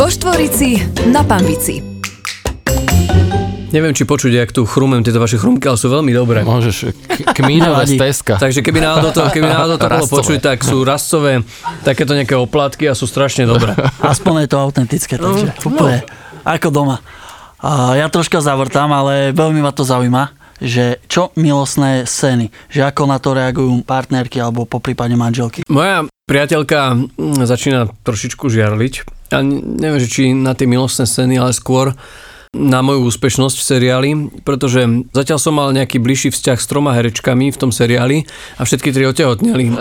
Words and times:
Vo 0.00 0.08
Štvorici 0.08 0.80
na 1.12 1.20
Pambici. 1.20 1.84
Neviem, 3.68 3.92
či 3.92 4.08
počuť, 4.08 4.32
jak 4.32 4.48
tu 4.48 4.64
chrumem 4.64 5.04
tieto 5.04 5.20
vaše 5.20 5.36
chrumky, 5.36 5.68
ale 5.68 5.76
sú 5.76 5.92
veľmi 5.92 6.08
dobré. 6.16 6.40
Môžeš, 6.40 6.96
kmínové 7.36 7.84
z 7.84 8.00
Teska. 8.00 8.40
Takže 8.40 8.64
keby 8.64 8.80
náhodou 8.80 9.12
to, 9.12 9.28
keby 9.28 9.52
náhodou 9.60 9.76
to 9.76 9.92
bolo 9.92 10.08
počuť, 10.08 10.40
tak 10.40 10.64
sú 10.64 10.88
rastové 10.88 11.44
takéto 11.84 12.16
nejaké 12.16 12.32
oplatky 12.32 12.88
a 12.88 12.96
sú 12.96 13.04
strašne 13.04 13.44
dobré. 13.44 13.76
Aspoň 14.00 14.48
je 14.48 14.48
to 14.48 14.56
autentické, 14.56 15.20
takže 15.20 15.52
úplne 15.68 16.00
ako 16.48 16.68
doma. 16.72 17.04
A 17.60 17.92
ja 18.00 18.08
troška 18.08 18.40
zavrtám, 18.40 18.88
ale 18.88 19.36
veľmi 19.36 19.60
ma 19.60 19.68
to 19.68 19.84
zaujíma, 19.84 20.32
že 20.60 21.00
čo 21.08 21.32
milostné 21.34 22.04
scény, 22.04 22.52
že 22.68 22.84
ako 22.84 23.02
na 23.08 23.18
to 23.18 23.32
reagujú 23.32 23.82
partnerky 23.82 24.38
alebo 24.38 24.68
po 24.68 24.78
prípade 24.78 25.16
manželky. 25.16 25.64
Moja 25.66 26.06
priateľka 26.28 26.94
mm, 26.94 27.42
začína 27.48 27.90
trošičku 28.06 28.46
žiarliť. 28.46 28.94
A 29.34 29.42
ne- 29.42 29.64
neviem, 29.64 29.98
že 29.98 30.12
či 30.12 30.22
na 30.30 30.54
tie 30.54 30.70
milostné 30.70 31.08
scény, 31.08 31.40
ale 31.40 31.56
skôr 31.56 31.96
na 32.50 32.82
moju 32.82 33.06
úspešnosť 33.06 33.62
v 33.62 33.66
seriáli, 33.66 34.10
pretože 34.42 34.82
zatiaľ 35.14 35.38
som 35.38 35.54
mal 35.54 35.70
nejaký 35.70 36.02
bližší 36.02 36.34
vzťah 36.34 36.58
s 36.58 36.66
troma 36.66 36.90
herečkami 36.98 37.54
v 37.54 37.60
tom 37.60 37.70
seriáli 37.70 38.26
a 38.58 38.66
všetky 38.66 38.90
tri 38.90 39.06
otehotneli. 39.06 39.70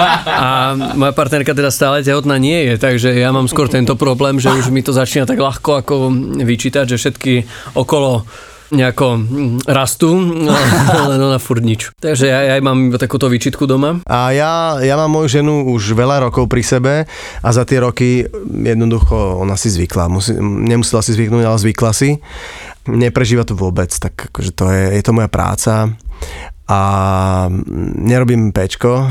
A, 0.00 0.16
a 0.26 0.48
moja 0.96 1.12
partnerka 1.12 1.52
teda 1.52 1.68
stále 1.68 2.00
tehotná 2.00 2.40
nie 2.40 2.72
je, 2.72 2.74
takže 2.80 3.12
ja 3.14 3.30
mám 3.30 3.46
skôr 3.46 3.68
tento 3.68 3.94
problém, 3.94 4.40
že 4.40 4.48
už 4.48 4.72
mi 4.72 4.80
to 4.80 4.96
začína 4.96 5.28
tak 5.28 5.38
ľahko 5.38 5.84
ako 5.84 5.94
vyčítať, 6.40 6.88
že 6.88 6.96
všetky 6.96 7.32
okolo 7.76 8.24
nejako 8.70 9.06
mm, 9.18 9.66
rastú, 9.66 10.10
ale 11.02 11.18
ona 11.18 11.38
furt 11.42 11.62
nič. 11.62 11.90
Takže 11.98 12.26
ja, 12.26 12.40
ja 12.46 12.54
mám 12.62 12.94
takúto 12.94 13.26
výčitku 13.26 13.66
doma. 13.66 14.02
A 14.06 14.30
ja, 14.30 14.78
ja 14.80 14.94
mám 14.94 15.10
moju 15.10 15.42
ženu 15.42 15.70
už 15.74 15.94
veľa 15.94 16.30
rokov 16.30 16.46
pri 16.46 16.62
sebe 16.62 16.94
a 17.42 17.48
za 17.50 17.66
tie 17.66 17.82
roky 17.82 18.24
jednoducho 18.46 19.42
ona 19.42 19.58
si 19.58 19.68
zvykla. 19.70 20.06
Musí, 20.10 20.34
nemusela 20.40 21.02
si 21.02 21.14
zvyknúť, 21.14 21.44
ale 21.44 21.58
zvykla 21.58 21.92
si. 21.92 22.18
Neprežíva 22.88 23.44
to 23.44 23.58
vôbec, 23.58 23.92
tak 23.92 24.32
akože 24.32 24.50
to 24.56 24.64
je, 24.72 24.84
je 24.98 25.02
to 25.04 25.12
moja 25.12 25.28
práca 25.28 25.92
a 26.70 26.80
nerobím 27.98 28.54
pečko. 28.54 29.02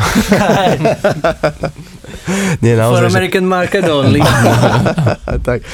Nie, 2.63 2.73
For 2.75 2.81
naozaj, 2.87 3.11
že- 3.11 3.11
American 3.19 3.45
market 3.45 3.83
only. 3.83 4.23
tak, 5.47 5.67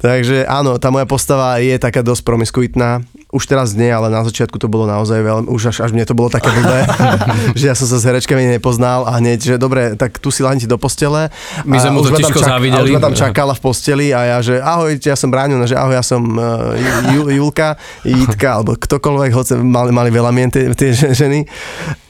takže 0.00 0.48
áno, 0.48 0.80
tá 0.80 0.88
moja 0.88 1.04
postava 1.04 1.60
je 1.60 1.76
taká 1.76 2.00
dosť 2.00 2.24
promiskuitná. 2.24 3.04
Už 3.30 3.46
teraz 3.46 3.72
nie, 3.72 3.86
ale 3.86 4.10
na 4.10 4.20
začiatku 4.20 4.58
to 4.58 4.66
bolo 4.66 4.84
naozaj 4.84 5.22
veľmi, 5.22 5.46
už 5.46 5.70
až, 5.70 5.76
až 5.82 5.90
mne 5.90 6.02
to 6.02 6.12
bolo 6.12 6.26
také 6.26 6.50
blbé, 6.50 6.82
že 7.58 7.70
ja 7.70 7.74
som 7.74 7.86
sa 7.86 7.96
s 7.96 8.04
herečkami 8.04 8.42
nepoznal 8.50 9.06
a 9.06 9.16
hneď, 9.16 9.38
že 9.38 9.54
dobre, 9.54 9.94
tak 9.94 10.18
tu 10.18 10.28
si 10.28 10.42
lahni 10.42 10.58
do 10.60 10.74
postele. 10.74 11.30
My 11.62 11.78
sme 11.78 11.94
mu 11.94 12.02
to 12.02 12.10
tiško 12.12 12.36
čak- 12.36 12.50
závideli. 12.50 12.82
A 12.82 12.84
už 12.84 12.92
ma 12.92 13.02
tam 13.02 13.14
čakala 13.14 13.54
v 13.54 13.60
posteli 13.60 14.10
a 14.10 14.26
ja, 14.26 14.38
že 14.40 14.58
ahoj, 14.58 14.98
ja 14.98 15.14
som 15.14 15.30
Bráňo, 15.30 15.62
že 15.62 15.74
ahoj, 15.74 15.94
ja 15.94 16.02
som 16.02 16.18
uh, 16.34 16.74
Ju, 17.10 17.30
Julka, 17.30 17.78
Jitka, 18.02 18.58
alebo 18.58 18.74
ktokoľvek, 18.74 19.30
hoce 19.30 19.54
mali, 19.56 19.94
mali 19.94 20.10
veľa 20.10 20.30
mien 20.30 20.50
tie, 20.50 20.66
tie 20.74 20.90
že- 20.90 21.14
ženy 21.14 21.46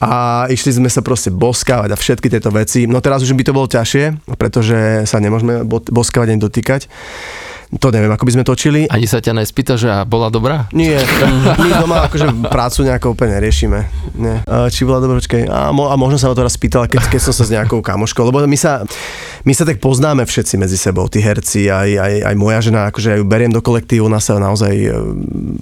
a 0.01 0.45
išli 0.49 0.73
sme 0.73 0.89
sa 0.89 1.05
proste 1.05 1.29
boskávať 1.29 1.93
a 1.93 2.01
všetky 2.01 2.27
tieto 2.27 2.49
veci. 2.49 2.89
No 2.89 3.05
teraz 3.05 3.21
už 3.21 3.37
by 3.37 3.45
to 3.45 3.53
bolo 3.53 3.69
ťažšie, 3.69 4.25
pretože 4.35 5.05
sa 5.05 5.21
nemôžeme 5.21 5.69
bo- 5.69 5.85
boskávať 5.85 6.33
ani 6.33 6.41
dotýkať. 6.41 6.89
To 7.79 7.95
neviem, 7.95 8.11
ako 8.11 8.27
by 8.27 8.33
sme 8.35 8.43
točili. 8.43 8.91
Ani 8.91 9.07
sa 9.07 9.23
ťa 9.23 9.31
nespýta, 9.39 9.79
že 9.79 9.87
a 9.87 10.03
bola 10.03 10.27
dobrá? 10.27 10.67
Nie, 10.75 10.99
my 11.63 11.71
doma 11.79 12.11
akože 12.11 12.51
prácu 12.51 12.83
nejako 12.83 13.15
úplne 13.15 13.39
neriešime. 13.39 13.87
Nie. 14.19 14.43
Či 14.43 14.83
bola 14.83 14.99
dobrá. 14.99 15.23
A, 15.47 15.71
mo, 15.71 15.87
a 15.87 15.95
možno 15.95 16.19
sa 16.19 16.27
ma 16.27 16.35
to 16.35 16.43
raz 16.43 16.59
spýtala, 16.59 16.91
keď, 16.91 17.07
keď 17.07 17.21
som 17.31 17.35
sa 17.37 17.45
s 17.47 17.51
nejakou 17.55 17.79
kamoškou, 17.79 18.27
lebo 18.27 18.43
my 18.43 18.59
sa, 18.59 18.83
my 19.47 19.53
sa 19.55 19.63
tak 19.63 19.79
poznáme 19.79 20.27
všetci 20.27 20.59
medzi 20.59 20.75
sebou, 20.75 21.07
tí 21.07 21.23
herci, 21.23 21.71
aj, 21.71 21.91
aj, 21.95 22.13
aj 22.27 22.35
moja 22.35 22.59
žena, 22.59 22.91
akože 22.91 23.07
ja 23.15 23.17
ju 23.21 23.25
beriem 23.29 23.55
do 23.55 23.63
kolektívu, 23.63 24.11
ona 24.11 24.19
sa 24.19 24.35
naozaj, 24.41 24.73
e, 24.75 24.91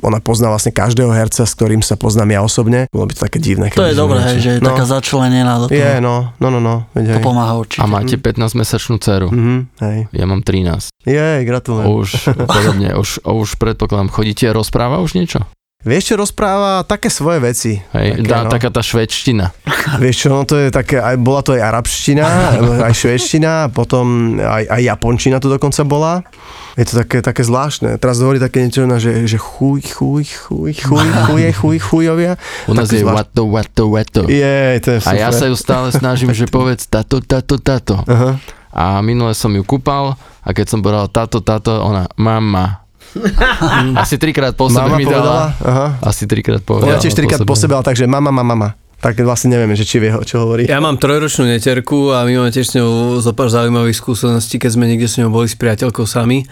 ona 0.01 0.23
pozná 0.25 0.49
vlastne 0.49 0.73
každého 0.73 1.13
herca, 1.13 1.45
s 1.45 1.53
ktorým 1.53 1.85
sa 1.85 2.01
poznám 2.01 2.39
ja 2.39 2.41
osobne. 2.41 2.89
Bolo 2.89 3.11
by 3.11 3.13
to 3.13 3.23
také 3.29 3.39
divné. 3.43 3.69
To 3.77 3.85
je 3.85 3.93
dobré, 3.93 4.25
niečo- 4.25 4.41
že 4.41 4.51
je 4.57 4.59
no, 4.65 4.73
taká 4.73 4.85
začlenená 4.89 5.61
do 5.61 5.67
toho. 5.69 5.77
Je, 5.77 6.01
no, 6.01 6.33
no, 6.41 6.49
no, 6.49 6.59
no. 6.63 6.89
Veď, 6.97 7.19
To 7.19 7.21
hej. 7.21 7.27
pomáha 7.27 7.53
určite. 7.59 7.83
A 7.83 7.91
máte 7.91 8.17
15-mesačnú 8.17 8.97
dceru. 8.97 9.29
Mhm, 9.29 9.57
hej. 9.85 9.99
Ja 10.15 10.25
mám 10.25 10.41
13. 10.41 10.95
Jej, 11.05 11.45
gratulujem. 11.45 11.98
Už 11.99 12.31
podobne, 12.35 12.95
už, 12.95 13.23
už 13.27 13.59
predpokladám, 13.59 14.09
chodíte, 14.13 14.47
rozpráva 14.55 15.03
už 15.03 15.19
niečo? 15.19 15.43
Vieš, 15.79 16.11
čo 16.11 16.15
rozpráva? 16.19 16.83
Také 16.83 17.07
svoje 17.07 17.39
veci. 17.39 17.73
Hej, 17.95 18.19
Také, 18.19 18.27
tá, 18.27 18.39
no. 18.43 18.51
taká 18.51 18.69
tá 18.75 18.83
švedština. 18.83 19.55
Vieš 20.03 20.27
čo, 20.27 20.29
no 20.35 20.43
to 20.43 20.59
je 20.59 20.75
také, 20.75 20.99
aj, 20.99 21.15
bola 21.23 21.39
to 21.39 21.55
aj 21.55 21.63
arabština, 21.71 22.27
aj 22.91 22.95
švedština, 22.99 23.71
potom 23.71 24.35
aj, 24.43 24.67
aj 24.75 24.83
japončina 24.83 25.39
to 25.39 25.47
dokonca 25.47 25.87
bola. 25.87 26.27
Je 26.75 26.83
to 26.83 27.07
také, 27.07 27.23
také 27.23 27.47
zvláštne. 27.47 27.95
Teraz 28.03 28.19
hovorí 28.19 28.43
také 28.43 28.67
niečo, 28.67 28.91
že, 28.99 29.31
že 29.31 29.39
chuj, 29.39 29.87
chuj, 29.87 30.27
chuj, 30.27 30.71
chuj, 30.83 31.07
chuje, 31.31 31.49
chuj, 31.55 31.77
chujovia. 31.79 32.35
U 32.67 32.75
nás 32.75 32.91
je 32.91 32.99
zvláštne. 32.99 33.15
wato, 33.15 33.43
wato, 33.47 33.83
wato. 33.95 34.21
Je, 34.27 34.83
to 34.83 34.99
je 34.99 35.01
A 35.07 35.15
ja 35.15 35.31
sa 35.31 35.47
ju 35.47 35.55
stále 35.55 35.95
snažím, 35.95 36.35
že 36.35 36.51
povedz 36.51 36.91
tato, 36.91 37.23
tato, 37.23 37.55
tato. 37.63 38.03
Aha. 38.03 38.35
A 38.71 39.01
minule 39.01 39.33
som 39.33 39.51
ju 39.51 39.63
kúpal 39.63 40.15
a 40.41 40.49
keď 40.53 40.67
som 40.69 40.79
povedal 40.81 41.09
tato, 41.09 41.41
tato, 41.41 41.81
ona 41.81 42.09
mama. 42.17 42.85
Asi 44.03 44.21
trikrát 44.21 44.53
po 44.53 44.69
sebe 44.69 44.85
Mama 44.85 45.01
mi 45.01 45.09
povedala, 45.09 45.25
dala. 45.25 45.45
aha. 45.65 45.87
Asi 46.05 46.29
trikrát 46.29 46.61
povedala. 46.61 46.97
Ona 46.97 47.01
tiež 47.01 47.17
trikrát 47.17 47.41
po 47.41 47.57
sebe, 47.57 47.73
ale 47.73 47.85
takže 47.85 48.05
mama, 48.05 48.29
mama, 48.29 48.53
mama. 48.53 48.69
Tak 48.99 49.15
vlastne 49.23 49.55
nevieme, 49.55 49.79
že 49.79 49.87
či 49.87 50.03
vie, 50.03 50.11
čo 50.27 50.43
hovorí. 50.43 50.67
Ja 50.67 50.83
mám 50.83 50.99
trojročnú 50.99 51.47
neterku 51.47 52.11
a 52.11 52.27
my 52.27 52.35
máme 52.35 52.51
tiež 52.51 52.67
s 52.67 52.75
ňou 52.77 53.23
zo 53.23 53.31
pár 53.31 53.47
zaujímavých 53.47 53.95
skúseností, 53.95 54.59
keď 54.59 54.71
sme 54.75 54.91
niekde 54.91 55.07
s 55.07 55.23
ňou 55.23 55.31
boli 55.31 55.47
s 55.47 55.55
priateľkou 55.55 56.03
sami 56.03 56.43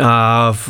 a 0.00 0.12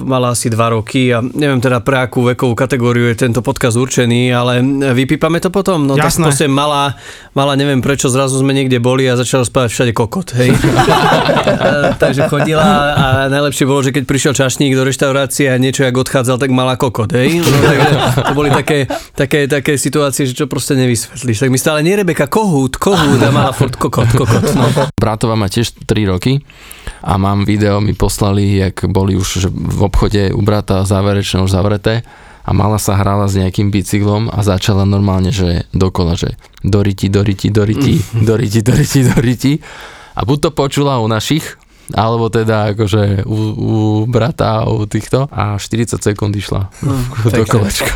mala 0.03 0.35
asi 0.35 0.51
dva 0.51 0.75
roky 0.75 1.15
a 1.15 1.23
neviem 1.23 1.63
teda 1.63 1.79
pre 1.85 2.03
akú 2.03 2.27
vekovú 2.27 2.59
kategóriu 2.59 3.07
je 3.13 3.17
tento 3.23 3.39
podcast 3.39 3.79
určený, 3.79 4.35
ale 4.35 4.59
vypípame 4.97 5.39
to 5.39 5.55
potom. 5.55 5.87
No 5.87 5.95
tak 5.95 6.11
Jasné. 6.11 6.25
proste 6.27 6.47
mala, 6.51 6.99
mala, 7.37 7.55
neviem 7.55 7.79
prečo, 7.79 8.11
zrazu 8.11 8.43
sme 8.43 8.51
niekde 8.51 8.83
boli 8.83 9.07
a 9.07 9.15
začala 9.15 9.47
spávať 9.47 9.71
všade 9.71 9.93
kokot, 9.95 10.35
hej. 10.35 10.51
a, 10.51 11.95
takže 12.03 12.27
chodila 12.27 12.67
a 12.95 13.05
najlepšie 13.31 13.65
bolo, 13.69 13.87
že 13.87 13.95
keď 13.95 14.05
prišiel 14.09 14.33
čašník 14.35 14.75
do 14.75 14.83
reštaurácie 14.83 15.47
a 15.53 15.57
niečo 15.61 15.87
jak 15.87 15.95
odchádzal, 15.95 16.43
tak 16.43 16.51
mala 16.51 16.75
kokot, 16.75 17.15
hej. 17.15 17.39
No, 17.39 17.57
takže 17.63 17.91
to 18.27 18.33
boli 18.35 18.51
také, 18.51 18.91
také, 19.15 19.47
také 19.47 19.79
situácie, 19.79 20.27
že 20.27 20.35
čo 20.35 20.51
proste 20.51 20.75
nevysvetlíš. 20.75 21.47
Tak 21.47 21.51
mi 21.53 21.59
stále 21.61 21.87
nie 21.87 21.95
Rebeka, 21.95 22.27
kohút, 22.27 22.75
kohút 22.81 23.23
a 23.23 23.31
mala 23.31 23.55
furt 23.55 23.79
kokot, 23.79 24.11
kokot. 24.11 24.45
No. 24.59 24.67
Bratova 24.99 25.39
má 25.39 25.47
tiež 25.47 25.79
3 25.87 26.11
roky 26.11 26.43
a 27.03 27.19
mám 27.19 27.45
video, 27.45 27.81
mi 27.81 27.95
poslali, 27.95 28.57
jak 28.63 28.85
boli 28.87 29.17
už 29.17 29.29
že 29.43 29.49
v 29.51 29.81
obchode 29.83 30.31
u 30.35 30.43
brata 30.43 30.85
záverečné 30.87 31.43
už 31.43 31.51
zavreté 31.51 32.03
a 32.43 32.51
mala 32.51 32.79
sa 32.79 32.99
hrala 32.99 33.31
s 33.31 33.39
nejakým 33.39 33.71
bicyklom 33.71 34.31
a 34.31 34.43
začala 34.43 34.83
normálne, 34.83 35.31
že 35.31 35.67
dokola, 35.71 36.19
že 36.19 36.35
doriti, 36.67 37.07
doriti, 37.07 37.51
doriti, 37.51 38.03
doriti, 38.29 38.61
doriti, 38.63 39.01
doriti 39.07 39.53
a 40.15 40.21
buď 40.27 40.39
to 40.39 40.51
počula 40.51 41.01
u 41.01 41.09
našich, 41.09 41.57
alebo 41.95 42.29
teda 42.29 42.75
akože 42.77 43.27
u, 43.27 43.39
u 43.57 43.77
brata 44.07 44.63
a 44.63 44.71
u 44.71 44.87
týchto 44.87 45.29
a 45.33 45.59
40 45.59 45.99
sekúnd 45.99 46.35
išla 46.37 46.71
do 47.25 47.43
pekne. 47.43 47.51
kolečka. 47.51 47.93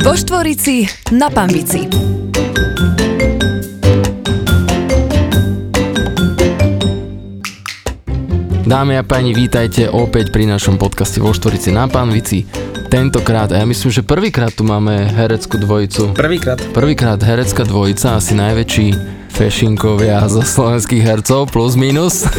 Vo 0.00 0.12
Štvorici 0.16 0.88
na 1.14 1.30
Pambici. 1.30 2.09
Dámy 8.70 8.94
a 8.94 9.02
páni, 9.02 9.34
vítajte 9.34 9.90
opäť 9.90 10.30
pri 10.30 10.46
našom 10.46 10.78
podcaste 10.78 11.18
vo 11.18 11.34
Štvorici 11.34 11.74
na 11.74 11.90
Panvici. 11.90 12.46
Tentokrát, 12.86 13.50
a 13.50 13.58
ja 13.58 13.66
myslím, 13.66 13.90
že 13.90 14.06
prvýkrát 14.06 14.54
tu 14.54 14.62
máme 14.62 15.10
hereckú 15.10 15.58
dvojicu. 15.58 16.14
Prvýkrát. 16.14 16.62
Prvýkrát 16.70 17.18
herecká 17.18 17.66
dvojica, 17.66 18.22
asi 18.22 18.38
najväčší 18.38 18.94
fešinkovia 19.34 20.22
zo 20.30 20.46
slovenských 20.46 21.02
hercov, 21.02 21.50
plus 21.50 21.74
minus. 21.74 22.30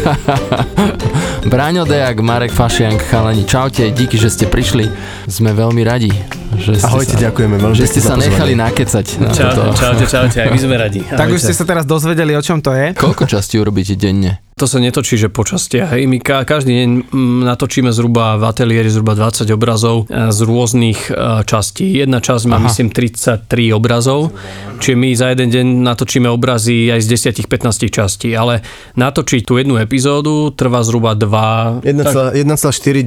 Braňo 1.51 1.83
Dejak, 1.83 2.23
Marek 2.23 2.55
Fašiank, 2.55 3.03
chalani, 3.11 3.43
čaute, 3.43 3.91
díky, 3.91 4.15
že 4.15 4.31
ste 4.31 4.47
prišli. 4.47 4.87
Sme 5.27 5.51
veľmi 5.51 5.83
radi. 5.83 6.15
Že 6.55 6.79
ste 6.79 6.87
Ahojte, 6.87 7.15
sa, 7.19 7.27
ďakujeme 7.27 7.59
veľmi 7.59 7.75
Že 7.75 7.85
ste 7.91 7.99
sa 7.99 8.15
pozvanie. 8.15 8.31
nechali 8.31 8.53
nakecať 8.55 9.05
na 9.19 9.29
Čau, 9.35 9.51
toto. 9.51 9.75
čaute, 9.75 10.05
čaute, 10.07 10.37
aj 10.39 10.47
my 10.47 10.59
sme 10.63 10.75
radi. 10.79 11.03
Tak 11.03 11.27
už 11.27 11.43
ste 11.43 11.51
sa 11.51 11.67
teraz 11.67 11.83
dozvedeli, 11.83 12.31
o 12.39 12.43
čom 12.43 12.63
to 12.63 12.71
je. 12.71 12.95
Koľko 12.95 13.27
časti 13.27 13.59
urobíte 13.59 13.99
denne? 13.99 14.39
To 14.61 14.69
sa 14.69 14.77
netočí, 14.77 15.17
že 15.17 15.33
po 15.33 15.41
častiach. 15.41 15.97
Hej. 15.97 16.05
My 16.05 16.21
ka- 16.21 16.45
každý 16.45 16.77
deň 16.77 16.89
mm, 17.09 17.41
natočíme 17.49 17.89
zhruba 17.89 18.37
v 18.37 18.45
ateliéri 18.45 18.93
zhruba 18.93 19.17
20 19.17 19.49
obrazov 19.49 20.05
e, 20.05 20.29
z 20.29 20.39
rôznych 20.45 21.09
e, 21.09 21.41
častí. 21.49 21.97
Jedna 21.97 22.21
časť 22.21 22.45
má, 22.45 22.61
Aha. 22.61 22.69
myslím, 22.69 22.93
33 22.93 23.73
obrazov, 23.73 24.29
čiže 24.77 24.93
my 24.93 25.09
za 25.17 25.33
jeden 25.33 25.49
deň 25.49 25.65
natočíme 25.81 26.29
obrazy 26.29 26.93
aj 26.93 27.01
z 27.01 27.33
10-15 27.41 27.89
častí, 27.89 28.37
ale 28.37 28.61
natočiť 28.93 29.41
tú 29.49 29.57
jednu 29.57 29.81
epizódu 29.81 30.53
trvá 30.53 30.85
zhruba 30.85 31.17
2... 31.17 31.81
1,4 31.81 32.37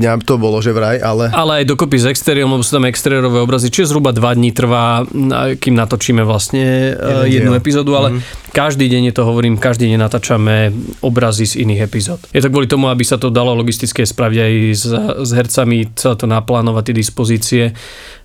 dňa 0.03 0.13
to 0.27 0.35
bolo, 0.35 0.59
že 0.59 0.75
vraj, 0.75 0.99
ale... 0.99 1.31
ale 1.31 1.63
aj 1.63 1.71
dokopy 1.71 2.03
s 2.03 2.11
exteriérom, 2.11 2.59
lebo 2.59 2.67
sú 2.67 2.83
tam 2.83 2.91
exteriérové 2.91 3.39
obrazy, 3.39 3.71
čiže 3.71 3.95
zhruba 3.95 4.11
2 4.11 4.27
dní 4.43 4.51
trvá, 4.51 5.07
kým 5.55 5.79
natočíme 5.79 6.27
vlastne 6.27 6.99
Jeden 6.99 7.31
e, 7.31 7.31
jednu 7.31 7.55
diel. 7.55 7.63
epizódu, 7.63 7.95
ale 7.95 8.09
každý 8.51 8.91
deň, 8.91 9.11
je 9.11 9.15
to 9.15 9.23
hovorím, 9.23 9.55
každý 9.55 9.87
deň 9.95 9.99
natáčame 10.03 10.75
obrazy 10.99 11.44
z 11.45 11.65
iných 11.65 11.85
epizód. 11.85 12.21
Je 12.33 12.41
to 12.41 12.51
kvôli 12.51 12.67
tomu, 12.67 12.89
aby 12.89 13.05
sa 13.07 13.21
to 13.21 13.29
dalo 13.29 13.55
logistické 13.55 14.05
spraviť 14.05 14.39
aj 14.41 14.53
s, 14.73 14.85
s 15.25 15.31
hercami, 15.33 15.93
celé 15.95 16.15
to 16.17 16.27
naplánovať, 16.27 16.91
tie 16.91 16.97
dispozície. 16.97 17.65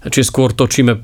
Čiže 0.04 0.25
skôr 0.31 0.56
točíme 0.56 1.04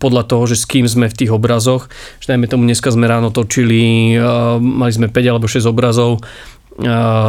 podľa 0.00 0.24
toho, 0.28 0.44
že 0.48 0.56
s 0.56 0.64
kým 0.64 0.88
sme 0.88 1.06
v 1.08 1.18
tých 1.18 1.30
obrazoch. 1.30 1.92
Že 2.24 2.36
dajme 2.36 2.46
tomu, 2.48 2.62
dneska 2.64 2.88
sme 2.88 3.06
ráno 3.08 3.28
točili, 3.28 4.16
mali 4.58 4.92
sme 4.92 5.12
5 5.12 5.30
alebo 5.30 5.46
6 5.46 5.68
obrazov, 5.68 6.24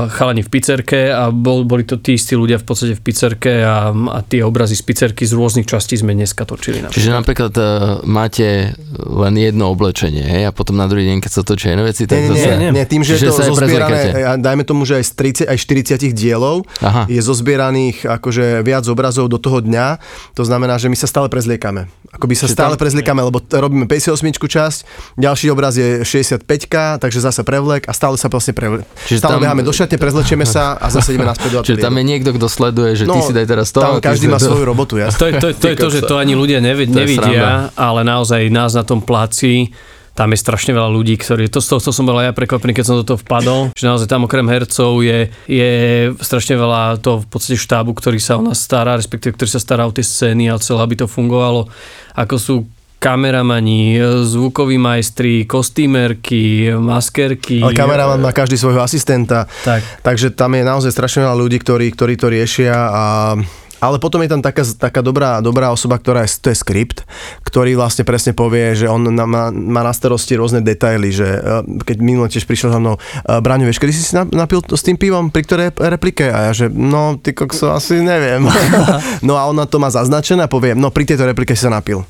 chalani 0.08 0.46
v 0.46 0.50
pizzerke 0.50 1.12
a 1.12 1.34
bol, 1.34 1.66
boli 1.66 1.84
to 1.84 1.98
tí 1.98 2.16
istí 2.16 2.38
ľudia 2.38 2.62
v 2.62 2.66
podstate 2.66 2.94
v 2.96 3.02
pizzerke 3.02 3.52
a, 3.66 3.90
a 3.92 4.20
tie 4.22 4.46
obrazy 4.46 4.78
z 4.78 4.84
pizzerky 4.86 5.26
z 5.28 5.34
rôznych 5.34 5.68
častí 5.68 5.98
sme 5.98 6.14
dneska 6.14 6.46
točili. 6.48 6.80
Čiže 6.88 7.12
napríklad 7.12 7.54
uh, 7.58 7.66
máte 8.08 8.78
len 8.96 9.34
jedno 9.36 9.74
oblečenie, 9.74 10.24
hej, 10.24 10.44
a 10.48 10.52
potom 10.56 10.78
na 10.78 10.86
druhý 10.88 11.10
deň, 11.10 11.18
keď 11.20 11.32
sa 11.32 11.42
točia 11.44 11.74
iné 11.74 11.84
veci, 11.84 12.06
tak 12.08 12.22
Nie, 12.22 12.30
nie, 12.30 12.38
zase... 12.38 12.58
nie, 12.62 12.70
nie, 12.72 12.86
tým, 12.86 13.02
že, 13.04 13.18
je 13.18 13.28
to 13.28 13.44
zozbierané, 13.52 14.38
dajme 14.40 14.64
tomu, 14.64 14.88
že 14.88 15.02
aj 15.02 15.06
z 15.10 15.46
30, 15.48 15.52
aj 15.52 15.58
40 15.58 16.14
dielov 16.16 16.64
Aha. 16.80 17.10
je 17.12 17.20
zozbieraných 17.20 18.08
akože 18.08 18.62
viac 18.64 18.86
obrazov 18.88 19.28
do 19.28 19.42
toho 19.42 19.60
dňa, 19.60 20.00
to 20.38 20.44
znamená, 20.48 20.80
že 20.80 20.88
my 20.88 20.96
sa 20.96 21.10
stále 21.10 21.28
prezliekame. 21.28 21.90
Akoby 22.12 22.36
sa 22.36 22.46
Čiže 22.48 22.56
stále 22.56 22.76
tam- 22.76 22.84
prezliekame, 22.84 23.24
lebo 23.24 23.40
t- 23.40 23.56
robíme 23.56 23.88
58 23.88 24.20
časť, 24.36 24.80
ďalší 25.16 25.48
obraz 25.52 25.80
je 25.80 26.04
65 26.04 26.44
takže 27.00 27.20
zase 27.24 27.42
prevlek 27.48 27.88
a 27.88 27.96
stále 27.96 28.20
sa 28.20 28.28
vlastne 28.28 28.52
prevlek. 28.52 28.84
Čiže 29.08 29.20
Stále 29.24 29.40
tam- 29.40 29.41
beháme 29.42 29.66
do 29.66 29.74
šatne, 29.74 29.98
prezlečieme 29.98 30.46
sa 30.46 30.78
a 30.78 30.88
zase 30.94 31.18
ideme 31.18 31.26
naspäť 31.26 31.50
do 31.50 31.60
Čiže 31.66 31.82
tam 31.82 31.98
je 31.98 32.04
niekto, 32.06 32.30
kto 32.38 32.48
sleduje, 32.48 32.94
že 32.94 33.04
ty 33.10 33.20
si 33.26 33.34
daj 33.34 33.46
teraz 33.50 33.74
to. 33.74 33.82
No, 33.82 33.98
Tam 33.98 34.14
každý 34.14 34.30
má 34.30 34.38
to. 34.38 34.54
svoju 34.54 34.64
robotu, 34.64 35.02
A 35.02 35.10
jasne. 35.10 35.18
to 35.18 35.26
je 35.26 35.34
to, 35.42 35.48
to, 35.58 35.66
je 35.68 35.76
to 35.76 35.88
že 35.90 36.00
to 36.06 36.16
ani 36.22 36.38
ľudia 36.38 36.62
nevi, 36.62 36.86
To 36.86 36.94
je 36.94 36.98
nevidia, 37.02 37.74
ale 37.74 38.06
naozaj 38.06 38.48
nás 38.54 38.78
na 38.78 38.86
tom 38.86 39.02
pláci 39.02 39.74
tam 40.12 40.28
je 40.36 40.44
strašne 40.44 40.76
veľa 40.76 40.92
ľudí, 40.92 41.16
ktorí, 41.16 41.48
to 41.48 41.64
toho, 41.64 41.80
to 41.80 41.96
som 41.96 42.04
bol 42.04 42.20
aj 42.20 42.30
ja 42.30 42.34
prekvapený, 42.36 42.76
keď 42.76 42.84
som 42.84 43.00
do 43.00 43.08
toho 43.08 43.20
vpadol, 43.24 43.72
že 43.72 43.88
naozaj 43.88 44.12
tam 44.12 44.28
okrem 44.28 44.44
hercov 44.44 45.00
je, 45.00 45.32
je 45.48 45.72
strašne 46.20 46.60
veľa 46.60 47.00
toho 47.00 47.24
v 47.24 47.28
podstate 47.32 47.56
štábu, 47.56 47.96
ktorý 47.96 48.20
sa 48.20 48.36
o 48.36 48.44
nás 48.44 48.60
stará, 48.60 49.00
respektíve 49.00 49.40
ktorý 49.40 49.50
sa 49.56 49.64
stará 49.64 49.88
o 49.88 49.96
tie 49.96 50.04
scény 50.04 50.52
a 50.52 50.60
celé, 50.60 50.84
aby 50.84 51.00
to 51.00 51.08
fungovalo, 51.08 51.72
ako 52.12 52.36
sú 52.36 52.56
kameramani, 53.02 53.98
zvukoví 54.30 54.78
majstri, 54.78 55.50
kostýmerky, 55.50 56.70
maskerky. 56.78 57.58
Ale 57.66 57.74
kameraman 57.74 58.22
má 58.22 58.30
každý 58.30 58.62
svojho 58.62 58.86
asistenta, 58.86 59.50
Tak. 59.66 60.06
takže 60.06 60.30
tam 60.30 60.54
je 60.54 60.62
naozaj 60.62 60.94
strašne 60.94 61.26
veľa 61.26 61.34
ľudí, 61.34 61.58
ktorí, 61.58 61.90
ktorí 61.98 62.14
to 62.14 62.30
riešia 62.30 62.78
a 62.78 63.04
ale 63.82 63.98
potom 63.98 64.22
je 64.22 64.30
tam 64.30 64.46
taká, 64.46 64.62
taká 64.62 65.02
dobrá, 65.02 65.42
dobrá 65.42 65.74
osoba, 65.74 65.98
ktorá 65.98 66.22
je, 66.30 66.38
to 66.38 66.54
je 66.54 66.62
skript, 66.62 67.02
ktorý 67.42 67.74
vlastne 67.74 68.06
presne 68.06 68.38
povie, 68.38 68.78
že 68.78 68.86
on 68.86 69.10
na, 69.10 69.26
má, 69.26 69.50
má 69.50 69.82
na 69.82 69.90
starosti 69.90 70.38
rôzne 70.38 70.62
detaily, 70.62 71.10
že 71.10 71.26
eh, 71.26 71.66
keď 71.82 71.98
minule 71.98 72.30
tiež 72.30 72.46
prišiel 72.46 72.70
za 72.70 72.78
mnou, 72.78 73.02
eh, 73.02 73.42
Braňo, 73.42 73.66
vieš, 73.66 73.82
kedy 73.82 73.90
si 73.90 74.06
si 74.06 74.14
nap- 74.14 74.30
napil 74.30 74.62
s 74.62 74.86
tým 74.86 75.02
pivom, 75.02 75.34
pri 75.34 75.42
ktorej 75.42 75.74
replike? 75.82 76.30
A 76.30 76.40
ja, 76.46 76.52
že 76.54 76.70
no, 76.70 77.18
ty 77.18 77.34
kokso, 77.34 77.74
asi 77.74 78.06
neviem. 78.06 78.46
no 79.28 79.34
a 79.34 79.50
ona 79.50 79.66
to 79.66 79.82
má 79.82 79.90
zaznačené 79.90 80.46
a 80.46 80.54
povie, 80.54 80.78
no 80.78 80.94
pri 80.94 81.10
tejto 81.10 81.26
replike 81.26 81.58
si 81.58 81.66
sa 81.66 81.74
napil. 81.74 82.06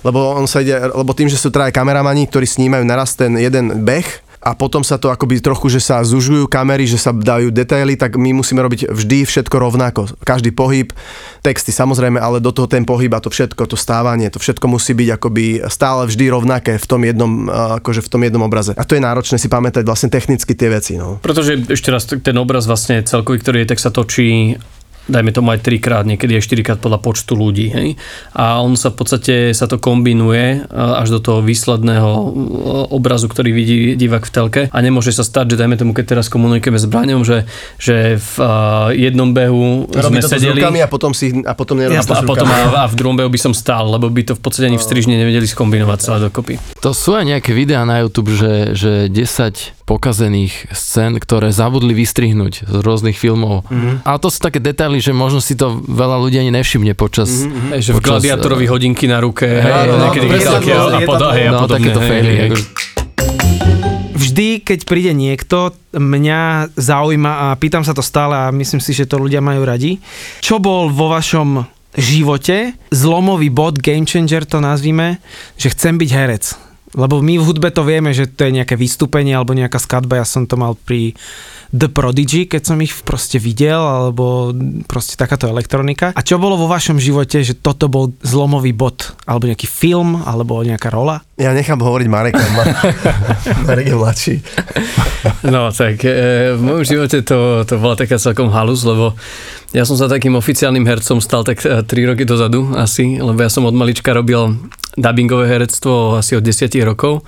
Lebo 0.00 0.36
on 0.36 0.48
sa 0.48 0.64
ide, 0.64 0.76
lebo 0.76 1.12
tým, 1.12 1.28
že 1.28 1.36
sú 1.36 1.52
traje 1.52 1.74
kameramani, 1.76 2.28
ktorí 2.28 2.48
snímajú 2.48 2.84
naraz 2.88 3.12
ten 3.16 3.36
jeden 3.36 3.84
beh, 3.84 4.30
a 4.40 4.56
potom 4.56 4.80
sa 4.80 4.96
to 4.96 5.12
akoby 5.12 5.36
trochu, 5.44 5.68
že 5.68 5.84
sa 5.84 6.00
zužujú 6.00 6.48
kamery, 6.48 6.88
že 6.88 6.96
sa 6.96 7.12
dajú 7.12 7.52
detaily, 7.52 7.92
tak 7.92 8.16
my 8.16 8.32
musíme 8.32 8.64
robiť 8.64 8.88
vždy 8.88 9.28
všetko 9.28 9.52
rovnako. 9.52 10.08
Každý 10.24 10.48
pohyb, 10.56 10.96
texty 11.44 11.76
samozrejme, 11.76 12.16
ale 12.16 12.40
do 12.40 12.48
toho 12.48 12.64
ten 12.64 12.88
pohyb 12.88 13.12
a 13.12 13.20
to 13.20 13.28
všetko, 13.28 13.68
to 13.68 13.76
stávanie, 13.76 14.32
to 14.32 14.40
všetko 14.40 14.64
musí 14.64 14.96
byť 14.96 15.08
akoby 15.20 15.44
stále 15.68 16.08
vždy 16.08 16.24
rovnaké 16.32 16.80
v 16.80 16.86
tom 16.88 17.04
jednom, 17.04 17.52
akože 17.84 18.00
v 18.00 18.08
tom 18.08 18.24
jednom 18.24 18.40
obraze. 18.48 18.72
A 18.80 18.88
to 18.88 18.96
je 18.96 19.04
náročné 19.04 19.36
si 19.36 19.52
pamätať 19.52 19.84
vlastne 19.84 20.08
technicky 20.08 20.56
tie 20.56 20.72
veci. 20.72 20.96
No. 20.96 21.20
Pretože 21.20 21.60
ešte 21.68 21.92
raz, 21.92 22.08
ten 22.08 22.36
obraz 22.40 22.64
vlastne 22.64 23.04
celkový, 23.04 23.44
ktorý 23.44 23.68
je, 23.68 23.76
tak 23.76 23.80
sa 23.84 23.92
točí 23.92 24.56
dajme 25.08 25.30
tomu 25.32 25.54
aj 25.54 25.64
trikrát, 25.64 26.04
niekedy 26.04 26.36
aj 26.36 26.44
štyrikrát 26.44 26.78
podľa 26.82 27.00
počtu 27.00 27.32
ľudí. 27.38 27.72
Hej? 27.72 27.88
A 28.36 28.60
on 28.60 28.76
sa 28.76 28.92
v 28.92 28.96
podstate, 29.00 29.34
sa 29.56 29.64
to 29.70 29.80
kombinuje 29.80 30.66
a, 30.68 31.00
až 31.00 31.16
do 31.16 31.20
toho 31.20 31.40
výsledného 31.40 32.10
e, 32.10 32.26
obrazu, 32.92 33.26
ktorý 33.30 33.50
vidí 33.54 33.76
divák 33.96 34.24
v 34.26 34.32
telke. 34.32 34.62
A 34.70 34.78
nemôže 34.82 35.14
sa 35.14 35.24
stať, 35.24 35.54
že 35.54 35.60
dajme 35.60 35.80
tomu, 35.80 35.92
keď 35.96 36.18
teraz 36.18 36.26
komunikujeme 36.28 36.78
s 36.78 36.86
Braňom, 36.86 37.22
že, 37.24 37.48
že 37.80 38.20
v 38.20 38.32
a, 38.40 38.48
jednom 38.92 39.32
behu 39.32 39.88
Robí 39.90 40.20
sme 40.20 40.38
sedeli 40.38 40.62
a 40.80 40.88
potom 40.90 41.12
si 41.16 41.42
a 41.44 41.52
potom 41.52 41.76
nerobí 41.76 41.98
a, 41.98 42.22
potom 42.24 42.48
a, 42.48 42.84
a 42.84 42.88
v 42.88 42.94
druhom 42.96 43.16
behu 43.16 43.30
by 43.30 43.40
som 43.40 43.52
stál, 43.56 43.90
lebo 43.90 44.08
by 44.08 44.22
to 44.26 44.32
v 44.36 44.42
podstate 44.42 44.68
ani 44.70 44.78
v 44.78 44.84
strižni 44.84 45.14
nevedeli 45.18 45.46
skombinovať 45.46 45.98
celé 46.00 46.18
dokopy. 46.30 46.54
To 46.80 46.96
sú 46.96 47.16
aj 47.16 47.26
nejaké 47.26 47.52
videá 47.52 47.82
na 47.84 48.00
YouTube, 48.02 48.32
že, 48.32 48.72
že 48.74 48.92
10 49.12 49.79
pokazených 49.90 50.70
scén, 50.70 51.18
ktoré 51.18 51.50
zabudli 51.50 51.90
vystrihnúť 51.98 52.62
z 52.62 52.76
rôznych 52.78 53.18
filmov. 53.18 53.66
Mm-hmm. 53.66 54.06
A 54.06 54.22
to 54.22 54.30
sú 54.30 54.38
také 54.38 54.62
detaily, 54.62 55.02
že 55.02 55.10
možno 55.10 55.42
si 55.42 55.58
to 55.58 55.82
veľa 55.82 56.22
ľudí 56.22 56.38
ani 56.38 56.54
nevšimne 56.54 56.94
počas... 56.94 57.42
Mm-hmm. 57.42 57.82
Že 57.82 57.90
v 57.98 58.00
gladiátorovi 58.06 58.66
eh, 58.66 58.70
hodinky 58.70 59.10
na 59.10 59.18
ruke, 59.18 59.50
Hej, 59.50 59.66
hej, 59.66 59.86
no, 59.90 59.94
niekedy 60.06 60.26
no, 60.30 60.34
a, 60.38 60.38
a, 60.38 60.54
a 60.54 61.00
No, 61.50 61.66
podobne. 61.66 61.74
takéto 61.74 61.98
hej. 62.06 62.54
Akože, 62.54 62.64
Vždy, 64.20 64.62
keď 64.62 64.80
príde 64.86 65.10
niekto, 65.16 65.74
mňa 65.90 66.76
zaujíma 66.78 67.50
a 67.50 67.58
pýtam 67.58 67.82
sa 67.82 67.90
to 67.90 68.04
stále 68.04 68.36
a 68.36 68.54
myslím 68.54 68.78
si, 68.78 68.94
že 68.94 69.08
to 69.10 69.18
ľudia 69.18 69.42
majú 69.42 69.66
radi. 69.66 69.98
Čo 70.38 70.62
bol 70.62 70.86
vo 70.92 71.10
vašom 71.10 71.66
živote 71.98 72.78
zlomový 72.94 73.50
bod, 73.50 73.82
game 73.82 74.06
changer 74.06 74.46
to 74.46 74.62
nazvime, 74.62 75.18
že 75.58 75.74
chcem 75.74 75.98
byť 75.98 76.10
herec? 76.14 76.69
Lebo 76.94 77.22
my 77.22 77.38
v 77.38 77.46
hudbe 77.46 77.70
to 77.70 77.86
vieme, 77.86 78.10
že 78.10 78.26
to 78.26 78.50
je 78.50 78.56
nejaké 78.62 78.74
vystúpenie 78.74 79.34
alebo 79.34 79.54
nejaká 79.54 79.78
skladba, 79.78 80.18
ja 80.18 80.26
som 80.26 80.46
to 80.46 80.58
mal 80.58 80.74
pri 80.74 81.14
The 81.70 81.86
Prodigy, 81.86 82.50
keď 82.50 82.62
som 82.66 82.82
ich 82.82 82.90
proste 83.06 83.38
videl, 83.38 83.78
alebo 83.78 84.50
proste 84.90 85.14
takáto 85.14 85.46
elektronika. 85.46 86.10
A 86.18 86.26
čo 86.26 86.42
bolo 86.42 86.58
vo 86.58 86.66
vašom 86.66 86.98
živote, 86.98 87.46
že 87.46 87.54
toto 87.54 87.86
bol 87.86 88.10
zlomový 88.26 88.74
bod? 88.74 89.14
Alebo 89.22 89.46
nejaký 89.46 89.70
film, 89.70 90.18
alebo 90.26 90.58
nejaká 90.66 90.90
rola? 90.90 91.22
Ja 91.40 91.56
nechám 91.56 91.80
hovoriť 91.80 92.08
Mareka. 92.12 92.44
Ma- 92.52 92.76
Marek 93.66 93.88
je 93.88 93.96
mladší. 93.96 94.34
No 95.48 95.72
tak 95.72 96.04
e, 96.04 96.52
v 96.52 96.60
mojom 96.60 96.84
živote 96.84 97.24
to, 97.24 97.64
to 97.64 97.80
bola 97.80 97.96
taká 97.96 98.20
celkom 98.20 98.52
halus, 98.52 98.84
lebo 98.84 99.16
ja 99.72 99.88
som 99.88 99.96
sa 99.96 100.04
takým 100.04 100.36
oficiálnym 100.36 100.84
hercom 100.84 101.16
stal 101.24 101.40
tak 101.40 101.64
3 101.64 101.88
roky 101.88 102.28
dozadu 102.28 102.76
asi, 102.76 103.16
lebo 103.16 103.40
ja 103.40 103.48
som 103.48 103.64
od 103.64 103.72
malička 103.72 104.12
robil 104.12 104.52
dubbingové 105.00 105.48
herectvo 105.48 106.20
asi 106.20 106.36
od 106.36 106.44
10 106.44 106.68
rokov, 106.84 107.24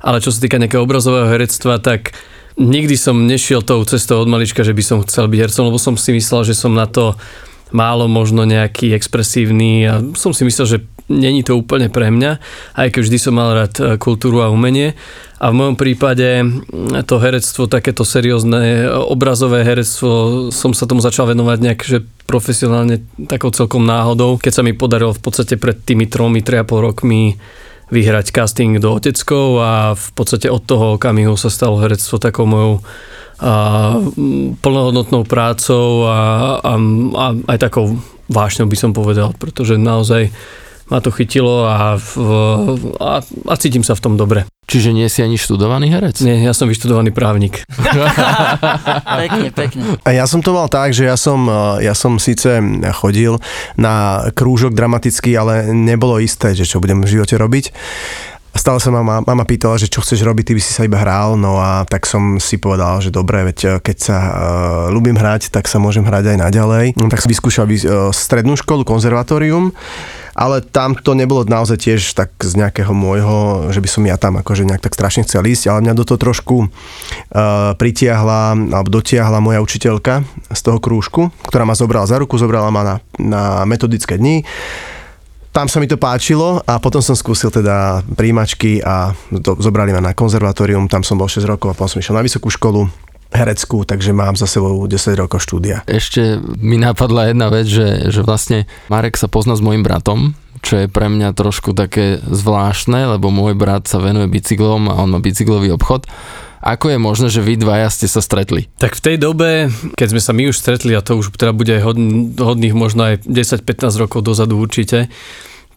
ale 0.00 0.24
čo 0.24 0.32
sa 0.32 0.40
týka 0.40 0.56
nejakého 0.56 0.80
obrazového 0.80 1.28
herectva, 1.28 1.76
tak 1.82 2.16
nikdy 2.56 2.96
som 2.96 3.28
nešiel 3.28 3.60
tou 3.60 3.84
cestou 3.84 4.24
od 4.24 4.28
malička, 4.30 4.64
že 4.64 4.72
by 4.72 4.82
som 4.86 5.04
chcel 5.04 5.28
byť 5.28 5.40
hercom, 5.50 5.68
lebo 5.68 5.76
som 5.76 6.00
si 6.00 6.16
myslel, 6.16 6.48
že 6.48 6.56
som 6.56 6.72
na 6.72 6.88
to 6.88 7.12
málo 7.76 8.08
možno 8.10 8.48
nejaký 8.48 8.96
expresívny 8.96 9.86
a 9.86 10.02
som 10.16 10.32
si 10.32 10.42
myslel, 10.48 10.66
že 10.66 10.78
není 11.10 11.42
to 11.42 11.58
úplne 11.58 11.90
pre 11.90 12.08
mňa, 12.14 12.38
aj 12.78 12.88
keď 12.94 13.00
vždy 13.02 13.18
som 13.18 13.34
mal 13.34 13.50
rád 13.52 13.74
e, 13.82 13.82
kultúru 13.98 14.46
a 14.46 14.54
umenie. 14.54 14.94
A 15.42 15.50
v 15.50 15.58
mojom 15.58 15.76
prípade 15.76 16.44
to 17.08 17.16
herectvo, 17.18 17.66
takéto 17.66 18.06
seriózne 18.06 18.62
e, 18.62 18.88
obrazové 18.88 19.66
herectvo, 19.66 20.48
som 20.54 20.70
sa 20.70 20.86
tomu 20.86 21.02
začal 21.02 21.26
venovať 21.26 21.58
nejak, 21.58 21.80
že 21.82 22.06
profesionálne 22.30 23.02
takou 23.26 23.50
celkom 23.50 23.82
náhodou, 23.82 24.38
keď 24.38 24.52
sa 24.54 24.62
mi 24.62 24.70
podarilo 24.70 25.10
v 25.10 25.22
podstate 25.22 25.58
pred 25.58 25.82
tými 25.82 26.06
tromi, 26.06 26.46
3,5 26.46 26.86
rokmi 26.86 27.34
vyhrať 27.90 28.30
casting 28.30 28.78
do 28.78 28.94
Oteckov 28.94 29.58
a 29.58 29.72
v 29.98 30.08
podstate 30.14 30.46
od 30.46 30.62
toho 30.62 30.94
okamihu 30.94 31.34
sa 31.34 31.50
stalo 31.50 31.82
herectvo 31.82 32.22
takou 32.22 32.46
mojou 32.46 32.86
a, 33.42 33.98
plnohodnotnou 34.62 35.26
prácou 35.26 36.06
a, 36.06 36.18
a, 36.62 36.72
a 37.18 37.24
aj 37.50 37.58
takou 37.58 37.98
vášňou 38.30 38.70
by 38.70 38.76
som 38.78 38.94
povedal, 38.94 39.34
pretože 39.34 39.74
naozaj 39.74 40.30
ma 40.90 40.98
to 40.98 41.14
chytilo 41.14 41.64
a, 41.70 41.94
a, 42.98 43.12
a 43.22 43.54
cítim 43.56 43.86
sa 43.86 43.94
v 43.94 44.02
tom 44.02 44.14
dobre. 44.18 44.44
čiže 44.66 44.90
nie 44.90 45.06
si 45.10 45.22
ani 45.22 45.38
študovaný 45.38 45.90
herec? 45.90 46.18
Nie, 46.22 46.42
ja 46.42 46.54
som 46.54 46.66
vyštudovaný 46.66 47.14
právnik. 47.14 47.62
Pekne, 49.20 49.48
pekne. 49.50 49.82
A 50.06 50.10
ja 50.14 50.24
som 50.26 50.42
to 50.42 50.54
mal 50.54 50.70
tak, 50.70 50.94
že 50.94 51.06
ja 51.06 51.18
som, 51.18 51.46
eh, 51.46 51.86
ja 51.86 51.94
som 51.94 52.18
síce 52.18 52.62
chodil 52.94 53.38
na 53.78 54.26
krúžok 54.34 54.74
dramatický, 54.74 55.34
ale 55.34 55.70
nebolo 55.70 56.18
isté, 56.22 56.54
že 56.54 56.66
čo 56.66 56.82
budem 56.82 57.02
v 57.02 57.18
živote 57.18 57.34
robiť. 57.38 57.64
A 58.50 58.56
stále 58.58 58.82
sa 58.82 58.90
ma 58.90 59.06
mama, 59.06 59.22
mama 59.22 59.44
pýtala, 59.46 59.78
že 59.78 59.86
čo 59.86 60.02
chceš 60.02 60.26
robiť, 60.26 60.50
ty 60.50 60.52
by 60.58 60.62
si 60.62 60.74
sa 60.74 60.82
iba 60.82 60.98
hral, 60.98 61.38
no 61.38 61.62
a 61.62 61.86
tak 61.86 62.02
som 62.02 62.42
si 62.42 62.58
povedal, 62.58 62.98
že 62.98 63.14
dobre, 63.14 63.46
veď 63.46 63.58
eh, 63.62 63.70
keď 63.78 63.96
sa 63.98 64.18
uh, 64.18 64.32
ľúbim 64.90 65.14
hrať, 65.14 65.54
tak 65.54 65.70
sa 65.70 65.78
môžem 65.78 66.02
hrať 66.02 66.34
aj 66.34 66.38
naďalej. 66.50 66.86
No, 66.98 67.06
tak 67.06 67.22
som 67.22 67.30
vyskúšal 67.30 67.70
uh, 67.70 68.10
strednú 68.10 68.58
školu, 68.58 68.82
konzervatórium, 68.82 69.70
ale 70.40 70.64
tam 70.64 70.96
to 70.96 71.12
nebolo 71.12 71.44
naozaj 71.44 71.76
tiež 71.84 72.16
tak 72.16 72.32
z 72.40 72.56
nejakého 72.56 72.96
môjho, 72.96 73.68
že 73.68 73.84
by 73.84 73.88
som 73.92 74.02
ja 74.08 74.16
tam 74.16 74.40
akože 74.40 74.64
nejak 74.64 74.80
tak 74.80 74.96
strašne 74.96 75.28
chcel 75.28 75.44
ísť, 75.44 75.68
ale 75.68 75.84
mňa 75.84 76.00
do 76.00 76.08
toho 76.08 76.16
trošku 76.16 76.64
uh, 76.64 77.76
pritiahla 77.76 78.56
alebo 78.56 78.88
dotiahla 78.88 79.36
moja 79.44 79.60
učiteľka 79.60 80.24
z 80.48 80.60
toho 80.64 80.80
krúžku, 80.80 81.28
ktorá 81.44 81.68
ma 81.68 81.76
zobrala 81.76 82.08
za 82.08 82.16
ruku, 82.16 82.40
zobrala 82.40 82.72
ma 82.72 82.80
na, 82.80 82.94
na 83.20 83.42
metodické 83.68 84.16
dni. 84.16 84.48
Tam 85.52 85.68
sa 85.68 85.76
mi 85.76 85.90
to 85.90 86.00
páčilo 86.00 86.64
a 86.64 86.80
potom 86.80 87.04
som 87.04 87.12
skúsil 87.12 87.52
teda 87.52 88.00
príjimačky 88.16 88.80
a 88.80 89.12
to, 89.44 89.60
zobrali 89.60 89.92
ma 89.92 90.00
na 90.00 90.16
konzervatórium, 90.16 90.88
tam 90.88 91.04
som 91.04 91.20
bol 91.20 91.28
6 91.28 91.44
rokov 91.44 91.68
a 91.68 91.76
potom 91.76 91.90
som 91.90 92.00
išiel 92.00 92.16
na 92.16 92.24
vysokú 92.24 92.48
školu 92.48 92.88
hereckú, 93.30 93.86
takže 93.86 94.10
mám 94.10 94.34
za 94.34 94.50
sebou 94.50 94.86
10 94.86 95.14
rokov 95.14 95.46
štúdia. 95.46 95.86
Ešte 95.86 96.42
mi 96.58 96.76
napadla 96.76 97.30
jedna 97.30 97.48
vec, 97.48 97.70
že, 97.70 98.10
že 98.10 98.26
vlastne 98.26 98.66
Marek 98.90 99.14
sa 99.14 99.30
pozná 99.30 99.54
s 99.54 99.62
mojim 99.62 99.86
bratom, 99.86 100.34
čo 100.60 100.84
je 100.84 100.86
pre 100.90 101.06
mňa 101.08 101.32
trošku 101.32 101.72
také 101.72 102.20
zvláštne, 102.26 103.16
lebo 103.16 103.32
môj 103.32 103.54
brat 103.56 103.86
sa 103.86 104.02
venuje 104.02 104.28
bicyklom 104.28 104.90
a 104.90 104.98
on 105.00 105.14
má 105.14 105.18
bicyklový 105.22 105.72
obchod 105.74 106.10
ako 106.60 106.92
je 106.92 106.98
možné, 107.00 107.28
že 107.32 107.40
vy 107.40 107.56
dvaja 107.56 107.88
ste 107.88 108.04
sa 108.04 108.20
stretli? 108.20 108.68
Tak 108.76 108.92
v 108.92 109.00
tej 109.00 109.16
dobe, 109.16 109.72
keď 109.96 110.08
sme 110.12 110.20
sa 110.20 110.36
my 110.36 110.52
už 110.52 110.60
stretli, 110.60 110.92
a 110.92 111.00
to 111.00 111.16
už 111.16 111.32
teda 111.32 111.56
bude 111.56 111.72
hodných 112.36 112.76
možno 112.76 113.08
aj 113.08 113.24
10-15 113.24 113.96
rokov 113.96 114.20
dozadu 114.20 114.60
určite, 114.60 115.08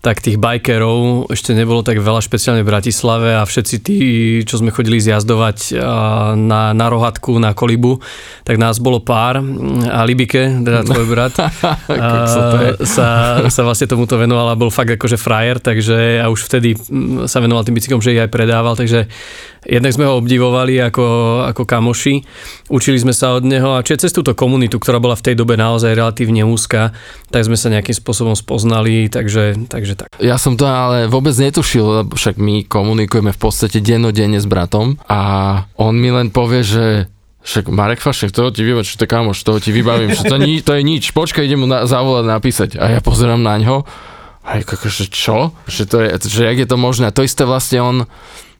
tak 0.04 0.20
tých 0.20 0.36
bajkerov 0.36 1.32
ešte 1.32 1.56
nebolo 1.56 1.80
tak 1.80 2.04
veľa, 2.04 2.20
špeciálne 2.20 2.60
v 2.60 2.68
Bratislave 2.68 3.40
a 3.40 3.48
všetci 3.48 3.76
tí, 3.80 4.00
čo 4.44 4.60
sme 4.60 4.76
chodili 4.76 5.00
zjazdovať 5.00 5.80
na, 6.36 6.76
na 6.76 6.88
rohatku, 6.92 7.40
na 7.40 7.56
kolibu, 7.56 8.04
tak 8.44 8.60
nás 8.60 8.84
bolo 8.84 9.00
pár. 9.00 9.40
A 9.88 10.04
Libike, 10.04 10.60
teda 10.60 10.84
tvoj 10.84 11.08
brat, 11.08 11.40
sa, 13.00 13.08
sa 13.48 13.62
vlastne 13.64 13.88
tomuto 13.88 14.20
venoval 14.20 14.52
a 14.52 14.60
bol 14.60 14.68
fakt 14.68 14.92
akože 14.92 15.16
frajer, 15.16 15.64
takže 15.64 16.20
a 16.20 16.28
už 16.28 16.52
vtedy 16.52 16.76
sa 17.24 17.40
venoval 17.40 17.64
tým 17.64 17.80
bicyklom, 17.80 18.04
že 18.04 18.12
ich 18.12 18.20
aj 18.20 18.28
predával, 18.28 18.76
takže 18.76 19.08
jednak 19.64 19.96
sme 19.96 20.04
ho 20.04 20.20
obdivovali 20.20 20.84
ako, 20.84 21.08
ako 21.48 21.64
kamoši, 21.64 22.20
učili 22.74 22.98
sme 22.98 23.14
sa 23.14 23.38
od 23.38 23.46
neho 23.46 23.78
a 23.78 23.86
čiže 23.86 24.10
cez 24.10 24.12
túto 24.12 24.34
komunitu, 24.34 24.82
ktorá 24.82 24.98
bola 24.98 25.14
v 25.14 25.30
tej 25.30 25.36
dobe 25.38 25.54
naozaj 25.54 25.94
relatívne 25.94 26.42
úzka, 26.42 26.90
tak 27.30 27.46
sme 27.46 27.54
sa 27.54 27.70
nejakým 27.70 27.94
spôsobom 27.94 28.34
spoznali, 28.34 29.14
takže, 29.14 29.70
takže 29.70 29.94
tak. 29.94 30.10
Ja 30.18 30.42
som 30.42 30.58
to 30.58 30.66
ale 30.66 31.06
vôbec 31.06 31.38
netušil, 31.38 32.02
lebo 32.02 32.18
však 32.18 32.42
my 32.42 32.66
komunikujeme 32.66 33.30
v 33.30 33.40
podstate 33.40 33.78
dennodenne 33.78 34.42
s 34.42 34.50
bratom 34.50 34.98
a 35.06 35.22
on 35.78 35.94
mi 35.94 36.10
len 36.10 36.34
povie, 36.34 36.66
že 36.66 36.86
však 37.44 37.70
Marek 37.70 38.00
Fašek, 38.00 38.32
toho 38.32 38.50
ti 38.50 38.64
vybavím, 38.64 38.88
čo 38.88 38.98
to 38.98 39.06
kamoš, 39.06 39.44
toho 39.44 39.60
ti 39.60 39.76
vybavím, 39.76 40.16
že 40.16 40.24
to, 40.26 40.40
ni, 40.40 40.64
to 40.64 40.74
je 40.74 40.82
nič, 40.82 41.12
počkaj, 41.12 41.44
idem 41.44 41.62
mu 41.62 41.68
na, 41.68 41.84
zavolať 41.84 42.26
napísať. 42.26 42.70
A 42.80 42.88
ja 42.88 43.00
pozerám 43.04 43.44
na 43.44 43.60
ňo, 43.60 43.84
a 44.44 44.60
je 44.60 44.68
akože 44.68 45.08
čo? 45.08 45.56
Že, 45.72 45.84
to 45.88 45.98
je, 46.04 46.08
že 46.28 46.42
jak 46.44 46.60
je 46.60 46.68
to 46.68 46.76
možné? 46.76 47.08
A 47.08 47.16
to 47.16 47.24
isté 47.24 47.48
vlastne 47.48 47.80
on, 47.80 47.98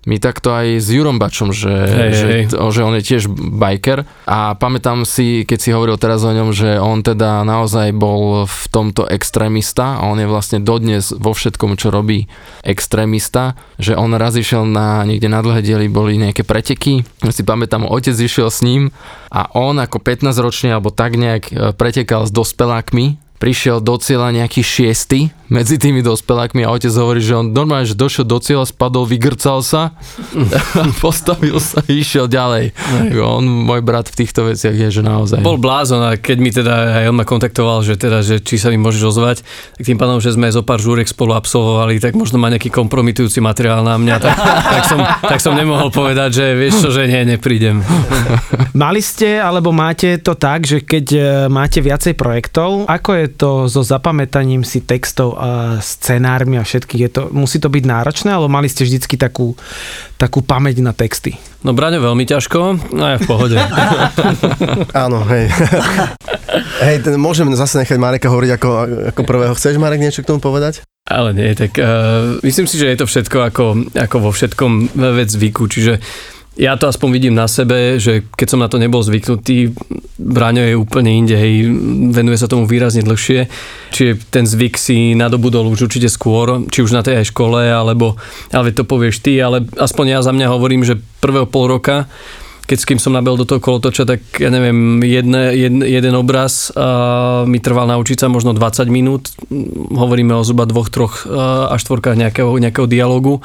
my 0.04 0.20
takto 0.20 0.52
aj 0.52 0.84
s 0.84 0.88
Jurom 0.92 1.16
Bačom, 1.16 1.56
že, 1.56 1.72
hej, 1.72 2.12
že, 2.12 2.28
hej. 2.28 2.44
že 2.52 2.82
on 2.84 2.94
je 3.00 3.04
tiež 3.04 3.24
biker. 3.32 4.04
A 4.28 4.60
pamätám 4.60 5.08
si, 5.08 5.48
keď 5.48 5.60
si 5.60 5.70
hovoril 5.72 5.96
teraz 5.96 6.28
o 6.28 6.36
ňom, 6.36 6.52
že 6.52 6.76
on 6.76 7.00
teda 7.00 7.48
naozaj 7.48 7.96
bol 7.96 8.44
v 8.44 8.64
tomto 8.68 9.08
extrémista 9.08 10.04
a 10.04 10.12
on 10.12 10.20
je 10.20 10.28
vlastne 10.28 10.60
dodnes 10.60 11.16
vo 11.16 11.32
všetkom, 11.32 11.80
čo 11.80 11.88
robí 11.88 12.28
extrémista, 12.68 13.56
že 13.80 13.96
on 13.96 14.12
raz 14.20 14.36
išiel 14.36 14.68
na 14.68 15.08
niekde 15.08 15.32
na 15.32 15.40
dlhé 15.40 15.64
diely, 15.64 15.88
boli 15.88 16.20
nejaké 16.20 16.44
preteky, 16.44 17.08
si 17.32 17.44
pamätám, 17.48 17.88
otec 17.88 18.16
išiel 18.16 18.52
s 18.52 18.60
ním 18.60 18.92
a 19.32 19.48
on 19.56 19.80
ako 19.80 20.04
15 20.04 20.36
ročný 20.44 20.70
alebo 20.76 20.92
tak 20.92 21.16
nejak 21.16 21.44
e, 21.50 21.54
pretekal 21.74 22.28
s 22.28 22.32
dospelákmi 22.32 23.23
prišiel 23.44 23.84
do 23.84 24.00
cieľa 24.00 24.32
nejaký 24.32 24.64
šiesty 24.64 25.28
medzi 25.52 25.76
tými 25.76 26.00
dospelákmi 26.00 26.64
a 26.64 26.72
otec 26.72 26.90
hovorí, 26.96 27.20
že 27.20 27.36
on 27.36 27.52
normálne, 27.52 27.84
že 27.84 27.94
došiel 27.94 28.24
do 28.24 28.40
cieľa, 28.40 28.66
spadol, 28.66 29.04
vygrcal 29.04 29.60
sa 29.60 29.94
a 30.34 30.82
postavil 31.04 31.60
sa 31.60 31.84
a 31.84 31.92
išiel 31.92 32.32
ďalej. 32.32 32.72
On, 33.20 33.44
môj 33.44 33.84
brat 33.84 34.08
v 34.08 34.24
týchto 34.24 34.48
veciach 34.48 34.72
je, 34.72 34.88
že 34.90 35.02
naozaj. 35.04 35.44
Bol 35.44 35.60
blázon 35.60 36.02
a 36.02 36.16
keď 36.16 36.38
mi 36.40 36.50
teda 36.50 37.04
aj 37.04 37.06
on 37.12 37.18
ma 37.20 37.28
kontaktoval, 37.28 37.84
že 37.84 38.00
teda, 38.00 38.24
že 38.24 38.40
či 38.40 38.56
sa 38.56 38.72
mi 38.72 38.80
môžeš 38.80 39.04
ozvať, 39.14 39.38
tak 39.76 39.84
tým 39.84 40.00
pádom, 40.00 40.24
že 40.24 40.32
sme 40.32 40.48
zo 40.48 40.64
pár 40.64 40.80
žúrek 40.80 41.12
spolu 41.12 41.36
absolvovali, 41.36 42.00
tak 42.00 42.16
možno 42.16 42.40
má 42.40 42.48
nejaký 42.48 42.72
kompromitujúci 42.72 43.44
materiál 43.44 43.84
na 43.84 44.00
mňa, 44.00 44.16
tak, 44.24 44.36
tak, 44.40 44.84
som, 44.88 45.00
tak 45.04 45.40
som 45.44 45.54
nemohol 45.54 45.92
povedať, 45.92 46.40
že 46.40 46.46
vieš 46.56 46.82
čo, 46.82 46.90
že 46.90 47.06
nie, 47.06 47.36
neprídem. 47.36 47.84
Mali 48.74 49.04
ste, 49.04 49.38
alebo 49.38 49.70
máte 49.70 50.18
to 50.24 50.34
tak, 50.34 50.66
že 50.66 50.82
keď 50.82 51.06
e, 51.14 51.22
máte 51.52 51.84
viacej 51.84 52.18
projektov, 52.18 52.90
ako 52.90 53.10
je 53.22 53.26
to 53.34 53.68
so 53.68 53.82
zapamätaním 53.82 54.62
si 54.62 54.80
textov 54.86 55.36
a 55.36 55.82
scenármi 55.82 56.62
a 56.62 56.64
všetkých? 56.64 57.02
Je 57.02 57.10
to, 57.10 57.22
musí 57.34 57.58
to 57.58 57.68
byť 57.68 57.84
náročné, 57.84 58.30
alebo 58.32 58.48
mali 58.48 58.70
ste 58.70 58.86
vždycky 58.86 59.18
takú, 59.18 59.58
takú 60.22 60.46
pamäť 60.46 60.80
na 60.80 60.94
texty? 60.94 61.36
No 61.66 61.74
Braňo 61.74 62.00
veľmi 62.00 62.24
ťažko, 62.24 62.94
no 62.94 63.04
ja 63.04 63.18
v 63.18 63.28
pohode. 63.28 63.58
Áno, 65.06 65.26
hej. 65.28 65.50
hej, 66.88 66.96
ten, 67.02 67.16
môžem 67.18 67.50
zase 67.58 67.82
nechať 67.82 67.98
Mareka 67.98 68.30
hovoriť 68.30 68.52
ako, 68.56 68.70
ako 69.16 69.22
prvého. 69.26 69.54
Chceš, 69.58 69.82
Marek, 69.82 70.00
niečo 70.00 70.22
k 70.22 70.30
tomu 70.30 70.40
povedať? 70.40 70.86
Ale 71.04 71.36
nie, 71.36 71.52
tak 71.52 71.76
uh, 71.76 72.40
myslím 72.48 72.64
si, 72.64 72.80
že 72.80 72.88
je 72.88 72.98
to 73.00 73.10
všetko 73.10 73.38
ako, 73.52 73.66
ako 73.92 74.18
vo 74.24 74.32
všetkom 74.32 74.96
vec 74.96 75.28
zvyku, 75.28 75.68
čiže 75.68 76.00
ja 76.54 76.78
to 76.78 76.86
aspoň 76.86 77.10
vidím 77.10 77.34
na 77.34 77.50
sebe, 77.50 77.98
že 77.98 78.30
keď 78.38 78.48
som 78.48 78.62
na 78.62 78.70
to 78.70 78.78
nebol 78.78 79.02
zvyknutý, 79.02 79.74
Braňo 80.22 80.62
je 80.62 80.78
úplne 80.78 81.10
inde, 81.10 81.34
hej, 81.34 81.66
venuje 82.14 82.38
sa 82.38 82.46
tomu 82.46 82.70
výrazne 82.70 83.02
dlhšie, 83.02 83.50
čiže 83.90 84.22
ten 84.30 84.46
zvyk 84.46 84.78
si 84.78 85.18
nadobudol 85.18 85.66
už 85.74 85.90
určite 85.90 86.08
skôr, 86.14 86.70
či 86.70 86.86
už 86.86 86.94
na 86.94 87.02
tej 87.02 87.26
aj 87.26 87.34
škole, 87.34 87.66
alebo, 87.66 88.22
ale 88.54 88.70
to 88.70 88.86
povieš 88.86 89.26
ty, 89.26 89.42
ale 89.42 89.66
aspoň 89.66 90.06
ja 90.14 90.20
za 90.22 90.30
mňa 90.30 90.48
hovorím, 90.54 90.86
že 90.86 91.02
prvého 91.20 91.50
pol 91.50 91.74
roka 91.74 92.06
keď 92.64 92.78
s 92.80 92.88
kým 92.88 93.00
som 93.00 93.12
nabel 93.12 93.36
do 93.36 93.44
toho 93.44 93.60
kolotoča, 93.60 94.08
tak 94.08 94.22
ja 94.40 94.48
neviem, 94.48 95.04
jedne, 95.04 95.52
jedne, 95.52 95.84
jeden 95.84 96.14
obraz 96.16 96.72
uh, 96.72 97.44
mi 97.44 97.60
trval 97.60 97.92
naučiť 97.92 98.24
sa 98.24 98.28
možno 98.32 98.56
20 98.56 98.88
minút. 98.88 99.36
Hovoríme 99.92 100.32
o 100.32 100.46
zhruba 100.48 100.64
dvoch, 100.64 100.88
troch 100.88 101.28
uh, 101.28 101.68
až 101.76 101.84
štvorkách 101.84 102.16
nejakého, 102.16 102.52
nejakého 102.64 102.88
dialogu. 102.88 103.44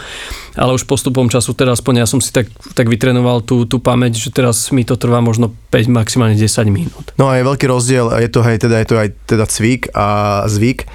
Ale 0.55 0.75
už 0.75 0.87
postupom 0.87 1.27
času, 1.27 1.55
teraz 1.55 1.83
aspoň 1.83 2.03
ja 2.03 2.07
som 2.07 2.23
si 2.23 2.31
tak, 2.31 2.47
tak 2.75 2.87
vytrenoval 2.87 3.43
tú, 3.43 3.67
tú 3.67 3.83
pamäť, 3.83 4.19
že 4.23 4.31
teraz 4.31 4.71
mi 4.71 4.87
to 4.87 4.95
trvá 4.95 5.19
možno 5.19 5.51
5, 5.75 5.91
maximálne 5.91 6.39
10 6.39 6.47
minút. 6.71 7.11
No 7.19 7.31
a 7.31 7.39
je 7.39 7.47
veľký 7.47 7.67
rozdiel, 7.67 8.11
je 8.23 8.31
to, 8.31 8.41
hej, 8.47 8.63
teda, 8.63 8.83
je 8.83 8.87
to 8.87 8.97
aj 8.99 9.09
teda 9.27 9.45
cvik 9.51 9.91
a 9.95 10.07
zvyk 10.47 10.87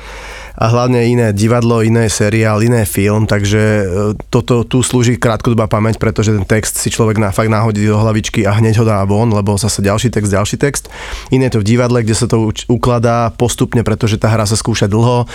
a 0.63 0.71
hlavne 0.71 1.03
iné 1.03 1.27
divadlo, 1.35 1.83
iné 1.83 2.07
seriál, 2.07 2.63
iné 2.63 2.87
film, 2.87 3.27
takže 3.27 3.59
e, 3.59 3.83
toto 4.31 4.63
tu 4.63 4.79
slúži 4.79 5.19
krátkodobá 5.19 5.67
pamäť, 5.67 5.99
pretože 5.99 6.31
ten 6.31 6.47
text 6.47 6.79
si 6.79 6.87
človek 6.87 7.19
na, 7.19 7.35
fakt 7.35 7.51
náhodí 7.51 7.83
do 7.83 7.99
hlavičky 7.99 8.47
a 8.47 8.55
hneď 8.55 8.79
ho 8.79 8.87
dá 8.87 9.03
von, 9.03 9.27
lebo 9.27 9.59
zase 9.59 9.83
ďalší 9.83 10.07
text, 10.07 10.31
ďalší 10.31 10.55
text. 10.55 10.87
Iné 11.35 11.51
to 11.51 11.59
v 11.59 11.67
divadle, 11.67 11.99
kde 11.99 12.15
sa 12.15 12.31
to 12.31 12.55
ukladá 12.71 13.35
postupne, 13.35 13.83
pretože 13.83 14.15
tá 14.15 14.31
hra 14.31 14.47
sa 14.47 14.55
skúša 14.55 14.87
dlho. 14.87 15.27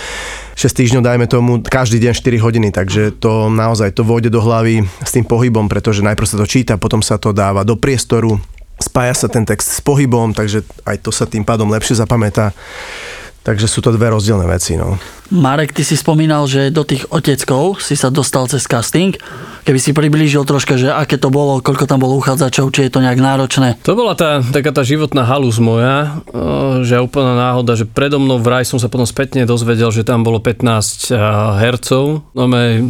6 0.57 0.65
týždňov, 0.65 1.05
dajme 1.05 1.25
tomu, 1.29 1.61
každý 1.61 2.01
deň 2.01 2.13
4 2.17 2.45
hodiny, 2.49 2.69
takže 2.73 3.13
to 3.21 3.53
naozaj 3.53 3.93
to 3.93 4.01
vôjde 4.01 4.33
do 4.33 4.41
hlavy 4.41 4.81
s 5.05 5.13
tým 5.13 5.29
pohybom, 5.29 5.69
pretože 5.69 6.01
najprv 6.01 6.25
sa 6.25 6.41
to 6.41 6.49
číta, 6.49 6.81
potom 6.81 7.05
sa 7.05 7.21
to 7.21 7.37
dáva 7.37 7.61
do 7.61 7.77
priestoru, 7.77 8.41
spája 8.81 9.13
sa 9.13 9.27
ten 9.29 9.45
text 9.45 9.77
s 9.77 9.79
pohybom, 9.85 10.33
takže 10.33 10.65
aj 10.89 11.05
to 11.05 11.13
sa 11.13 11.29
tým 11.29 11.45
pádom 11.45 11.69
lepšie 11.69 12.01
zapamätá. 12.01 12.49
Takže 13.43 13.65
sú 13.71 13.79
to 13.79 13.95
dve 13.95 14.11
rozdielne 14.11 14.45
veci. 14.45 14.75
No. 14.75 14.99
Marek, 15.29 15.77
ty 15.77 15.85
si 15.85 15.93
spomínal, 15.93 16.49
že 16.49 16.73
do 16.73 16.81
tých 16.81 17.05
oteckov 17.13 17.77
si 17.77 17.93
sa 17.93 18.09
dostal 18.09 18.49
cez 18.49 18.65
casting. 18.65 19.13
Keby 19.61 19.77
si 19.77 19.93
priblížil 19.93 20.41
troška, 20.41 20.81
že 20.81 20.89
aké 20.89 21.21
to 21.21 21.29
bolo, 21.29 21.61
koľko 21.61 21.85
tam 21.85 22.01
bolo 22.01 22.17
uchádzačov, 22.17 22.73
či 22.73 22.89
je 22.89 22.91
to 22.97 23.05
nejak 23.05 23.21
náročné. 23.21 23.77
To 23.85 23.93
bola 23.93 24.17
tá, 24.17 24.41
taká 24.41 24.73
tá 24.73 24.81
životná 24.81 25.21
halus 25.21 25.61
moja, 25.61 26.25
že 26.81 26.97
úplná 26.97 27.37
náhoda, 27.37 27.77
že 27.77 27.85
predo 27.85 28.17
mnou 28.17 28.41
vraj 28.41 28.65
som 28.65 28.81
sa 28.81 28.89
potom 28.89 29.05
spätne 29.05 29.45
dozvedel, 29.45 29.93
že 29.93 30.01
tam 30.01 30.25
bolo 30.25 30.41
15 30.41 31.13
hercov, 31.61 32.25
no 32.33 32.43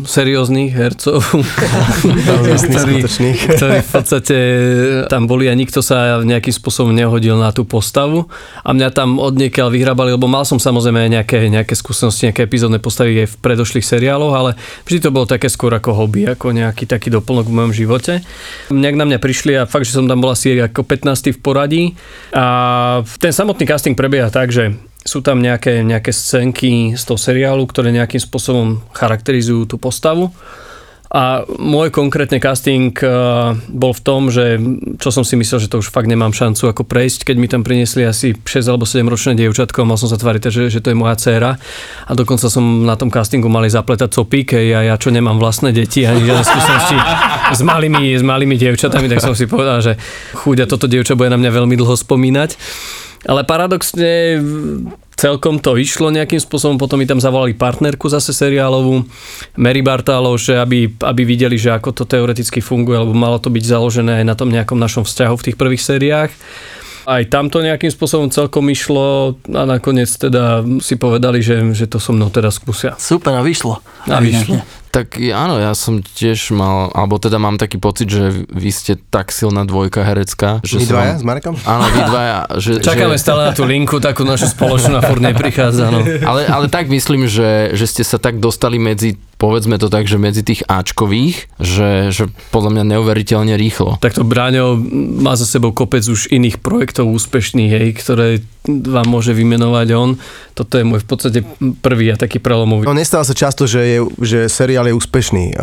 serióznych 0.07 0.71
hercov, 0.71 1.19
ktorí, 2.71 3.03
ktorí 3.35 3.77
v 3.83 3.89
podstate 3.91 4.37
tam 5.11 5.27
boli 5.27 5.51
a 5.51 5.53
nikto 5.59 5.83
sa 5.83 6.23
nejakým 6.23 6.55
spôsobom 6.55 6.95
nehodil 6.95 7.35
na 7.35 7.51
tú 7.51 7.67
postavu 7.67 8.31
a 8.63 8.71
mňa 8.71 8.89
tam 8.95 9.19
odniekiaľ 9.19 9.67
vyhrabali, 9.67 10.15
lebo 10.15 10.31
mal 10.31 10.38
som 10.43 10.59
samozrejme 10.59 11.09
nejaké, 11.09 11.47
nejaké 11.47 11.73
skúsenosti, 11.73 12.29
nejaké 12.29 12.45
epizódne 12.45 12.79
postavy 12.81 13.23
aj 13.23 13.35
v 13.35 13.39
predošlých 13.39 13.85
seriáloch, 13.85 14.33
ale 14.35 14.51
vždy 14.83 14.99
to 15.03 15.13
bolo 15.15 15.25
také 15.25 15.47
skôr 15.47 15.71
ako 15.73 15.95
hobby, 15.95 16.27
ako 16.27 16.51
nejaký 16.51 16.85
taký 16.85 17.09
doplnok 17.13 17.47
v 17.47 17.55
mojom 17.55 17.73
živote. 17.73 18.23
Nejak 18.71 18.97
na 18.99 19.05
mňa 19.07 19.19
prišli 19.19 19.53
a 19.55 19.69
fakt, 19.69 19.87
že 19.87 19.95
som 19.95 20.07
tam 20.07 20.19
bol 20.19 20.31
asi 20.33 20.59
ako 20.59 20.83
15. 20.85 21.35
v 21.35 21.39
poradí 21.39 21.83
a 22.35 23.01
ten 23.17 23.31
samotný 23.31 23.65
casting 23.65 23.95
prebieha 23.95 24.27
tak, 24.29 24.51
že 24.51 24.75
sú 25.03 25.23
tam 25.23 25.39
nejaké, 25.39 25.81
nejaké 25.81 26.11
scénky 26.11 26.93
z 26.93 27.03
toho 27.07 27.15
seriálu, 27.15 27.63
ktoré 27.65 27.89
nejakým 27.95 28.19
spôsobom 28.19 28.83
charakterizujú 28.91 29.65
tú 29.65 29.75
postavu 29.79 30.29
A 31.09 31.41
môj 31.57 31.89
konkrétne 31.89 32.37
casting 32.37 32.93
eh, 33.01 33.09
bol 33.65 33.97
v 33.97 34.01
tom, 34.05 34.29
že 34.29 34.61
čo 35.01 35.09
som 35.09 35.25
si 35.25 35.33
myslel, 35.41 35.65
že 35.65 35.71
to 35.73 35.81
už 35.81 35.89
fakt 35.89 36.05
nemám 36.05 36.29
šancu 36.29 36.69
ako 36.69 36.85
prejsť, 36.85 37.25
keď 37.25 37.35
mi 37.41 37.49
tam 37.49 37.65
priniesli 37.65 38.05
asi 38.05 38.37
6 38.37 38.69
alebo 38.69 38.85
7 38.85 39.01
ročné 39.09 39.33
dievčatko, 39.33 39.89
mal 39.89 39.97
som 39.97 40.05
sa 40.05 40.21
tváriť, 40.21 40.53
že, 40.53 40.69
že 40.69 40.85
to 40.85 40.93
je 40.93 40.97
moja 41.01 41.17
dcéra 41.17 41.57
a 42.05 42.11
dokonca 42.13 42.45
som 42.45 42.85
na 42.85 42.93
tom 42.93 43.09
castingu 43.09 43.49
mali 43.49 43.73
zapletať 43.73 44.05
copík 44.13 44.53
a 44.53 44.85
ja, 44.85 44.95
čo 45.01 45.09
nemám 45.09 45.41
vlastné 45.41 45.73
deti 45.73 46.05
ani 46.05 46.21
žiadne 46.21 46.45
skúsenosti 46.45 46.97
s 47.57 47.61
malými, 47.65 48.13
s 48.13 48.21
malými 48.21 48.53
dievčatami, 48.61 49.09
tak 49.09 49.25
som 49.25 49.33
si 49.33 49.49
povedal, 49.49 49.81
že 49.81 49.97
chúďa, 50.37 50.69
toto 50.69 50.85
dievča 50.85 51.17
bude 51.17 51.33
na 51.33 51.41
mňa 51.41 51.57
veľmi 51.57 51.73
dlho 51.73 51.97
spomínať. 51.97 52.53
Ale 53.27 53.43
paradoxne 53.43 54.39
celkom 55.19 55.59
to 55.59 55.75
išlo 55.75 56.15
nejakým 56.15 56.39
spôsobom, 56.39 56.79
potom 56.79 56.95
mi 56.95 57.03
tam 57.03 57.19
zavolali 57.19 57.51
partnerku 57.51 58.07
zase 58.07 58.31
seriálovú, 58.31 59.03
Mary 59.59 59.83
Bartálov, 59.83 60.39
že 60.39 60.55
aby, 60.55 60.87
aby 60.87 61.21
videli, 61.27 61.59
že 61.59 61.75
ako 61.75 61.91
to 61.91 62.03
teoreticky 62.07 62.63
funguje, 62.63 62.95
lebo 63.03 63.11
malo 63.11 63.35
to 63.35 63.51
byť 63.51 63.63
založené 63.67 64.23
aj 64.23 64.25
na 64.25 64.35
tom 64.39 64.47
nejakom 64.47 64.79
našom 64.79 65.03
vzťahu 65.03 65.35
v 65.35 65.45
tých 65.51 65.59
prvých 65.59 65.83
sériách. 65.83 66.31
Aj 67.09 67.25
tam 67.25 67.49
to 67.49 67.65
nejakým 67.65 67.89
spôsobom 67.89 68.29
celkom 68.29 68.69
išlo 68.69 69.33
a 69.49 69.65
nakoniec 69.65 70.07
teda 70.13 70.61
si 70.77 70.93
povedali, 70.93 71.41
že, 71.41 71.57
že 71.73 71.89
to 71.89 71.97
so 71.97 72.13
mnou 72.13 72.29
teda 72.29 72.53
skúsia. 72.53 72.93
Super, 73.01 73.33
a 73.33 73.41
vyšlo. 73.41 73.81
A 74.05 74.21
vyšlo. 74.21 74.61
Tak 74.89 75.21
áno, 75.21 75.61
ja 75.61 75.77
som 75.77 76.01
tiež 76.01 76.49
mal, 76.49 76.89
alebo 76.97 77.21
teda 77.21 77.37
mám 77.37 77.61
taký 77.61 77.77
pocit, 77.77 78.09
že 78.09 78.33
vy 78.49 78.69
ste 78.73 78.97
tak 78.97 79.29
silná 79.29 79.61
dvojka 79.61 80.01
herecká. 80.01 80.65
Že 80.65 80.75
My 80.75 80.81
sa 80.81 80.89
dvaja 80.89 81.05
vám- 81.13 81.19
s 81.19 81.23
Marekom? 81.29 81.55
Áno, 81.61 81.85
vy 81.93 82.01
dvaja. 82.09 82.37
Že, 82.63 82.71
Čakáme 82.81 83.15
že, 83.15 83.21
stále 83.21 83.41
na 83.45 83.53
tú 83.53 83.63
linku, 83.69 84.01
takú 84.01 84.25
našu 84.25 84.49
spoločnú 84.49 84.97
a 84.97 85.01
furt 85.05 85.21
neprichádza. 85.21 85.93
No. 85.93 86.01
ale, 86.29 86.49
ale 86.49 86.65
tak 86.73 86.89
myslím, 86.89 87.29
že, 87.29 87.77
že 87.77 87.85
ste 87.85 88.01
sa 88.01 88.17
tak 88.17 88.41
dostali 88.41 88.81
medzi, 88.81 89.13
povedzme 89.39 89.79
to 89.79 89.87
tak, 89.87 90.05
že 90.05 90.19
medzi 90.19 90.43
tých 90.43 90.67
Ačkových, 90.67 91.47
že, 91.63 92.11
že 92.11 92.27
podľa 92.51 92.75
mňa 92.75 92.83
neuveriteľne 92.99 93.55
rýchlo. 93.55 93.95
Takto 94.03 94.27
Bráňo 94.27 94.75
má 95.23 95.39
za 95.39 95.47
sebou 95.47 95.71
kopec 95.71 96.03
už 96.03 96.27
iných 96.27 96.59
projektov 96.59 97.07
úspešných, 97.07 97.71
hej, 97.71 97.87
ktoré 97.95 98.43
vám 98.67 99.07
môže 99.07 99.31
vymenovať 99.31 99.87
on. 99.95 100.19
Toto 100.51 100.75
je 100.75 100.83
môj 100.83 100.99
v 100.99 101.07
podstate 101.07 101.39
prvý 101.79 102.11
a 102.11 102.19
taký 102.19 102.43
prelomový. 102.43 102.83
No 102.83 102.91
nestáva 102.91 103.23
sa 103.23 103.31
často, 103.31 103.63
že, 103.63 103.79
je, 103.79 103.99
že 104.19 104.39
seriál 104.51 104.91
je 104.91 104.97
úspešný. 104.99 105.55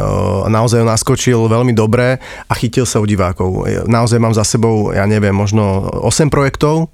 Naozaj 0.48 0.80
naskočil 0.80 1.36
veľmi 1.36 1.76
dobre 1.76 2.16
a 2.48 2.52
chytil 2.56 2.88
sa 2.88 2.98
u 2.98 3.06
divákov. 3.06 3.68
Naozaj 3.84 4.16
mám 4.16 4.32
za 4.32 4.48
sebou, 4.48 4.96
ja 4.96 5.04
neviem, 5.04 5.36
možno 5.36 5.84
8 6.00 6.32
projektov 6.32 6.88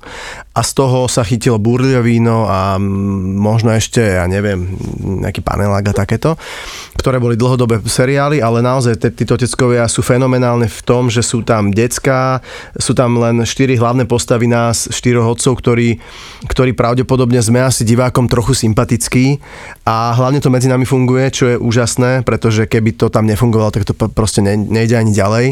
a 0.52 0.60
z 0.66 0.70
toho 0.74 1.06
sa 1.06 1.22
chytilo 1.22 1.62
Burlio 1.62 2.02
víno 2.02 2.50
a 2.50 2.76
možno 3.38 3.70
ešte, 3.70 4.02
ja 4.02 4.26
neviem, 4.26 4.74
nejaký 5.22 5.40
panelák 5.40 5.94
a 5.94 5.94
takéto, 5.94 6.34
ktoré 6.96 7.18
boli 7.18 7.34
dlhodobé 7.34 7.82
seriály, 7.82 8.38
ale 8.38 8.62
naozaj 8.62 8.98
tí- 8.98 9.24
títo 9.24 9.34
teckovia 9.34 9.86
sú 9.90 10.00
fenomenálne 10.00 10.68
v 10.68 10.80
tom, 10.86 11.10
že 11.10 11.24
sú 11.24 11.42
tam 11.42 11.74
decká, 11.74 12.38
sú 12.78 12.94
tam 12.94 13.18
len 13.18 13.42
štyri 13.42 13.74
hlavné 13.74 14.06
postavy 14.06 14.46
nás, 14.46 14.86
štyroch 14.92 15.34
otcov, 15.38 15.58
ktorí, 15.58 15.98
ktorí 16.46 16.72
pravdepodobne 16.72 17.42
sme 17.42 17.62
asi 17.62 17.82
divákom 17.82 18.30
trochu 18.30 18.54
sympatickí. 18.54 19.42
A 19.82 20.14
hlavne 20.14 20.38
to 20.38 20.52
medzi 20.52 20.70
nami 20.70 20.86
funguje, 20.86 21.26
čo 21.34 21.44
je 21.50 21.56
úžasné, 21.58 22.22
pretože 22.22 22.70
keby 22.70 22.94
to 22.94 23.10
tam 23.10 23.26
nefungovalo, 23.26 23.74
tak 23.74 23.82
to 23.88 23.94
proste 23.94 24.40
ne, 24.40 24.54
nejde 24.54 24.94
ani 24.94 25.10
ďalej. 25.10 25.46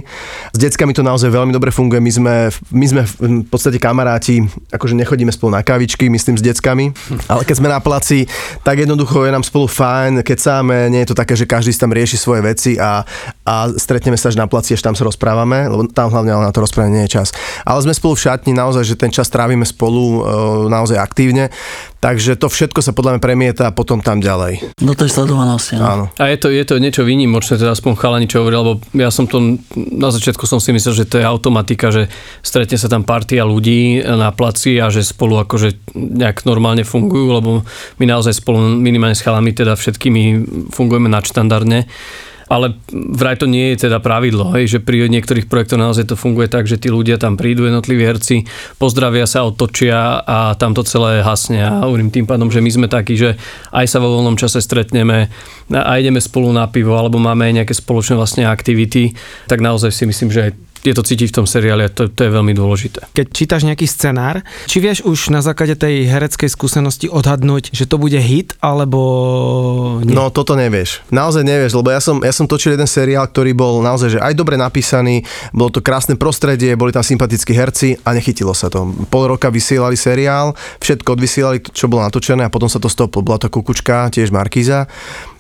S 0.55 0.59
deckami 0.59 0.95
to 0.95 1.03
naozaj 1.03 1.31
veľmi 1.35 1.51
dobre 1.51 1.75
funguje, 1.75 1.99
my 1.99 2.13
sme, 2.13 2.35
my 2.71 2.87
sme 2.87 3.03
v 3.05 3.47
podstate 3.51 3.83
kamaráti, 3.83 4.47
akože 4.71 4.95
nechodíme 4.95 5.35
spolu 5.35 5.59
na 5.59 5.67
kavičky, 5.67 6.07
myslím 6.07 6.39
s 6.39 6.47
deckami, 6.47 6.95
ale 7.27 7.43
keď 7.43 7.55
sme 7.59 7.69
na 7.69 7.83
placi, 7.83 8.31
tak 8.63 8.79
jednoducho 8.79 9.27
je 9.27 9.35
nám 9.35 9.43
spolu 9.43 9.67
fajn, 9.67 10.23
keď 10.23 10.39
sáme, 10.39 10.87
nie 10.89 11.03
je 11.03 11.10
to 11.11 11.19
také, 11.19 11.35
že 11.35 11.51
každý 11.51 11.75
si 11.75 11.83
tam 11.83 11.91
rieši 11.91 12.15
svoje 12.15 12.41
veci 12.47 12.79
a, 12.79 13.03
a 13.43 13.55
stretneme 13.75 14.15
sa 14.15 14.31
až 14.31 14.39
na 14.39 14.47
placi, 14.47 14.79
až 14.79 14.87
tam 14.87 14.95
sa 14.95 15.03
rozprávame, 15.03 15.67
lebo 15.67 15.91
tam 15.91 16.15
hlavne 16.15 16.31
ale 16.31 16.47
na 16.47 16.55
to 16.55 16.63
rozprávanie 16.63 17.03
nie 17.03 17.07
je 17.11 17.19
čas. 17.19 17.35
Ale 17.67 17.83
sme 17.83 17.91
spolu 17.91 18.15
v 18.15 18.31
šatni, 18.31 18.53
naozaj, 18.55 18.87
že 18.87 18.95
ten 18.95 19.11
čas 19.11 19.27
trávime 19.27 19.67
spolu 19.67 20.03
e, 20.03 20.21
naozaj 20.69 20.99
aktívne, 20.99 21.51
takže 21.99 22.37
to 22.37 22.47
všetko 22.47 22.81
sa 22.81 22.93
podľa 22.95 23.17
mňa 23.17 23.21
premieta 23.23 23.65
potom 23.71 24.01
tam 24.01 24.23
ďalej. 24.23 24.77
Do 24.81 24.93
tej 24.93 25.11
sledovanosti. 25.11 25.81
No. 25.81 25.85
Áno. 25.87 26.05
A 26.21 26.29
je 26.29 26.37
to, 26.37 26.49
je 26.53 26.65
to 26.65 26.77
niečo 26.77 27.03
výnimočné, 27.03 27.57
teda 27.57 27.73
aspoň 27.73 27.97
chalani, 27.97 28.27
čo 28.29 28.45
hovoril, 28.45 28.61
lebo 28.61 28.73
ja 28.93 29.09
som 29.09 29.25
to, 29.25 29.61
na 29.75 30.11
začiatku 30.13 30.45
som 30.45 30.61
si 30.61 30.71
myslel, 30.77 31.05
že 31.05 31.09
to 31.09 31.17
je 31.19 31.25
automatika, 31.25 31.89
že 31.89 32.13
stretne 32.45 32.77
sa 32.77 32.93
tam 32.93 33.03
partia 33.03 33.49
ľudí 33.49 34.05
na 34.05 34.29
placi 34.35 34.77
a 34.77 34.93
že 34.93 35.01
spolu 35.01 35.41
akože 35.41 35.95
nejak 35.97 36.45
normálne 36.45 36.85
fungujú, 36.85 37.27
lebo 37.33 37.51
my 37.97 38.05
naozaj 38.05 38.37
spolu 38.37 38.77
minimálne 38.77 39.17
s 39.17 39.25
chalami 39.25 39.57
teda 39.57 39.73
všetkými 39.73 40.23
fungujeme 40.69 41.00
nadštandardne. 41.09 41.89
Ale 42.51 42.75
vraj 42.91 43.39
to 43.39 43.47
nie 43.47 43.71
je 43.71 43.87
teda 43.87 44.03
pravidlo, 44.03 44.51
hej, 44.59 44.67
že 44.67 44.79
pri 44.83 45.07
niektorých 45.07 45.47
projektoch 45.47 45.79
naozaj 45.79 46.11
to 46.11 46.19
funguje 46.19 46.51
tak, 46.51 46.67
že 46.67 46.83
tí 46.83 46.91
ľudia 46.91 47.15
tam 47.15 47.39
prídu, 47.39 47.63
jednotliví 47.63 48.03
herci, 48.03 48.43
pozdravia 48.75 49.23
sa, 49.31 49.47
otočia 49.47 50.19
a 50.19 50.59
tam 50.59 50.75
to 50.75 50.83
celé 50.83 51.23
hasne. 51.23 51.63
A 51.63 51.87
hovorím 51.87 52.11
tým 52.11 52.27
pádom, 52.27 52.51
že 52.51 52.59
my 52.59 52.67
sme 52.75 52.87
takí, 52.91 53.15
že 53.15 53.39
aj 53.71 53.87
sa 53.87 54.03
vo 54.03 54.19
voľnom 54.19 54.35
čase 54.35 54.59
stretneme 54.59 55.31
a 55.71 55.93
ideme 56.03 56.19
spolu 56.19 56.51
na 56.51 56.67
pivo, 56.67 56.99
alebo 56.99 57.23
máme 57.23 57.47
aj 57.47 57.63
nejaké 57.63 57.75
spoločné 57.79 58.19
vlastne 58.19 58.43
aktivity, 58.43 59.15
tak 59.47 59.63
naozaj 59.63 59.95
si 59.95 60.11
myslím, 60.11 60.35
že 60.35 60.51
aj 60.51 60.70
je 60.85 60.95
to 60.97 61.03
cítiť 61.05 61.33
v 61.33 61.37
tom 61.43 61.47
seriáli 61.47 61.87
a 61.87 61.91
to, 61.93 62.09
to 62.09 62.27
je 62.27 62.31
veľmi 62.33 62.53
dôležité. 62.57 63.13
Keď 63.13 63.27
čítaš 63.33 63.63
nejaký 63.69 63.85
scenár, 63.85 64.41
či 64.65 64.81
vieš 64.81 65.05
už 65.05 65.33
na 65.33 65.45
základe 65.45 65.77
tej 65.77 66.09
hereckej 66.09 66.49
skúsenosti 66.49 67.07
odhadnúť, 67.09 67.73
že 67.73 67.85
to 67.85 68.01
bude 68.01 68.17
hit, 68.17 68.57
alebo 68.65 69.01
nie? 70.05 70.17
No 70.17 70.33
toto 70.33 70.57
nevieš. 70.57 71.05
Naozaj 71.13 71.45
nevieš, 71.45 71.77
lebo 71.77 71.93
ja 71.93 72.01
som, 72.01 72.21
ja 72.25 72.33
som 72.33 72.49
točil 72.49 72.75
jeden 72.75 72.89
seriál, 72.89 73.29
ktorý 73.29 73.53
bol 73.53 73.85
naozaj 73.85 74.11
že 74.11 74.19
aj 74.19 74.35
dobre 74.35 74.59
napísaný, 74.59 75.23
bolo 75.55 75.71
to 75.71 75.81
krásne 75.85 76.19
prostredie, 76.19 76.75
boli 76.75 76.91
tam 76.91 77.05
sympatickí 77.05 77.53
herci 77.55 77.95
a 78.03 78.11
nechytilo 78.17 78.57
sa 78.57 78.67
to. 78.67 78.91
Pol 79.07 79.31
roka 79.31 79.53
vysielali 79.53 79.95
seriál, 79.95 80.57
všetko 80.83 81.15
odvysielali, 81.15 81.63
čo 81.71 81.87
bolo 81.87 82.03
natočené 82.03 82.49
a 82.49 82.51
potom 82.51 82.67
sa 82.67 82.83
to 82.83 82.91
stoplo. 82.91 83.23
Bola 83.23 83.39
to 83.39 83.53
kukučka, 83.53 84.11
tiež 84.11 84.35
Markíza. 84.35 84.91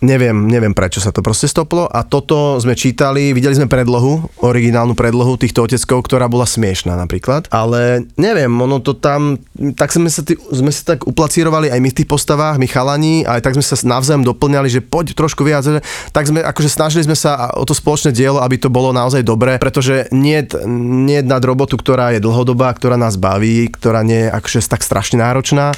Neviem, 0.01 0.47
neviem 0.49 0.73
prečo 0.73 1.03
sa 1.03 1.11
to 1.11 1.21
proste 1.21 1.51
stoplo 1.51 1.91
a 1.91 2.07
toto 2.07 2.57
sme 2.63 2.79
čítali, 2.79 3.35
videli 3.35 3.59
sme 3.59 3.67
predlohu, 3.67 4.23
originálnu 4.41 4.95
predlohu 4.95 5.30
týchto 5.37 5.67
oteckov, 5.67 6.07
ktorá 6.07 6.27
bola 6.27 6.49
smiešná 6.49 6.97
napríklad, 6.97 7.47
ale 7.53 8.09
neviem, 8.17 8.51
ono 8.51 8.81
to 8.81 8.97
tam, 8.97 9.39
tak 9.77 9.93
sme 9.93 10.09
sa, 10.09 10.25
tý, 10.25 10.39
sme 10.51 10.73
sa 10.73 10.95
tak 10.97 11.07
uplacírovali 11.07 11.69
aj 11.69 11.81
my 11.83 11.89
v 11.93 11.99
tých 12.03 12.09
postavách, 12.09 12.57
my 12.57 12.67
chalani, 12.67 13.27
aj 13.27 13.45
tak 13.45 13.55
sme 13.59 13.65
sa 13.65 13.77
navzájom 13.85 14.25
doplňali, 14.27 14.69
že 14.71 14.81
poď 14.81 15.15
trošku 15.15 15.45
viac, 15.45 15.63
že- 15.63 15.85
tak 16.11 16.27
sme 16.27 16.41
akože 16.41 16.71
snažili 16.71 17.05
sme 17.05 17.19
sa 17.19 17.53
o 17.55 17.67
to 17.69 17.77
spoločné 17.77 18.15
dielo, 18.15 18.41
aby 18.41 18.57
to 18.57 18.73
bolo 18.73 18.91
naozaj 18.91 19.21
dobré, 19.21 19.61
pretože 19.61 20.09
nie, 20.11 20.41
nie 20.67 21.21
nad 21.21 21.43
robotu, 21.45 21.77
ktorá 21.77 22.17
je 22.17 22.25
dlhodobá, 22.25 22.73
ktorá 22.73 22.97
nás 22.97 23.21
baví, 23.21 23.69
ktorá 23.69 24.01
nie 24.07 24.27
je 24.27 24.33
akože 24.33 24.59
tak 24.71 24.87
strašne 24.87 25.21
náročná. 25.21 25.75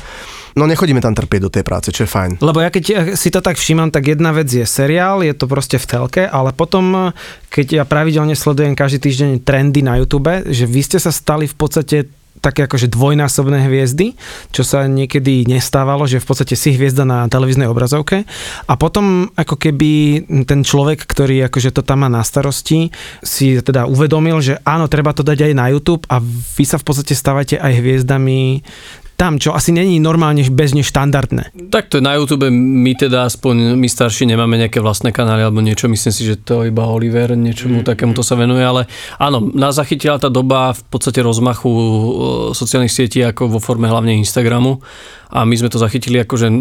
No 0.53 0.69
nechodíme 0.69 1.01
tam 1.01 1.17
trpieť 1.17 1.41
do 1.43 1.51
tej 1.53 1.65
práce, 1.65 1.89
čo 1.93 2.05
je 2.05 2.11
fajn. 2.11 2.45
Lebo 2.45 2.61
ja 2.61 2.69
keď 2.69 3.17
si 3.17 3.33
to 3.33 3.41
tak 3.41 3.57
všímam, 3.57 3.89
tak 3.89 4.13
jedna 4.13 4.37
vec 4.37 4.53
je 4.53 4.65
seriál, 4.69 5.25
je 5.25 5.33
to 5.33 5.49
proste 5.49 5.81
v 5.81 5.89
telke, 5.89 6.23
ale 6.29 6.53
potom, 6.53 7.15
keď 7.49 7.83
ja 7.83 7.85
pravidelne 7.89 8.37
sledujem 8.37 8.77
každý 8.77 9.09
týždeň 9.09 9.31
trendy 9.43 9.81
na 9.81 9.97
YouTube, 9.97 10.45
že 10.49 10.69
vy 10.69 10.81
ste 10.85 10.99
sa 11.01 11.09
stali 11.09 11.49
v 11.49 11.57
podstate 11.57 12.09
také 12.43 12.67
akože 12.67 12.91
dvojnásobné 12.91 13.71
hviezdy, 13.71 14.19
čo 14.51 14.67
sa 14.67 14.91
niekedy 14.91 15.47
nestávalo, 15.47 16.11
že 16.11 16.19
v 16.19 16.27
podstate 16.27 16.59
si 16.59 16.75
hviezda 16.75 17.07
na 17.07 17.31
televíznej 17.31 17.71
obrazovke 17.71 18.27
a 18.67 18.75
potom 18.75 19.31
ako 19.39 19.55
keby 19.55 20.25
ten 20.43 20.67
človek, 20.67 21.07
ktorý 21.07 21.47
akože 21.47 21.71
to 21.71 21.87
tam 21.87 22.03
má 22.03 22.11
na 22.11 22.27
starosti, 22.27 22.91
si 23.23 23.63
teda 23.63 23.87
uvedomil, 23.87 24.43
že 24.43 24.59
áno, 24.67 24.91
treba 24.91 25.15
to 25.15 25.23
dať 25.23 25.47
aj 25.49 25.53
na 25.55 25.71
YouTube 25.71 26.03
a 26.11 26.19
vy 26.59 26.65
sa 26.67 26.83
v 26.83 26.85
podstate 26.91 27.15
stávate 27.15 27.57
aj 27.63 27.79
hviezdami 27.79 28.67
tam, 29.23 29.39
čo 29.39 29.55
asi 29.55 29.71
není 29.71 30.03
normálne 30.03 30.43
bežne 30.51 30.83
štandardné. 30.83 31.55
Tak 31.71 31.95
to 31.95 32.03
je 32.03 32.03
na 32.03 32.19
YouTube, 32.19 32.51
my 32.51 32.93
teda 32.99 33.31
aspoň, 33.31 33.79
my 33.79 33.87
starší 33.87 34.27
nemáme 34.27 34.59
nejaké 34.59 34.83
vlastné 34.83 35.15
kanály 35.15 35.47
alebo 35.47 35.63
niečo, 35.63 35.87
myslím 35.87 36.11
si, 36.11 36.27
že 36.27 36.43
to 36.43 36.67
iba 36.67 36.83
Oliver 36.83 37.39
niečomu 37.39 37.81
mm. 37.81 37.87
takému 37.87 38.19
to 38.19 38.27
sa 38.27 38.35
venuje, 38.35 38.67
ale 38.67 38.91
áno, 39.23 39.39
nás 39.55 39.79
zachytila 39.79 40.19
tá 40.19 40.27
doba 40.27 40.75
v 40.75 40.83
podstate 40.91 41.23
rozmachu 41.23 41.71
e, 41.71 41.87
sociálnych 42.51 42.91
sietí 42.91 43.23
ako 43.23 43.47
vo 43.47 43.61
forme 43.63 43.87
hlavne 43.87 44.19
Instagramu 44.19 44.83
a 45.33 45.49
my 45.49 45.57
sme 45.57 45.73
to 45.73 45.81
zachytili 45.81 46.21
akože 46.21 46.53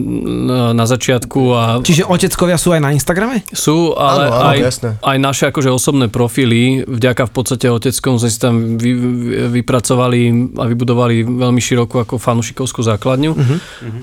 na, 0.71 0.85
začiatku 0.87 1.41
a 1.51 1.61
Čiže 1.83 2.07
oteckovia 2.07 2.55
sú 2.55 2.71
aj 2.71 2.79
na 2.79 2.95
Instagrame? 2.95 3.43
sú, 3.51 3.91
ale 3.99 4.31
Áno, 4.31 4.35
áno, 4.39 4.47
aj, 4.47 4.57
jasné. 4.63 4.89
aj 5.03 5.17
naše 5.19 5.43
akože 5.51 5.67
osobné 5.67 6.07
profily, 6.07 6.87
vďaka 6.87 7.27
v 7.27 7.33
podstate 7.35 7.67
oteckom 7.67 8.15
sme 8.15 8.31
si 8.31 8.39
tam 8.39 8.79
vy, 8.79 8.91
vy, 8.95 9.11
vypracovali 9.59 10.55
a 10.55 10.63
vybudovali 10.71 11.27
veľmi 11.27 11.59
širokú 11.59 11.99
ako 11.99 12.15
fanušikovskú 12.51 12.83
základňu. 12.83 13.31
Uh-huh. 13.31 13.57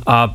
A 0.09 0.33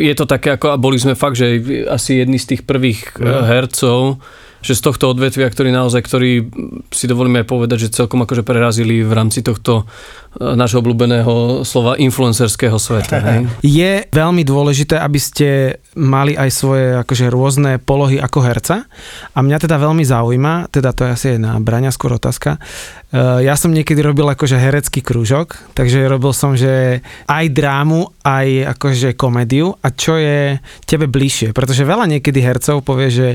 je 0.00 0.14
to 0.16 0.24
také 0.24 0.56
ako, 0.56 0.74
a 0.74 0.76
boli 0.80 0.96
sme 0.96 1.12
fakt, 1.14 1.36
že 1.36 1.60
asi 1.86 2.24
jedni 2.24 2.40
z 2.40 2.56
tých 2.56 2.62
prvých 2.64 3.20
uh-huh. 3.20 3.44
hercov, 3.44 4.24
že 4.64 4.72
z 4.72 4.80
tohto 4.80 5.12
odvetvia, 5.12 5.44
ktorý 5.44 5.68
naozaj, 5.68 6.00
ktorý 6.00 6.48
si 6.88 7.04
dovolíme 7.04 7.44
aj 7.44 7.46
povedať, 7.52 7.78
že 7.84 8.00
celkom 8.00 8.24
akože 8.24 8.40
prerazili 8.40 9.04
v 9.04 9.12
rámci 9.12 9.44
tohto 9.44 9.84
e, 9.84 9.84
nášho 10.40 10.80
obľúbeného 10.80 11.68
slova 11.68 12.00
influencerského 12.00 12.80
sveta. 12.80 13.20
Hej? 13.20 13.38
Je 13.84 13.92
veľmi 14.08 14.40
dôležité, 14.40 14.96
aby 14.96 15.20
ste 15.20 15.48
mali 16.00 16.32
aj 16.32 16.48
svoje 16.48 16.96
akože 17.04 17.28
rôzne 17.28 17.76
polohy 17.76 18.16
ako 18.16 18.40
herca 18.40 18.88
a 19.36 19.38
mňa 19.44 19.68
teda 19.68 19.76
veľmi 19.76 20.00
zaujíma, 20.00 20.72
teda 20.72 20.96
to 20.96 21.04
je 21.06 21.10
asi 21.12 21.28
na 21.36 21.60
Braňa 21.60 21.92
skôr 21.92 22.16
otázka, 22.16 22.56
e, 23.12 23.44
ja 23.44 23.60
som 23.60 23.68
niekedy 23.68 24.00
robil 24.00 24.24
akože 24.32 24.56
herecký 24.56 25.04
krúžok, 25.04 25.60
takže 25.76 26.08
robil 26.08 26.32
som, 26.32 26.56
že 26.56 27.04
aj 27.28 27.44
drámu, 27.52 28.16
aj 28.24 28.80
akože 28.80 29.12
komédiu 29.12 29.76
a 29.84 29.92
čo 29.92 30.16
je 30.16 30.56
tebe 30.88 31.04
bližšie, 31.04 31.52
pretože 31.52 31.84
veľa 31.84 32.08
niekedy 32.08 32.40
hercov 32.40 32.80
povie, 32.80 33.12
že 33.12 33.28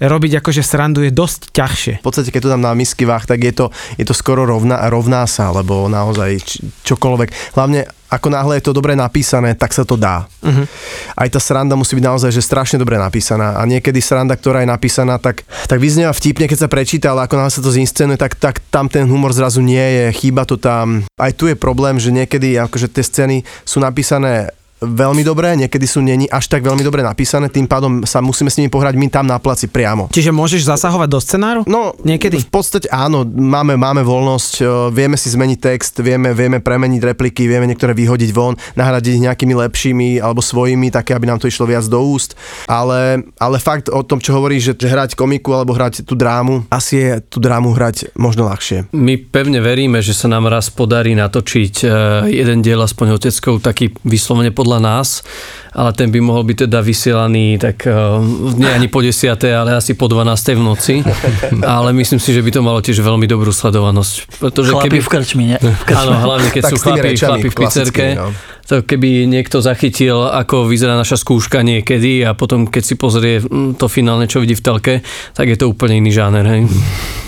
robiť 0.00 0.40
akože 0.40 0.69
srandu 0.70 1.02
je 1.02 1.10
dosť 1.10 1.50
ťažšie. 1.50 1.94
V 1.98 2.06
podstate, 2.06 2.30
keď 2.30 2.40
to 2.46 2.52
dám 2.54 2.62
na 2.62 2.78
misky 2.78 3.02
váh, 3.02 3.26
tak 3.26 3.42
je 3.42 3.50
to, 3.50 3.66
je 3.98 4.06
to 4.06 4.14
skoro 4.14 4.46
rovná, 4.46 4.86
rovná 4.86 5.26
sa, 5.26 5.50
lebo 5.50 5.90
naozaj 5.90 6.30
č- 6.38 6.62
čokoľvek. 6.86 7.58
Hlavne 7.58 7.90
ako 8.10 8.26
náhle 8.26 8.58
je 8.58 8.66
to 8.66 8.74
dobre 8.74 8.98
napísané, 8.98 9.54
tak 9.54 9.70
sa 9.70 9.86
to 9.86 9.94
dá. 9.94 10.26
Uh-huh. 10.42 10.66
Aj 11.14 11.30
tá 11.30 11.38
sranda 11.38 11.78
musí 11.78 11.94
byť 11.94 12.04
naozaj 12.10 12.34
že 12.34 12.42
strašne 12.42 12.82
dobre 12.82 12.98
napísaná. 12.98 13.54
A 13.54 13.62
niekedy 13.70 14.02
sranda, 14.02 14.34
ktorá 14.34 14.66
je 14.66 14.68
napísaná, 14.68 15.22
tak, 15.22 15.46
tak 15.70 15.78
vyznieva 15.78 16.10
vtipne, 16.10 16.50
keď 16.50 16.66
sa 16.66 16.68
prečíta, 16.68 17.14
ale 17.14 17.30
ako 17.30 17.38
náhle 17.38 17.54
sa 17.54 17.62
to 17.62 17.70
zinscenuje, 17.70 18.18
tak, 18.18 18.34
tak 18.34 18.58
tam 18.74 18.90
ten 18.90 19.06
humor 19.06 19.30
zrazu 19.30 19.62
nie 19.62 19.78
je, 19.78 20.04
chýba 20.18 20.42
to 20.42 20.58
tam. 20.58 21.06
Aj 21.14 21.30
tu 21.30 21.46
je 21.46 21.54
problém, 21.54 22.02
že 22.02 22.10
niekedy 22.10 22.58
akože 22.58 22.90
tie 22.90 23.06
scény 23.06 23.36
sú 23.62 23.78
napísané 23.78 24.50
veľmi 24.80 25.22
dobré, 25.22 25.54
niekedy 25.54 25.86
sú 25.86 26.02
není 26.02 26.26
až 26.26 26.50
tak 26.50 26.64
veľmi 26.64 26.82
dobre 26.82 27.04
napísané, 27.04 27.52
tým 27.52 27.68
pádom 27.68 28.02
sa 28.08 28.24
musíme 28.24 28.48
s 28.48 28.58
nimi 28.58 28.72
pohrať 28.72 28.96
my 28.96 29.06
tam 29.12 29.28
na 29.28 29.36
placi 29.36 29.68
priamo. 29.68 30.08
Čiže 30.10 30.32
môžeš 30.32 30.66
zasahovať 30.66 31.08
do 31.08 31.20
scenáru? 31.20 31.60
No, 31.68 31.92
Niekedy? 32.00 32.40
V 32.40 32.50
podstate 32.50 32.88
áno, 32.88 33.22
máme, 33.24 33.76
máme 33.76 34.00
voľnosť, 34.00 34.52
e, 34.60 34.64
vieme 34.90 35.16
si 35.20 35.28
zmeniť 35.28 35.58
text, 35.60 36.00
vieme, 36.00 36.32
vieme 36.32 36.58
premeniť 36.58 37.00
repliky, 37.12 37.44
vieme 37.44 37.68
niektoré 37.68 37.92
vyhodiť 37.92 38.30
von, 38.32 38.56
nahradiť 38.74 39.20
ich 39.20 39.24
nejakými 39.28 39.54
lepšími 39.54 40.08
alebo 40.18 40.40
svojimi, 40.40 40.88
také, 40.88 41.12
aby 41.12 41.28
nám 41.28 41.38
to 41.38 41.50
išlo 41.50 41.68
viac 41.68 41.84
do 41.86 42.00
úst. 42.00 42.34
Ale, 42.66 43.22
ale 43.36 43.56
fakt 43.60 43.92
o 43.92 44.00
tom, 44.00 44.18
čo 44.18 44.32
hovoríš, 44.34 44.72
že, 44.72 44.86
že 44.86 44.88
hrať 44.88 45.10
komiku 45.14 45.52
alebo 45.52 45.76
hrať 45.76 46.08
tú 46.08 46.16
drámu, 46.16 46.64
asi 46.72 46.94
je 46.96 47.10
tú 47.28 47.38
drámu 47.38 47.76
hrať 47.76 48.16
možno 48.16 48.48
ľahšie. 48.48 48.88
My 48.96 49.20
pevne 49.20 49.60
veríme, 49.60 50.00
že 50.00 50.16
sa 50.16 50.30
nám 50.30 50.48
raz 50.48 50.72
podarí 50.72 51.12
natočiť 51.12 51.74
e, 51.82 51.86
jeden 52.32 52.64
diel 52.64 52.80
aspoň 52.80 53.20
oteckou 53.20 53.60
taký 53.60 53.92
vyslovene 54.06 54.54
podľa 54.54 54.69
nás, 54.78 55.24
ale 55.72 55.90
ten 55.96 56.12
by 56.12 56.20
mohol 56.22 56.46
byť 56.46 56.68
teda 56.68 56.78
vysielaný 56.84 57.58
tak 57.58 57.88
uh, 57.88 58.20
nie 58.54 58.68
ani 58.70 58.86
po 58.86 59.02
10, 59.02 59.34
ale 59.50 59.74
asi 59.74 59.96
po 59.96 60.06
12 60.06 60.54
v 60.54 60.62
noci. 60.62 60.94
Ale 61.64 61.94
myslím 61.94 62.18
si, 62.18 62.34
že 62.34 62.42
by 62.42 62.50
to 62.50 62.60
malo 62.60 62.78
tiež 62.82 62.98
veľmi 63.00 63.24
dobrú 63.24 63.54
sledovanosť. 63.54 64.42
Pretože 64.42 64.74
Chlapi 64.74 64.88
keby, 64.90 64.98
v 65.00 65.08
krčmi, 65.08 65.42
nie? 65.54 65.58
V 65.58 65.84
krčmi. 65.86 66.02
Áno, 66.02 66.12
hlavne 66.20 66.48
keď 66.50 66.62
Tak 66.66 66.72
sú 66.74 66.76
chlapi, 66.82 67.06
rečami 67.14 67.30
chlapi 67.40 67.48
v 67.48 67.54
pizzerke. 67.56 68.04
no. 68.18 68.28
To 68.68 68.74
keby 68.86 69.26
niekto 69.26 69.58
zachytil, 69.58 70.30
ako 70.30 70.70
vyzerá 70.70 70.94
naša 70.94 71.18
skúška 71.18 71.62
niekedy 71.66 72.22
a 72.22 72.38
potom 72.38 72.70
keď 72.70 72.82
si 72.86 72.94
pozrie 72.94 73.42
mm, 73.42 73.78
to 73.78 73.90
finálne, 73.90 74.30
čo 74.30 74.38
vidí 74.38 74.54
v 74.54 74.62
telke, 74.62 74.94
tak 75.34 75.46
je 75.50 75.56
to 75.58 75.66
úplne 75.70 75.98
iný 75.98 76.14
žáner. 76.14 76.46
Hej? 76.46 76.60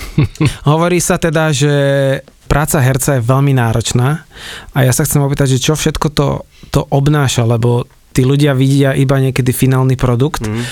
Hovorí 0.71 1.01
sa 1.01 1.19
teda, 1.19 1.51
že 1.51 1.73
práca 2.47 2.79
herca 2.85 3.17
je 3.17 3.25
veľmi 3.25 3.57
náročná 3.57 4.23
a 4.77 4.79
ja 4.85 4.93
sa 4.93 5.09
chcem 5.09 5.25
opýtať, 5.25 5.57
že 5.57 5.65
čo 5.65 5.73
všetko 5.73 6.07
to, 6.13 6.45
to 6.73 6.89
obnáša, 6.89 7.45
lebo 7.45 7.85
tí 8.17 8.25
ľudia 8.25 8.57
vidia 8.57 8.97
iba 8.97 9.21
niekedy 9.21 9.53
finálny 9.53 10.01
produkt, 10.01 10.45
mm. 10.49 10.65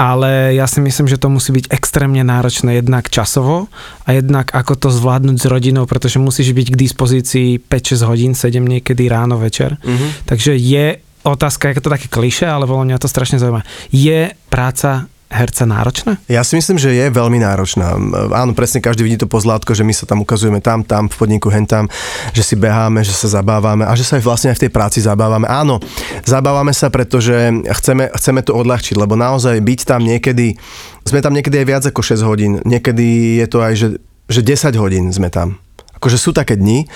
ale 0.00 0.56
ja 0.56 0.64
si 0.64 0.80
myslím, 0.80 1.08
že 1.08 1.20
to 1.20 1.28
musí 1.28 1.52
byť 1.52 1.68
extrémne 1.68 2.24
náročné 2.24 2.80
jednak 2.80 3.12
časovo 3.12 3.68
a 4.04 4.08
jednak 4.16 4.52
ako 4.52 4.76
to 4.76 4.88
zvládnuť 4.88 5.36
s 5.36 5.46
rodinou, 5.48 5.84
pretože 5.84 6.16
musíš 6.16 6.56
byť 6.56 6.66
k 6.72 6.80
dispozícii 6.80 7.48
5-6 7.60 8.08
hodín, 8.08 8.32
7 8.32 8.60
niekedy 8.60 9.08
ráno, 9.12 9.36
večer. 9.36 9.76
Mm-hmm. 9.80 10.10
Takže 10.28 10.52
je 10.56 11.00
otázka, 11.22 11.70
je 11.70 11.84
to 11.84 11.92
také 11.92 12.08
kliše, 12.10 12.48
ale 12.48 12.66
podľa 12.66 12.92
mňa 12.92 13.02
to 13.02 13.08
strašne 13.08 13.38
zaujíma. 13.38 13.62
Je 13.94 14.34
práca 14.50 15.11
herca 15.32 15.64
náročná? 15.64 16.20
Ja 16.28 16.44
si 16.44 16.54
myslím, 16.60 16.76
že 16.76 16.92
je 16.92 17.08
veľmi 17.08 17.40
náročná. 17.40 17.96
Áno, 18.36 18.52
presne 18.52 18.84
každý 18.84 19.02
vidí 19.02 19.16
to 19.16 19.26
pozlátko, 19.26 19.72
že 19.72 19.82
my 19.82 19.96
sa 19.96 20.04
tam 20.04 20.20
ukazujeme 20.20 20.60
tam, 20.60 20.84
tam, 20.84 21.08
v 21.08 21.16
podniku, 21.16 21.48
hen 21.48 21.64
že 22.36 22.42
si 22.44 22.54
beháme, 22.54 23.00
že 23.00 23.16
sa 23.16 23.40
zabávame 23.40 23.88
a 23.88 23.96
že 23.96 24.04
sa 24.04 24.20
aj 24.20 24.22
vlastne 24.22 24.48
aj 24.52 24.60
v 24.60 24.62
tej 24.68 24.72
práci 24.74 24.98
zabávame. 25.00 25.48
Áno, 25.48 25.80
zabávame 26.28 26.76
sa, 26.76 26.92
pretože 26.92 27.32
chceme, 27.80 28.12
chceme 28.12 28.40
to 28.44 28.52
odľahčiť, 28.52 28.94
lebo 29.00 29.16
naozaj 29.16 29.56
byť 29.64 29.80
tam 29.88 30.04
niekedy, 30.04 30.60
sme 31.08 31.24
tam 31.24 31.32
niekedy 31.32 31.64
aj 31.64 31.66
viac 31.66 31.84
ako 31.88 32.00
6 32.04 32.28
hodín, 32.28 32.52
niekedy 32.68 33.40
je 33.40 33.46
to 33.48 33.58
aj, 33.64 33.74
že, 33.74 33.88
že 34.28 34.40
10 34.44 34.76
hodín 34.76 35.08
sme 35.08 35.32
tam 35.32 35.56
akože 36.02 36.18
sú 36.18 36.34
také 36.34 36.58
dni, 36.58 36.90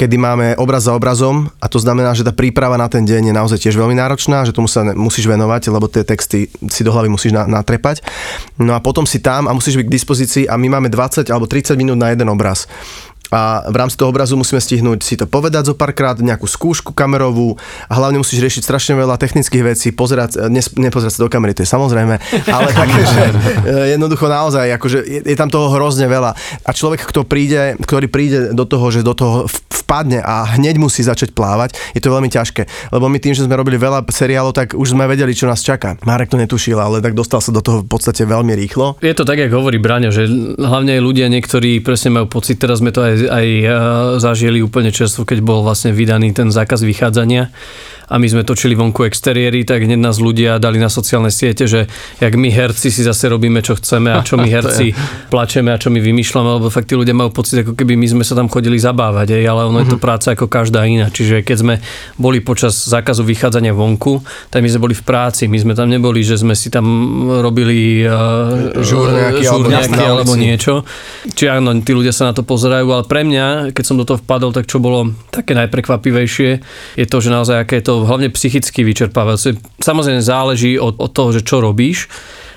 kedy 0.00 0.16
máme 0.16 0.46
obraz 0.56 0.88
za 0.88 0.96
obrazom 0.96 1.52
a 1.60 1.68
to 1.68 1.76
znamená, 1.76 2.16
že 2.16 2.24
tá 2.24 2.32
príprava 2.32 2.80
na 2.80 2.88
ten 2.88 3.04
deň 3.04 3.28
je 3.28 3.34
naozaj 3.36 3.58
tiež 3.60 3.76
veľmi 3.76 3.92
náročná, 3.92 4.48
že 4.48 4.56
tomu 4.56 4.64
sa 4.64 4.80
musíš 4.96 5.28
venovať, 5.28 5.68
lebo 5.68 5.92
tie 5.92 6.08
texty 6.08 6.48
si 6.48 6.80
do 6.80 6.88
hlavy 6.88 7.12
musíš 7.12 7.36
na, 7.36 7.44
natrepať. 7.44 8.00
No 8.56 8.72
a 8.72 8.80
potom 8.80 9.04
si 9.04 9.20
tam 9.20 9.44
a 9.44 9.52
musíš 9.52 9.76
byť 9.76 9.86
k 9.92 9.96
dispozícii 10.00 10.44
a 10.48 10.56
my 10.56 10.72
máme 10.72 10.88
20 10.88 11.28
alebo 11.28 11.44
30 11.44 11.76
minút 11.76 12.00
na 12.00 12.16
jeden 12.16 12.32
obraz 12.32 12.64
a 13.30 13.66
v 13.66 13.76
rámci 13.76 13.98
toho 13.98 14.10
obrazu 14.10 14.38
musíme 14.38 14.62
stihnúť 14.62 15.00
si 15.02 15.14
to 15.18 15.26
povedať 15.26 15.70
zo 15.70 15.74
párkrát, 15.74 16.14
nejakú 16.18 16.46
skúšku 16.46 16.94
kamerovú 16.94 17.58
a 17.90 17.92
hlavne 17.98 18.22
musíš 18.22 18.42
riešiť 18.42 18.62
strašne 18.62 18.94
veľa 18.94 19.18
technických 19.18 19.62
vecí, 19.62 19.88
pozerať, 19.90 20.46
ne, 20.50 20.62
nepozerať 20.62 21.18
sa 21.18 21.24
do 21.26 21.30
kamery, 21.30 21.54
to 21.54 21.66
je 21.66 21.70
samozrejme, 21.70 22.14
ale 22.50 22.68
také, 22.80 23.00
že 23.02 23.22
e, 23.22 23.32
jednoducho 23.98 24.30
naozaj, 24.30 24.66
akože 24.78 24.98
je, 25.02 25.20
je 25.26 25.36
tam 25.36 25.50
toho 25.50 25.74
hrozne 25.74 26.06
veľa. 26.06 26.34
A 26.62 26.70
človek, 26.70 27.06
kto 27.06 27.26
príde, 27.26 27.74
ktorý 27.82 28.06
príde 28.06 28.38
do 28.54 28.64
toho, 28.64 28.90
že 28.90 29.06
do 29.06 29.14
toho 29.14 29.50
vpadne 29.86 30.18
a 30.18 30.58
hneď 30.58 30.82
musí 30.82 31.06
začať 31.06 31.30
plávať, 31.30 31.78
je 31.94 32.02
to 32.02 32.10
veľmi 32.10 32.26
ťažké. 32.26 32.90
Lebo 32.90 33.06
my 33.06 33.22
tým, 33.22 33.38
že 33.38 33.46
sme 33.46 33.54
robili 33.54 33.78
veľa 33.78 34.02
seriálov, 34.10 34.50
tak 34.50 34.74
už 34.74 34.98
sme 34.98 35.06
vedeli, 35.06 35.30
čo 35.30 35.46
nás 35.46 35.62
čaká. 35.62 35.94
Marek 36.02 36.34
to 36.34 36.40
netušil, 36.40 36.74
ale 36.74 36.98
tak 36.98 37.14
dostal 37.14 37.38
sa 37.38 37.54
do 37.54 37.62
toho 37.62 37.86
v 37.86 37.88
podstate 37.88 38.26
veľmi 38.26 38.50
rýchlo. 38.58 38.98
Je 38.98 39.14
to 39.14 39.22
tak, 39.22 39.38
ako 39.38 39.62
hovorí 39.62 39.78
Braňo, 39.78 40.10
že 40.10 40.26
hlavne 40.58 40.98
ľudia 40.98 41.30
niektorí 41.30 41.78
presne 41.78 42.18
majú 42.18 42.26
pocit, 42.26 42.58
teraz 42.58 42.82
sme 42.82 42.90
to 42.90 43.06
aj, 43.06 43.14
aj 43.24 43.46
e, 43.46 43.66
zažili 44.20 44.60
úplne 44.60 44.92
čerstvo, 44.92 45.24
keď 45.24 45.40
bol 45.40 45.64
vlastne 45.64 45.96
vydaný 45.96 46.36
ten 46.36 46.52
zákaz 46.52 46.84
vychádzania 46.84 47.48
a 48.06 48.14
my 48.22 48.26
sme 48.30 48.42
točili 48.46 48.78
vonku 48.78 49.02
exteriéry, 49.02 49.66
tak 49.66 49.82
hneď 49.82 49.98
nás 49.98 50.22
ľudia 50.22 50.62
dali 50.62 50.78
na 50.78 50.86
sociálne 50.86 51.34
siete, 51.34 51.66
že 51.66 51.90
jak 52.22 52.32
my 52.38 52.48
herci 52.54 52.94
si 52.94 53.02
zase 53.02 53.26
robíme, 53.26 53.58
čo 53.66 53.74
chceme 53.74 54.14
a 54.14 54.22
čo 54.22 54.38
my 54.38 54.46
herci 54.54 54.94
plačeme 55.28 55.74
a 55.74 55.78
čo 55.78 55.90
my 55.90 55.98
vymýšľame, 55.98 56.62
lebo 56.62 56.70
fakt 56.70 56.86
tí 56.86 56.94
ľudia 56.94 57.18
majú 57.18 57.34
pocit, 57.34 57.66
ako 57.66 57.74
keby 57.74 57.98
my 57.98 58.06
sme 58.06 58.22
sa 58.22 58.38
tam 58.38 58.46
chodili 58.46 58.78
zabávať, 58.78 59.42
aj, 59.42 59.44
ale 59.44 59.60
ono 59.66 59.82
mm-hmm. 59.82 59.90
je 59.90 59.92
to 59.92 59.98
práca 59.98 60.28
ako 60.38 60.46
každá 60.46 60.86
iná. 60.86 61.10
Čiže 61.10 61.42
keď 61.42 61.56
sme 61.58 61.74
boli 62.14 62.38
počas 62.38 62.78
zákazu 62.86 63.26
vychádzania 63.26 63.74
vonku, 63.74 64.22
tak 64.54 64.62
my 64.62 64.68
sme 64.70 64.80
boli 64.86 64.94
v 64.94 65.02
práci, 65.02 65.50
my 65.50 65.58
sme 65.58 65.74
tam 65.74 65.90
neboli, 65.90 66.22
že 66.22 66.38
sme 66.38 66.54
si 66.54 66.70
tam 66.70 66.86
robili 67.42 68.06
uh, 68.06 68.70
žúr 68.78 69.10
nejaký, 69.10 69.42
žúr 69.42 69.66
alebo, 69.66 69.70
nejaký 69.74 70.02
alebo 70.06 70.32
niečo. 70.38 70.86
Čiže 71.26 71.58
áno, 71.58 71.74
tí 71.82 71.90
ľudia 71.90 72.14
sa 72.14 72.30
na 72.30 72.32
to 72.38 72.46
pozerajú, 72.46 72.86
ale 72.86 73.04
pre 73.10 73.26
mňa, 73.26 73.74
keď 73.74 73.84
som 73.84 73.98
do 73.98 74.06
toho 74.06 74.22
vpadol, 74.22 74.54
tak 74.54 74.70
čo 74.70 74.78
bolo 74.78 75.10
také 75.34 75.58
najprekvapivejšie, 75.58 76.50
je 76.94 77.06
to, 77.10 77.16
že 77.18 77.34
naozaj 77.34 77.66
aké 77.66 77.82
je 77.82 77.84
to 77.90 77.95
hlavne 78.04 78.28
psychicky 78.34 78.84
vyčerpávajúce. 78.84 79.56
Samozrejme 79.80 80.20
záleží 80.20 80.76
od, 80.76 81.00
od 81.00 81.10
toho, 81.14 81.32
že 81.32 81.46
čo 81.46 81.64
robíš 81.64 82.10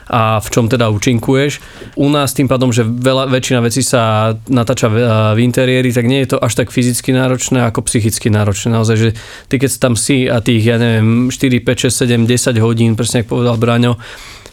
a 0.09 0.41
v 0.41 0.47
čom 0.49 0.65
teda 0.65 0.89
účinkuješ. 0.89 1.61
U 1.93 2.09
nás 2.09 2.33
tým 2.33 2.49
pádom, 2.49 2.73
že 2.73 2.81
veľa, 2.81 3.29
väčšina 3.29 3.61
vecí 3.61 3.85
sa 3.85 4.33
natáča 4.49 4.89
v, 4.89 4.97
v 5.37 5.39
interiéri, 5.45 5.93
tak 5.93 6.09
nie 6.09 6.25
je 6.25 6.33
to 6.33 6.41
až 6.41 6.57
tak 6.57 6.73
fyzicky 6.73 7.13
náročné 7.13 7.61
ako 7.69 7.85
psychicky 7.85 8.33
náročné. 8.33 8.73
Naozaj, 8.73 8.97
že 8.97 9.09
ty 9.45 9.61
keď 9.61 9.69
tam 9.77 9.93
si 9.93 10.25
a 10.25 10.41
tých, 10.41 10.65
ja 10.65 10.81
neviem, 10.81 11.29
4, 11.29 11.61
5, 11.61 11.93
6, 11.93 12.25
7, 12.25 12.25
10 12.25 12.57
hodín, 12.57 12.97
presne 12.97 13.21
ako 13.21 13.37
povedal 13.37 13.55
Braňo, 13.61 14.01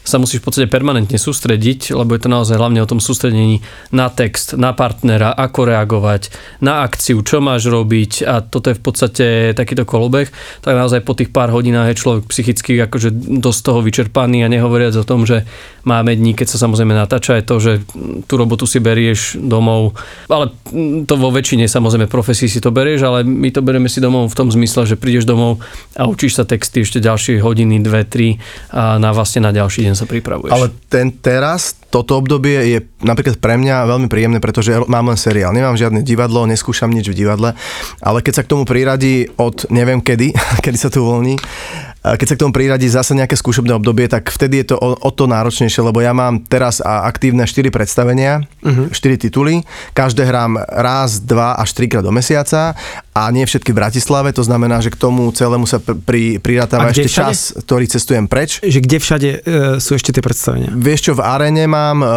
sa 0.07 0.23
musíš 0.23 0.39
v 0.39 0.45
podstate 0.47 0.67
permanentne 0.71 1.19
sústrediť, 1.19 1.91
lebo 1.91 2.15
je 2.15 2.21
to 2.23 2.29
naozaj 2.31 2.55
hlavne 2.55 2.79
o 2.79 2.87
tom 2.87 3.03
sústredení 3.03 3.59
na 3.91 4.07
text, 4.07 4.55
na 4.55 4.71
partnera, 4.71 5.35
ako 5.35 5.67
reagovať, 5.67 6.31
na 6.63 6.87
akciu, 6.87 7.19
čo 7.27 7.43
máš 7.43 7.67
robiť 7.67 8.23
a 8.23 8.39
toto 8.39 8.71
je 8.71 8.79
v 8.79 8.83
podstate 8.83 9.25
takýto 9.51 9.83
kolobeh, 9.83 10.31
tak 10.63 10.79
naozaj 10.79 11.03
po 11.03 11.11
tých 11.11 11.35
pár 11.35 11.51
hodinách 11.51 11.91
je 11.91 11.99
človek 11.99 12.23
psychicky 12.31 12.79
akože 12.79 13.11
dosť 13.43 13.59
toho 13.67 13.79
vyčerpaný 13.83 14.47
a 14.47 14.51
nehovoriac 14.51 14.95
o 14.95 15.03
tom, 15.03 15.27
že 15.27 15.43
máme 15.83 16.15
dní, 16.15 16.31
keď 16.39 16.55
sa 16.55 16.63
samozrejme 16.63 16.95
natáča, 16.95 17.39
je 17.39 17.45
to, 17.47 17.55
že 17.59 17.71
tú 18.31 18.39
robotu 18.39 18.63
si 18.63 18.79
berieš 18.79 19.35
domov, 19.35 19.99
ale 20.31 20.55
to 21.03 21.13
vo 21.19 21.31
väčšine 21.31 21.67
samozrejme 21.67 22.07
profesí 22.07 22.47
si 22.47 22.63
to 22.63 22.71
berieš, 22.71 23.03
ale 23.03 23.27
my 23.27 23.51
to 23.51 23.59
berieme 23.59 23.91
si 23.91 23.99
domov 23.99 24.31
v 24.31 24.37
tom 24.39 24.47
zmysle, 24.47 24.87
že 24.87 24.95
prídeš 24.95 25.27
domov 25.27 25.59
a 25.99 26.07
učíš 26.07 26.39
sa 26.39 26.43
texty 26.47 26.87
ešte 26.87 27.03
ďalšie 27.03 27.43
hodiny, 27.43 27.83
dve, 27.83 28.07
tri 28.07 28.39
a 28.71 28.95
na 28.95 29.11
vlastne 29.11 29.43
na 29.43 29.51
ďalší 29.51 29.87
deň 29.87 29.95
sa 29.97 30.05
pripravuješ. 30.05 30.53
Ale 30.53 30.69
ten 30.87 31.09
teraz, 31.09 31.73
toto 31.89 32.21
obdobie 32.21 32.77
je 32.77 32.79
napríklad 33.01 33.41
pre 33.41 33.57
mňa 33.57 33.89
veľmi 33.89 34.07
príjemné, 34.07 34.37
pretože 34.37 34.77
mám 34.85 35.09
len 35.09 35.17
seriál. 35.17 35.51
Nemám 35.51 35.73
žiadne 35.73 36.05
divadlo, 36.05 36.45
neskúšam 36.45 36.93
nič 36.93 37.09
v 37.09 37.17
divadle, 37.17 37.57
ale 37.99 38.21
keď 38.21 38.33
sa 38.37 38.43
k 38.45 38.51
tomu 38.53 38.63
priradí 38.69 39.33
od 39.41 39.65
neviem 39.73 39.99
kedy, 39.99 40.37
kedy 40.65 40.77
sa 40.77 40.93
tu 40.93 41.01
uvoľní, 41.01 41.41
keď 42.15 42.27
sa 42.29 42.35
k 42.37 42.41
tomu 42.45 42.53
priradí 42.55 42.87
zase 42.87 43.17
nejaké 43.17 43.35
skúšobné 43.35 43.75
obdobie, 43.75 44.07
tak 44.07 44.31
vtedy 44.31 44.63
je 44.63 44.71
to 44.71 44.75
o, 44.79 44.95
o 44.95 45.11
to 45.11 45.27
náročnejšie, 45.27 45.81
lebo 45.83 45.99
ja 45.99 46.15
mám 46.15 46.39
teraz 46.45 46.79
aktívne 46.79 47.43
4 47.43 47.67
predstavenia, 47.73 48.47
uh-huh. 48.63 48.93
4 48.93 49.23
tituly, 49.27 49.67
každé 49.91 50.23
hrám 50.23 50.61
raz, 50.63 51.19
dva 51.19 51.57
až 51.57 51.73
trikrát 51.75 52.05
do 52.05 52.13
mesiaca 52.13 52.77
a 53.17 53.21
nie 53.33 53.43
všetky 53.49 53.73
v 53.73 53.79
Bratislave, 53.81 54.29
to 54.31 54.45
znamená, 54.45 54.77
že 54.77 54.93
k 54.93 54.97
tomu 55.01 55.33
celému 55.33 55.65
sa 55.65 55.81
pr- 55.81 55.97
pri, 55.97 56.37
A 56.37 56.41
prirátáva 56.43 56.93
kde 56.93 57.09
ešte 57.09 57.09
všade? 57.17 57.33
čas, 57.33 57.39
ktorý 57.65 57.85
cestujem 57.89 58.25
preč. 58.29 58.61
Že 58.61 58.79
kde 58.85 58.97
všade 59.01 59.29
e, 59.33 59.39
sú 59.81 59.97
ešte 59.97 60.13
tie 60.13 60.21
predstavenia? 60.21 60.69
Vieš 60.69 61.09
čo, 61.09 61.11
v 61.17 61.25
aréne 61.25 61.65
mám, 61.65 62.05
e, 62.05 62.07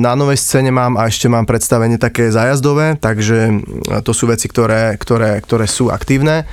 na 0.00 0.16
novej 0.16 0.40
scéne 0.40 0.72
mám 0.72 0.96
a 0.96 1.04
ešte 1.12 1.28
mám 1.28 1.44
predstavenie 1.44 2.00
také 2.00 2.32
zájazdové, 2.32 2.96
takže 2.96 3.38
e, 3.52 4.00
to 4.00 4.16
sú 4.16 4.32
veci, 4.32 4.48
ktoré, 4.48 4.96
ktoré, 4.96 5.44
ktoré 5.44 5.68
sú 5.68 5.92
aktívne. 5.92 6.48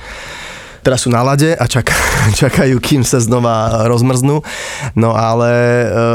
Teraz 0.88 1.04
sú 1.04 1.12
na 1.12 1.20
lade 1.20 1.52
a 1.52 1.68
čak, 1.68 1.92
čakajú, 2.40 2.80
kým 2.80 3.04
sa 3.04 3.20
znova 3.20 3.84
rozmrznú. 3.92 4.40
No 4.96 5.12
ale 5.12 5.52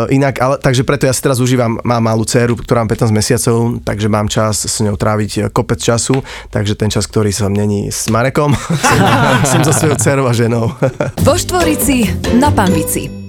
e, 0.10 0.18
inak, 0.18 0.42
ale, 0.42 0.58
takže 0.58 0.82
preto 0.82 1.06
ja 1.06 1.14
si 1.14 1.22
teraz 1.22 1.38
užívam, 1.38 1.78
mám 1.86 2.02
malú 2.02 2.26
dceru, 2.26 2.58
ktorá 2.58 2.82
má 2.82 2.90
15 2.90 3.14
mesiacov, 3.14 3.78
takže 3.86 4.10
mám 4.10 4.26
čas 4.34 4.66
s 4.66 4.82
ňou 4.82 4.98
tráviť 4.98 5.54
kopec 5.54 5.78
času, 5.78 6.26
takže 6.50 6.74
ten 6.74 6.90
čas, 6.90 7.06
ktorý 7.06 7.30
som 7.30 7.54
není 7.54 7.94
s 7.94 8.10
Marekom, 8.10 8.58
som, 8.90 8.98
som 9.46 9.62
so 9.62 9.78
svojou 9.78 9.94
dcerou 10.02 10.26
a 10.26 10.34
ženou. 10.34 10.74
Vo 11.22 11.38
Štvorici 11.38 12.10
na 12.42 12.50
Pambici. 12.50 13.23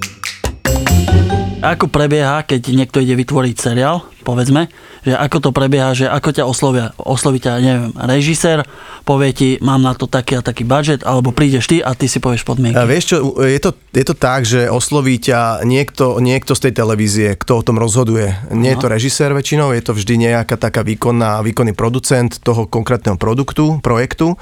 Ako 1.65 1.89
prebieha, 1.89 2.45
keď 2.45 2.61
niekto 2.77 3.01
ide 3.01 3.17
vytvoriť 3.17 3.57
seriál, 3.57 4.05
povedzme, 4.21 4.69
že 5.05 5.17
ako 5.17 5.37
to 5.41 5.51
prebieha, 5.53 5.97
že 5.97 6.09
ako 6.09 6.29
ťa 6.33 6.45
oslovia, 6.45 6.93
osloví 7.01 7.41
ťa, 7.41 7.53
neviem, 7.61 7.93
režisér, 7.97 8.65
povie 9.05 9.33
ti, 9.33 9.49
mám 9.65 9.81
na 9.81 9.93
to 9.97 10.05
taký 10.05 10.41
a 10.41 10.43
taký 10.45 10.65
budget, 10.65 11.05
alebo 11.05 11.33
prídeš 11.33 11.69
ty 11.69 11.81
a 11.85 11.93
ty 11.97 12.09
si 12.09 12.21
povieš 12.21 12.45
podmienky. 12.45 12.77
A 12.77 12.89
vieš 12.89 13.17
čo, 13.17 13.17
je 13.41 13.61
to, 13.61 13.77
je 13.93 14.05
to 14.05 14.17
tak, 14.17 14.49
že 14.49 14.69
osloví 14.69 15.21
ťa 15.21 15.65
niekto, 15.65 16.21
niekto 16.21 16.57
z 16.57 16.69
tej 16.69 16.73
televízie, 16.85 17.29
kto 17.37 17.61
o 17.61 17.67
tom 17.67 17.77
rozhoduje. 17.81 18.33
Nie 18.53 18.77
je 18.77 18.81
to 18.81 18.89
režisér 18.93 19.37
väčšinou, 19.37 19.73
je 19.73 19.85
to 19.85 19.93
vždy 19.93 20.21
nejaká 20.21 20.57
taká 20.57 20.85
výkonná, 20.85 21.45
výkonný 21.45 21.77
producent 21.77 22.41
toho 22.41 22.69
konkrétneho 22.69 23.21
produktu, 23.21 23.81
projektu. 23.81 24.37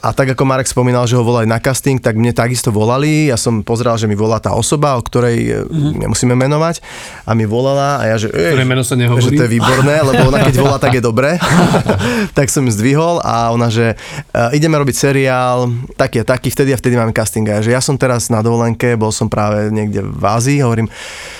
A 0.00 0.16
tak 0.16 0.32
ako 0.32 0.48
Marek 0.48 0.64
spomínal, 0.64 1.04
že 1.04 1.12
ho 1.12 1.20
volali 1.20 1.44
na 1.44 1.60
casting, 1.60 2.00
tak 2.00 2.16
mne 2.16 2.32
takisto 2.32 2.72
volali. 2.72 3.28
Ja 3.28 3.36
som 3.36 3.60
pozrel, 3.60 3.92
že 4.00 4.08
mi 4.08 4.16
volá 4.16 4.40
tá 4.40 4.56
osoba, 4.56 4.96
o 4.96 5.04
ktorej 5.04 5.68
mm-hmm. 5.68 6.00
nemusíme 6.00 6.32
menovať. 6.32 6.80
A 7.28 7.36
mi 7.36 7.44
volala 7.44 8.00
a 8.00 8.08
ja, 8.08 8.16
že, 8.16 8.32
Ktoré 8.32 8.64
meno 8.64 8.80
sa 8.80 8.96
nehovorí. 8.96 9.20
že 9.20 9.36
to 9.36 9.44
je 9.44 9.52
výborné, 9.60 10.00
lebo 10.00 10.32
ona 10.32 10.40
keď 10.40 10.56
volá, 10.56 10.80
tak 10.80 10.96
je 10.96 11.02
dobré. 11.04 11.36
tak 12.38 12.48
som 12.48 12.64
zdvihol 12.64 13.20
a 13.20 13.52
ona, 13.52 13.68
že 13.68 13.92
uh, 14.32 14.48
ideme 14.56 14.80
robiť 14.80 14.96
seriál, 14.96 15.68
taký 16.00 16.24
a 16.24 16.24
taký, 16.24 16.48
vtedy 16.48 16.72
a 16.72 16.80
vtedy 16.80 16.96
máme 16.96 17.12
casting. 17.12 17.44
A 17.52 17.60
ja, 17.60 17.60
že 17.60 17.70
ja 17.76 17.84
som 17.84 18.00
teraz 18.00 18.32
na 18.32 18.40
dovolenke, 18.40 18.96
bol 18.96 19.12
som 19.12 19.28
práve 19.28 19.68
niekde 19.68 20.00
v 20.00 20.24
Ázii, 20.24 20.64
hovorím, 20.64 20.88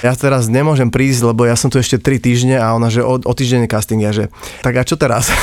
ja 0.04 0.12
teraz 0.12 0.52
nemôžem 0.52 0.92
prísť, 0.92 1.32
lebo 1.32 1.48
ja 1.48 1.56
som 1.56 1.72
tu 1.72 1.80
ešte 1.80 1.96
3 1.96 2.20
týždne 2.20 2.56
a 2.60 2.76
ona, 2.76 2.92
že 2.92 3.00
o, 3.00 3.16
o 3.16 3.32
týždeň 3.32 3.64
je 3.64 3.70
casting. 3.72 4.00
Ja, 4.04 4.12
že 4.12 4.28
tak 4.60 4.76
a 4.76 4.84
čo 4.84 5.00
teraz? 5.00 5.32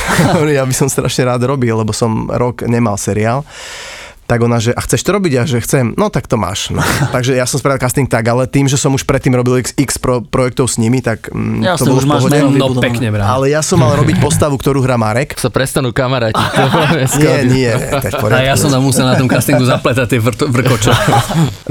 Ja 0.47 0.63
by 0.63 0.73
som 0.73 0.87
strašne 0.87 1.27
rád 1.27 1.43
robil, 1.43 1.75
lebo 1.75 1.91
som 1.91 2.31
rok 2.31 2.65
nemal 2.65 2.95
seriál. 3.07 3.43
Tak 4.27 4.43
ona, 4.43 4.59
že 4.59 4.75
a 4.75 4.83
chceš 4.83 5.07
to 5.07 5.15
robiť? 5.15 5.31
Ja, 5.31 5.43
že 5.47 5.63
chcem. 5.63 5.95
No 5.95 6.11
tak 6.11 6.27
to 6.27 6.35
máš. 6.35 6.67
No. 6.75 6.83
Takže 7.15 7.31
ja 7.31 7.47
som 7.47 7.63
spravil 7.63 7.79
casting 7.79 8.11
tak, 8.11 8.27
ale 8.27 8.43
tým, 8.43 8.67
že 8.67 8.75
som 8.75 8.91
už 8.91 9.07
predtým 9.07 9.31
robil 9.31 9.63
x, 9.63 9.71
x 9.79 9.95
pro, 9.95 10.19
projektov 10.19 10.67
s 10.67 10.75
nimi, 10.75 10.99
tak 10.99 11.31
mm, 11.31 11.63
Jasne, 11.63 11.87
to 11.87 11.95
bolo 11.95 11.99
už 12.03 12.05
v 12.05 12.11
máš 12.11 12.23
meno 12.27 12.51
No 12.51 12.83
pekne, 12.83 13.07
brá. 13.07 13.23
Ale 13.23 13.47
ja 13.47 13.63
som 13.63 13.79
mal 13.79 13.95
robiť 13.95 14.19
postavu, 14.27 14.59
ktorú 14.59 14.83
hrá 14.83 14.99
Marek. 14.99 15.39
Sa 15.39 15.47
prestanú 15.47 15.95
kamaráti. 15.95 16.35
Nie, 17.23 17.47
nie, 17.47 17.71
A 17.71 18.39
ja 18.43 18.55
som 18.59 18.67
tam 18.67 18.83
musel 18.83 19.07
na 19.07 19.15
tom 19.15 19.31
castingu 19.31 19.63
zapletať 19.63 20.05
tie 20.11 20.19
vrt- 20.19 20.49
vrkoče. 20.51 20.91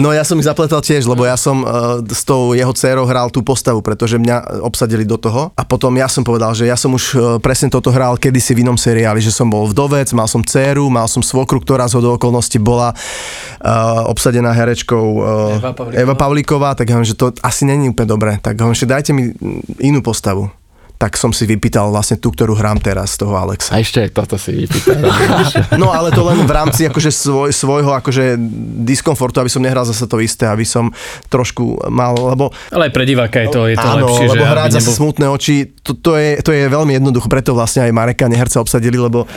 No 0.00 0.10
ja 0.10 0.24
som 0.24 0.40
ich 0.40 0.48
zapletal 0.48 0.80
tiež, 0.80 1.04
lebo 1.04 1.28
ja 1.28 1.36
som 1.36 1.62
uh, 1.62 2.00
s 2.00 2.24
tou 2.24 2.56
jeho 2.56 2.72
dcerou 2.72 3.04
hral 3.04 3.28
tú 3.28 3.44
postavu, 3.44 3.84
pretože 3.84 4.16
mňa 4.16 4.64
obsadili 4.64 5.04
do 5.04 5.20
toho. 5.20 5.52
A 5.54 5.62
potom 5.62 5.92
ja 5.94 6.08
som 6.08 6.24
povedal, 6.24 6.56
že 6.56 6.64
ja 6.66 6.74
som 6.74 6.96
už 6.96 7.04
uh, 7.14 7.20
presne 7.38 7.68
toto 7.68 7.92
hral 7.92 8.16
kedysi 8.16 8.56
v 8.56 8.64
inom 8.64 8.78
seriáli, 8.80 9.20
že 9.20 9.30
som 9.30 9.46
bol 9.46 9.68
vdovec, 9.68 10.08
mal 10.16 10.26
som 10.26 10.40
dceru, 10.40 10.88
mal 10.88 11.06
som 11.06 11.20
svokru, 11.20 11.60
ktorá 11.60 11.86
z 11.86 12.00
hodou 12.00 12.16
okolností 12.46 12.58
bola 12.62 12.94
uh, 12.94 14.06
obsadená 14.06 14.54
herečkou 14.54 15.06
uh, 15.12 15.92
Eva 15.92 16.14
Pavlíková. 16.14 16.74
Tak 16.74 16.88
hovorím, 16.90 17.10
že 17.10 17.18
to 17.18 17.32
asi 17.42 17.66
není 17.66 17.90
úplne 17.90 18.06
dobré. 18.06 18.32
Tak 18.38 18.60
hovorím, 18.62 18.78
že 18.78 18.86
dajte 18.86 19.10
mi 19.12 19.34
inú 19.82 20.00
postavu. 20.00 20.50
Tak 20.96 21.20
som 21.20 21.30
si 21.30 21.44
vypýtal 21.44 21.92
vlastne 21.92 22.16
tú, 22.16 22.32
ktorú 22.32 22.56
hrám 22.56 22.80
teraz, 22.80 23.20
toho 23.20 23.36
Alexa. 23.36 23.76
A 23.76 23.84
ešte 23.84 24.00
aj 24.04 24.10
toto 24.16 24.40
si 24.40 24.64
vypýtal. 24.64 24.96
No 25.80 25.92
ale 25.92 26.08
to 26.12 26.24
len 26.24 26.40
v 26.44 26.52
rámci 26.52 26.88
akože 26.88 27.10
svoj, 27.12 27.50
svojho 27.52 27.92
akože 27.92 28.38
diskomfortu, 28.86 29.44
aby 29.44 29.50
som 29.52 29.60
nehral 29.60 29.84
zase 29.84 30.08
to 30.08 30.16
isté, 30.22 30.48
aby 30.48 30.64
som 30.64 30.88
trošku 31.28 31.90
mal, 31.92 32.16
lebo 32.16 32.48
Ale 32.72 32.88
aj 32.88 32.92
pre 32.92 33.04
diváka 33.04 33.44
je 33.44 33.48
to, 33.52 33.60
je 33.68 33.76
to 33.76 33.88
áno, 33.88 34.08
lepšie, 34.08 34.26
lebo 34.32 34.44
že 34.44 34.52
hrať 34.52 34.70
zase 34.72 34.80
nebol... 34.80 34.96
smutné 34.96 35.26
oči, 35.28 35.56
to, 35.84 35.92
to, 35.98 36.12
je, 36.16 36.30
to 36.40 36.50
je 36.54 36.64
veľmi 36.70 36.92
jednoduché, 36.96 37.26
preto 37.28 37.52
vlastne 37.52 37.84
aj 37.84 37.92
Mareka 37.92 38.26
neherca 38.30 38.62
obsadili, 38.62 38.96
lebo 38.96 39.28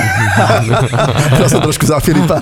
to 1.38 1.44
som 1.48 1.60
trošku 1.60 1.84
za 1.84 2.00
Filipa. 2.00 2.40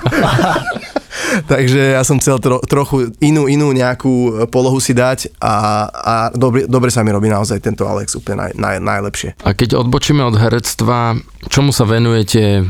Takže 1.53 1.97
ja 1.97 2.03
som 2.03 2.19
chcel 2.19 2.39
tro, 2.39 2.61
trochu 2.65 3.13
inú, 3.21 3.47
inú 3.47 3.71
nejakú 3.71 4.47
polohu 4.49 4.79
si 4.79 4.93
dať 4.93 5.37
a, 5.39 5.55
a 5.89 6.15
dobre, 6.33 6.67
dobre 6.67 6.89
sa 6.89 7.03
mi 7.03 7.11
robí 7.11 7.29
naozaj 7.29 7.61
tento 7.61 7.85
Alex 7.85 8.15
úplne 8.15 8.49
naj, 8.49 8.53
naj, 8.57 8.77
najlepšie. 8.81 9.29
A 9.45 9.53
keď 9.53 9.79
odbočíme 9.79 10.21
od 10.23 10.37
herectva, 10.37 11.17
čomu 11.47 11.71
sa 11.71 11.85
venujete 11.85 12.65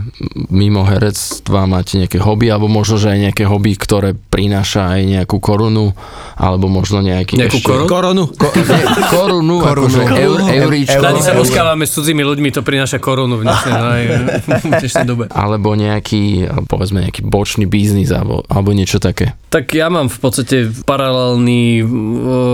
mimo 0.49 0.85
herectva? 0.85 1.67
Máte 1.67 1.99
nejaké 1.99 2.19
hobby, 2.19 2.51
alebo 2.51 2.67
možno, 2.67 2.97
že 2.97 3.11
aj 3.11 3.19
nejaké 3.31 3.45
hobby, 3.47 3.75
ktoré 3.75 4.15
prináša 4.15 4.95
aj 4.95 5.01
nejakú 5.07 5.37
korunu, 5.39 5.93
alebo 6.37 6.71
možno 6.71 7.03
nejaký 7.03 7.41
Nejakú 7.41 7.59
ešte... 7.59 7.69
korunu? 7.69 7.89
Koronu. 7.91 8.25
Ko, 8.33 8.47
nie, 8.55 8.85
korunu, 9.11 9.57
Korunu. 9.61 9.87
akože 9.87 10.01
eur, 10.17 10.39
euríčko. 10.65 11.03
Tady 11.03 11.21
sa 11.21 11.33
poskávame 11.35 11.85
s 11.85 11.93
cudzími 11.95 12.23
ľuďmi, 12.23 12.49
to 12.51 12.63
prináša 12.63 12.99
korunu 12.99 13.41
v 13.41 13.49
dnešnej 13.49 15.07
dobe. 15.11 15.29
alebo 15.31 15.75
nejaký, 15.75 16.47
povedzme, 16.67 17.05
nejaký 17.07 17.23
bočný 17.27 17.65
biznis, 17.67 18.11
alebo, 18.11 18.40
alebo 18.47 18.73
niečo 18.73 19.03
také. 19.03 19.35
Tak 19.51 19.75
ja 19.75 19.91
mám 19.91 20.07
v 20.07 20.19
podstate 20.23 20.57
paralelný, 20.87 21.83
e, 21.83 21.85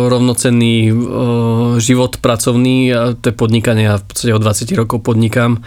rovnocenný 0.08 0.76
e, 0.88 0.92
život 1.78 2.18
pracovný 2.18 2.90
a 2.90 3.00
to 3.14 3.30
je 3.30 3.34
podnikanie. 3.36 3.86
Ja 3.86 4.00
v 4.00 4.06
podstate 4.08 4.32
od 4.32 4.42
20 4.42 4.80
rokov 4.80 4.98
podnikám. 5.04 5.62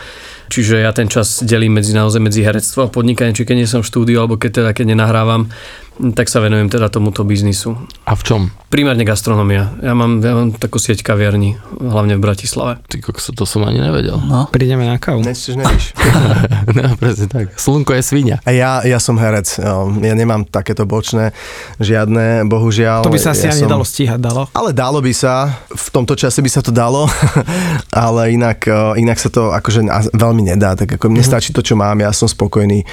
Čiže 0.49 0.82
ja 0.82 0.89
ten 0.91 1.05
čas 1.05 1.45
delím 1.45 1.77
medzi 1.77 1.93
naozaj 1.93 2.17
medzi 2.17 2.41
herectvo 2.41 2.89
a 2.89 2.91
podnikanie, 2.91 3.38
či 3.38 3.45
keď 3.45 3.55
nie 3.55 3.69
som 3.69 3.86
v 3.86 3.89
štúdiu, 3.93 4.17
alebo 4.17 4.41
keď 4.41 4.65
teda 4.65 4.69
keď 4.73 4.97
nenahrávam, 4.97 5.53
tak 5.99 6.31
sa 6.31 6.39
venujem 6.39 6.71
teda 6.71 6.88
tomuto 6.88 7.27
biznisu. 7.27 7.75
A 8.07 8.15
v 8.15 8.21
čom? 8.23 8.41
Primárne 8.71 9.03
gastronomia. 9.03 9.75
Ja 9.83 9.91
mám, 9.91 10.23
ja 10.23 10.31
mám 10.31 10.55
takú 10.55 10.79
sieť 10.79 11.03
kaviarní, 11.03 11.59
hlavne 11.83 12.15
v 12.15 12.21
Bratislave. 12.23 12.79
Ty 12.88 13.03
kokso, 13.03 13.35
to 13.35 13.43
som 13.43 13.67
ani 13.67 13.83
nevedel. 13.83 14.15
No. 14.15 14.47
Prídeme 14.47 14.88
na 14.88 14.95
kávu. 14.95 15.19
Nechceš, 15.19 15.59
nevíš. 15.59 15.91
no, 16.77 16.95
presne 16.95 17.27
tak. 17.27 17.51
Slnko 17.59 17.99
je 17.99 18.03
svinia. 18.05 18.38
A 18.47 18.55
ja, 18.55 18.79
ja 18.88 18.95
som 19.03 19.19
herec, 19.19 19.59
jo. 19.59 19.91
ja 19.99 20.13
nemám 20.15 20.47
takéto 20.47 20.88
bočné, 20.88 21.35
žiadne, 21.83 22.47
bohužiaľ. 22.47 23.03
To 23.03 23.12
by 23.12 23.19
sa 23.19 23.35
asi 23.35 23.51
ja 23.51 23.51
ani 23.51 23.59
som... 23.59 23.67
nedalo 23.67 23.83
stíhať, 23.83 24.19
dalo. 24.23 24.47
Ale 24.55 24.71
dalo 24.71 25.03
by 25.03 25.12
sa, 25.12 25.51
v 25.67 25.88
tomto 25.91 26.15
čase 26.15 26.39
by 26.39 26.47
sa 26.47 26.63
to 26.63 26.71
dalo, 26.71 27.12
ale 28.07 28.31
inak, 28.31 28.63
eh, 28.63 29.03
inak 29.03 29.19
sa 29.19 29.27
to 29.27 29.51
akože 29.51 29.83
veľmi 30.15 30.47
nedá, 30.47 30.79
tak 30.79 30.95
ako 30.95 31.12
mne 31.12 31.25
stačí 31.25 31.51
to, 31.51 31.59
čo 31.59 31.75
mám, 31.75 31.99
ja 31.99 32.15
som 32.15 32.31
spokojný. 32.31 32.88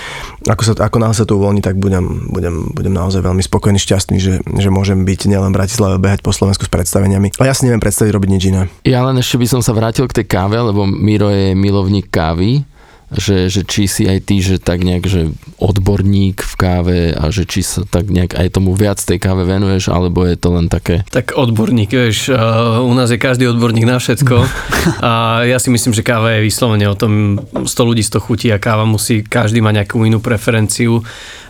Ako, 0.50 0.62
sa, 0.66 0.72
ako 0.74 0.96
náhle 0.98 1.14
sa 1.14 1.28
to 1.28 1.38
uvoľní, 1.38 1.62
tak 1.62 1.78
budem, 1.78 2.32
budem, 2.32 2.72
budem 2.72 2.95
naozaj 2.96 3.20
veľmi 3.20 3.44
spokojný, 3.44 3.76
šťastný, 3.76 4.16
že, 4.16 4.40
že 4.40 4.68
môžem 4.72 5.04
byť 5.04 5.28
nielen 5.28 5.52
v 5.52 5.56
Bratislave, 5.61 6.00
behať 6.00 6.24
po 6.24 6.32
Slovensku 6.32 6.64
s 6.64 6.72
predstaveniami. 6.72 7.37
A 7.37 7.44
ja 7.44 7.52
si 7.52 7.68
neviem 7.68 7.85
predstaviť 7.85 8.11
robiť 8.16 8.30
nič 8.32 8.42
iné. 8.48 8.62
Ja 8.88 9.04
len 9.04 9.20
ešte 9.20 9.37
by 9.37 9.46
som 9.46 9.61
sa 9.61 9.76
vrátil 9.76 10.09
k 10.09 10.22
tej 10.22 10.26
káve, 10.26 10.56
lebo 10.56 10.88
Miro 10.88 11.28
je 11.28 11.52
milovník 11.52 12.09
kávy, 12.09 12.64
že, 13.14 13.46
že 13.46 13.62
či 13.62 13.86
si 13.86 14.02
aj 14.10 14.18
ty, 14.26 14.42
že 14.42 14.58
tak 14.58 14.82
nejak, 14.82 15.06
že 15.06 15.30
odborník 15.62 16.42
v 16.42 16.54
káve 16.58 17.00
a 17.14 17.30
že 17.30 17.46
či 17.46 17.62
sa 17.62 17.86
tak 17.86 18.10
nejak 18.10 18.34
aj 18.34 18.58
tomu 18.58 18.74
viac 18.74 18.98
tej 18.98 19.22
káve 19.22 19.46
venuješ, 19.46 19.94
alebo 19.94 20.26
je 20.26 20.34
to 20.34 20.48
len 20.50 20.66
také... 20.66 21.06
Tak 21.14 21.38
odborník, 21.38 21.94
vieš, 21.94 22.34
uh, 22.34 22.82
u 22.82 22.90
nás 22.98 23.06
je 23.14 23.22
každý 23.22 23.46
odborník 23.46 23.86
na 23.86 24.02
všetko 24.02 24.36
a 25.06 25.42
ja 25.46 25.58
si 25.62 25.70
myslím, 25.70 25.94
že 25.94 26.02
káva 26.02 26.34
je 26.34 26.50
vyslovene 26.50 26.90
o 26.90 26.98
tom 26.98 27.38
100 27.62 27.70
ľudí 27.86 28.02
100 28.02 28.26
chutí 28.26 28.48
a 28.50 28.58
káva 28.58 28.82
musí, 28.82 29.22
každý 29.22 29.62
má 29.62 29.70
nejakú 29.70 30.02
inú 30.02 30.18
preferenciu. 30.18 30.98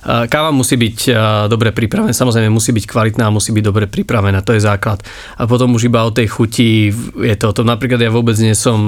Uh, 0.06 0.28
Káva 0.30 0.54
musí 0.54 0.78
byť 0.78 0.98
uh, 1.10 1.16
dobre 1.50 1.74
pripravená, 1.74 2.14
samozrejme 2.14 2.46
musí 2.46 2.70
byť 2.70 2.84
kvalitná 2.86 3.26
a 3.26 3.34
musí 3.34 3.50
byť 3.50 3.64
dobre 3.64 3.90
pripravená, 3.90 4.38
to 4.44 4.54
je 4.54 4.62
základ. 4.62 5.02
A 5.34 5.50
potom 5.50 5.74
už 5.74 5.90
iba 5.90 6.06
o 6.06 6.14
tej 6.14 6.30
chuti 6.30 6.94
je 7.16 7.34
to 7.34 7.50
o 7.50 7.56
tom, 7.56 7.66
napríklad 7.66 7.98
ja 7.98 8.12
vôbec 8.12 8.38
nie 8.38 8.54
som 8.54 8.78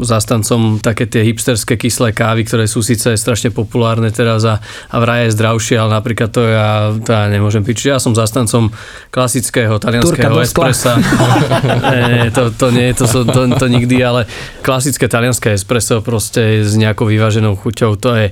zastancom 0.00 0.80
také 0.80 1.04
tie 1.04 1.20
hipsterské 1.20 1.76
kyslé 1.88 2.12
kávy, 2.12 2.44
ktoré 2.44 2.68
sú 2.68 2.84
síce 2.84 3.16
strašne 3.16 3.48
populárne 3.48 4.12
teraz 4.12 4.44
a, 4.44 4.60
a 4.92 4.96
vraj 5.00 5.24
je 5.24 5.40
zdravšie, 5.40 5.80
ale 5.80 5.96
napríklad 5.96 6.28
to 6.28 6.44
ja, 6.44 6.92
to 6.92 7.08
ja 7.08 7.32
nemôžem 7.32 7.64
piť. 7.64 7.74
Čiže 7.80 7.90
ja 7.96 7.98
som 7.98 8.12
zastancom 8.12 8.68
klasického 9.08 9.80
talianského 9.80 10.36
espressa. 10.44 11.00
nie, 12.12 12.28
to, 12.28 12.52
to 12.52 12.68
nie, 12.68 12.92
to, 12.92 13.08
to, 13.08 13.24
to, 13.24 13.40
to 13.56 13.66
nikdy, 13.72 14.04
ale 14.04 14.28
klasické 14.60 15.08
talianské 15.08 15.56
espresso 15.56 16.04
proste 16.04 16.60
s 16.60 16.76
nejakou 16.76 17.08
vyváženou 17.08 17.56
chuťou, 17.56 17.96
to 17.96 18.12
je 18.12 18.28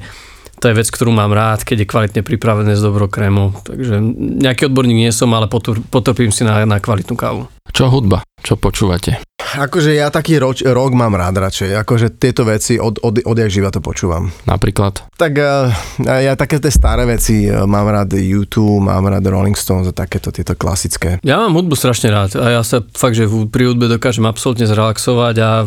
to 0.57 0.73
je 0.73 0.79
vec, 0.81 0.89
ktorú 0.89 1.13
mám 1.13 1.37
rád, 1.37 1.69
keď 1.69 1.85
je 1.85 1.91
kvalitne 1.91 2.23
pripravené 2.25 2.73
s 2.73 2.81
dobrou 2.81 3.13
krémou. 3.13 3.53
Takže 3.61 4.01
nejaký 4.41 4.73
odborník 4.73 5.05
nie 5.05 5.13
som, 5.13 5.29
ale 5.37 5.53
potrpím 5.93 6.33
si 6.33 6.49
na, 6.49 6.65
na 6.65 6.81
kvalitnú 6.81 7.13
kávu. 7.13 7.45
Čo 7.77 7.93
hudba? 7.93 8.25
Čo 8.47 8.55
počúvate? 8.55 9.19
Akože 9.37 9.91
ja 9.91 10.07
taký 10.07 10.39
roč, 10.39 10.63
rok 10.63 10.95
mám 10.95 11.19
rád 11.19 11.43
radšej, 11.43 11.83
akože 11.83 12.15
tieto 12.15 12.47
veci 12.47 12.79
od, 12.79 13.03
od, 13.03 13.27
odjak 13.27 13.51
živa 13.51 13.75
to 13.75 13.83
počúvam. 13.83 14.31
Napríklad? 14.47 15.03
Tak 15.19 15.33
uh, 15.35 15.75
ja 16.07 16.39
také 16.39 16.63
tie 16.63 16.71
staré 16.71 17.11
veci, 17.11 17.51
uh, 17.51 17.67
mám 17.67 17.91
rád 17.91 18.15
YouTube, 18.15 18.87
mám 18.87 19.03
rád 19.11 19.27
Rolling 19.27 19.59
Stones 19.59 19.91
a 19.91 19.95
takéto 19.95 20.31
tieto 20.31 20.55
klasické. 20.55 21.19
Ja 21.27 21.43
mám 21.43 21.59
hudbu 21.59 21.75
strašne 21.75 22.15
rád 22.15 22.39
a 22.39 22.55
ja 22.55 22.63
sa 22.63 22.87
fakt, 22.87 23.19
že 23.19 23.27
pri 23.27 23.75
hudbe 23.75 23.91
dokážem 23.91 24.23
absolútne 24.31 24.71
zrelaxovať 24.71 25.37
a 25.43 25.67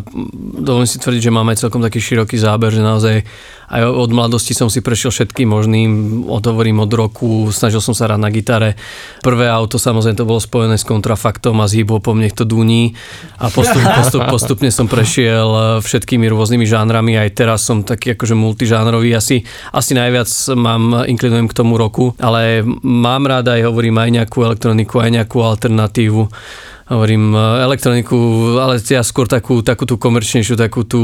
dovolím 0.63 0.88
si 0.88 0.96
tvrdiť, 1.04 1.28
že 1.28 1.36
máme 1.36 1.60
celkom 1.60 1.84
taký 1.84 2.00
široký 2.00 2.39
záber, 2.39 2.72
že 2.72 2.80
naozaj 2.80 3.28
aj 3.70 3.86
od 3.86 4.10
mladosti 4.10 4.58
som 4.58 4.65
si 4.65 4.82
prešiel 4.82 5.13
všetkým 5.13 5.46
možným, 5.46 5.89
odhovorím 6.26 6.82
od 6.82 6.89
roku, 6.89 7.54
snažil 7.54 7.78
som 7.78 7.94
sa 7.94 8.10
hrať 8.10 8.18
na 8.18 8.34
gitare. 8.34 8.74
Prvé 9.22 9.46
auto 9.46 9.78
samozrejme 9.78 10.18
to 10.18 10.26
bolo 10.26 10.42
spojené 10.42 10.74
s 10.74 10.89
kontrafaktom 10.89 11.62
a 11.62 11.70
s 11.70 11.78
hip-hopom, 11.78 12.18
nech 12.18 12.34
to 12.34 12.50
duní 12.69 12.93
a 13.41 13.49
postup, 13.49 13.82
postup, 13.97 14.21
postupne 14.29 14.69
som 14.69 14.86
prešiel 14.86 15.49
eh, 15.49 15.65
všetkými 15.82 16.29
rôznymi 16.29 16.65
žánrami, 16.69 17.17
aj 17.17 17.29
teraz 17.34 17.65
som 17.65 17.82
taký 17.82 18.13
akože 18.13 18.38
multižánrový, 18.38 19.17
asi, 19.17 19.41
asi 19.73 19.97
najviac 19.97 20.29
mám, 20.53 21.10
inklinujem 21.10 21.49
k 21.49 21.58
tomu 21.58 21.82
roku, 21.82 22.13
ale 22.21 22.62
mám 22.86 23.25
rád 23.25 23.58
aj 23.58 23.65
hovorím 23.65 23.97
aj 23.97 24.10
nejakú 24.21 24.45
elektroniku, 24.45 25.01
aj 25.01 25.10
nejakú 25.17 25.41
alternatívu 25.41 26.29
hovorím 26.89 27.38
e, 27.38 27.39
elektroniku, 27.69 28.17
ale 28.58 28.82
ja 28.82 29.06
skôr 29.06 29.30
takú, 29.30 29.62
takú 29.62 29.86
tú 29.86 30.02
komerčnejšiu, 30.02 30.58
takú 30.58 30.82
tú 30.82 31.02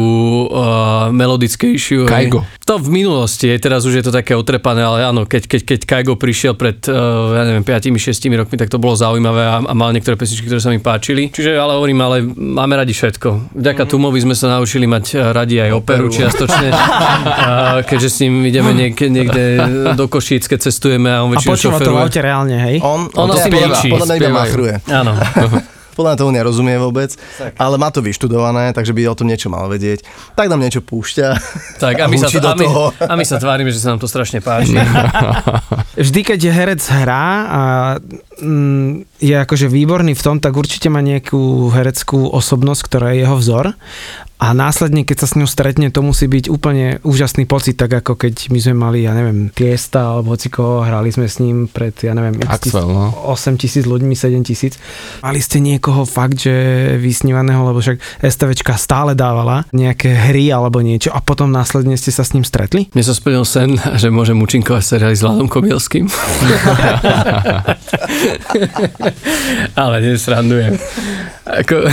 uh, 0.49 1.13
melodickejšiu. 1.13 2.09
Kaigo. 2.09 2.41
To 2.65 2.81
v 2.81 2.89
minulosti, 2.89 3.45
je, 3.45 3.57
teraz 3.61 3.85
už 3.85 4.01
je 4.01 4.03
to 4.03 4.09
také 4.09 4.33
otrepané, 4.33 4.81
ale 4.81 5.05
áno, 5.05 5.29
keď, 5.29 5.45
keď, 5.45 5.61
keď 5.61 5.79
Kaigo 5.85 6.13
prišiel 6.17 6.57
pred, 6.57 6.81
uh, 6.89 7.37
ja 7.37 7.43
neviem, 7.45 7.61
5-6 7.61 8.01
rokmi, 8.33 8.55
tak 8.57 8.73
to 8.73 8.81
bolo 8.81 8.97
zaujímavé 8.97 9.45
a, 9.45 9.61
a 9.61 9.73
mal 9.77 9.93
niektoré 9.93 10.17
pesničky, 10.17 10.49
ktoré 10.49 10.57
sa 10.57 10.73
mi 10.73 10.81
páčili. 10.81 11.29
Čiže 11.29 11.53
ale 11.53 11.77
hovorím, 11.77 12.01
ale 12.01 12.25
máme 12.33 12.73
radi 12.73 12.97
všetko. 12.97 13.53
Vďaka 13.53 13.83
mm. 13.85 13.89
Tumovi 13.93 14.19
sme 14.25 14.33
sa 14.33 14.57
naučili 14.57 14.89
mať 14.89 15.35
radi 15.37 15.61
aj 15.61 15.69
operu, 15.77 16.09
operu. 16.09 16.17
čiastočne, 16.17 16.69
keďže 17.89 18.09
s 18.09 18.17
ním 18.25 18.41
ideme 18.49 18.73
niekde, 18.73 19.05
niekde 19.13 19.43
do 19.93 20.09
Košíc, 20.09 20.49
keď 20.49 20.65
cestujeme 20.65 21.13
a 21.13 21.21
on 21.21 21.29
väčšinou 21.29 21.53
A 21.53 21.55
počúva 21.55 21.77
to 21.77 21.93
v 21.93 22.09
reálne, 22.17 22.57
hej? 22.57 22.77
On, 22.81 23.05
on, 23.13 23.29
on 23.29 23.37
asi 23.37 23.53
mlčí. 23.53 23.89
Podľa 23.93 24.07
mňa 24.09 24.15
iba 24.17 24.29
machruje. 24.33 24.73
Áno. 24.89 25.13
podľa 25.95 26.13
mňa 26.13 26.19
tomu 26.19 26.31
nerozumie 26.35 26.75
vôbec, 26.75 27.15
tak. 27.15 27.55
ale 27.55 27.75
má 27.79 27.89
to 27.89 28.03
vyštudované, 28.03 28.75
takže 28.75 28.91
by 28.91 29.07
o 29.07 29.15
tom 29.15 29.31
niečo 29.31 29.47
mal 29.47 29.71
vedieť. 29.71 30.03
Tak 30.35 30.51
nám 30.51 30.59
niečo 30.59 30.83
púšťa. 30.83 31.27
Tak 31.79 31.95
a 32.03 32.05
my, 32.11 32.17
sa, 32.19 32.27
a, 32.27 32.53
my, 32.53 32.67
a 32.99 33.13
my 33.15 33.25
sa 33.25 33.39
tvárime, 33.39 33.71
že 33.71 33.79
sa 33.79 33.95
nám 33.95 34.03
to 34.03 34.11
strašne 34.11 34.43
páči. 34.43 34.75
Vždy, 36.05 36.21
keď 36.27 36.39
je 36.43 36.51
herec 36.51 36.81
hrá 36.83 37.25
a 37.47 37.61
mm, 38.43 39.23
je 39.23 39.35
akože 39.39 39.71
výborný 39.71 40.13
v 40.13 40.23
tom, 40.23 40.43
tak 40.43 40.59
určite 40.59 40.91
má 40.91 40.99
nejakú 40.99 41.71
hereckú 41.71 42.27
osobnosť, 42.29 42.81
ktorá 42.83 43.15
je 43.15 43.23
jeho 43.23 43.35
vzor 43.39 43.65
a 44.35 44.51
následne, 44.51 45.07
keď 45.07 45.23
sa 45.23 45.27
s 45.31 45.37
ňou 45.39 45.47
stretne, 45.47 45.87
to 45.95 46.03
musí 46.03 46.27
byť 46.27 46.51
úplne 46.51 46.99
úžasný 47.07 47.47
pocit, 47.47 47.79
tak 47.79 48.03
ako 48.03 48.19
keď 48.19 48.51
my 48.51 48.59
sme 48.59 48.75
mali, 48.75 49.07
ja 49.07 49.15
neviem, 49.15 49.47
Tiesta 49.47 50.11
alebo 50.11 50.35
hociko, 50.35 50.83
hrali 50.83 51.07
sme 51.07 51.31
s 51.31 51.39
ním 51.39 51.71
pred, 51.71 51.95
ja 52.03 52.11
neviem, 52.11 52.43
Axel, 52.43 52.83
no. 52.83 53.15
8 53.31 53.55
tisíc 53.55 53.87
ľuďmi, 53.87 54.11
7 54.11 54.43
tisíc. 54.43 54.75
Mali 55.23 55.39
ste 55.39 55.63
niekoho 55.63 56.03
fakt, 56.03 56.43
že 56.43 56.51
vysnívaného, 56.99 57.63
lebo 57.63 57.79
však 57.79 57.97
STVčka 58.27 58.75
stále 58.75 59.15
dávala 59.15 59.63
nejaké 59.71 60.11
hry 60.11 60.51
alebo 60.51 60.83
niečo 60.83 61.15
a 61.15 61.23
potom 61.23 61.47
následne 61.47 61.95
ste 61.95 62.11
sa 62.11 62.27
s 62.27 62.35
ním 62.35 62.43
stretli? 62.43 62.91
Mne 62.91 63.07
sa 63.07 63.15
splnil 63.15 63.47
sen, 63.47 63.79
že 64.01 64.11
môžem 64.11 64.35
účinkovať 64.35 64.83
seriály 64.83 65.15
s 65.15 65.23
Vladom 65.23 65.47
Kobielským. 65.47 66.11
Ale 69.79 69.95
nesrandujem. 70.03 70.75
Ako... 71.45 71.87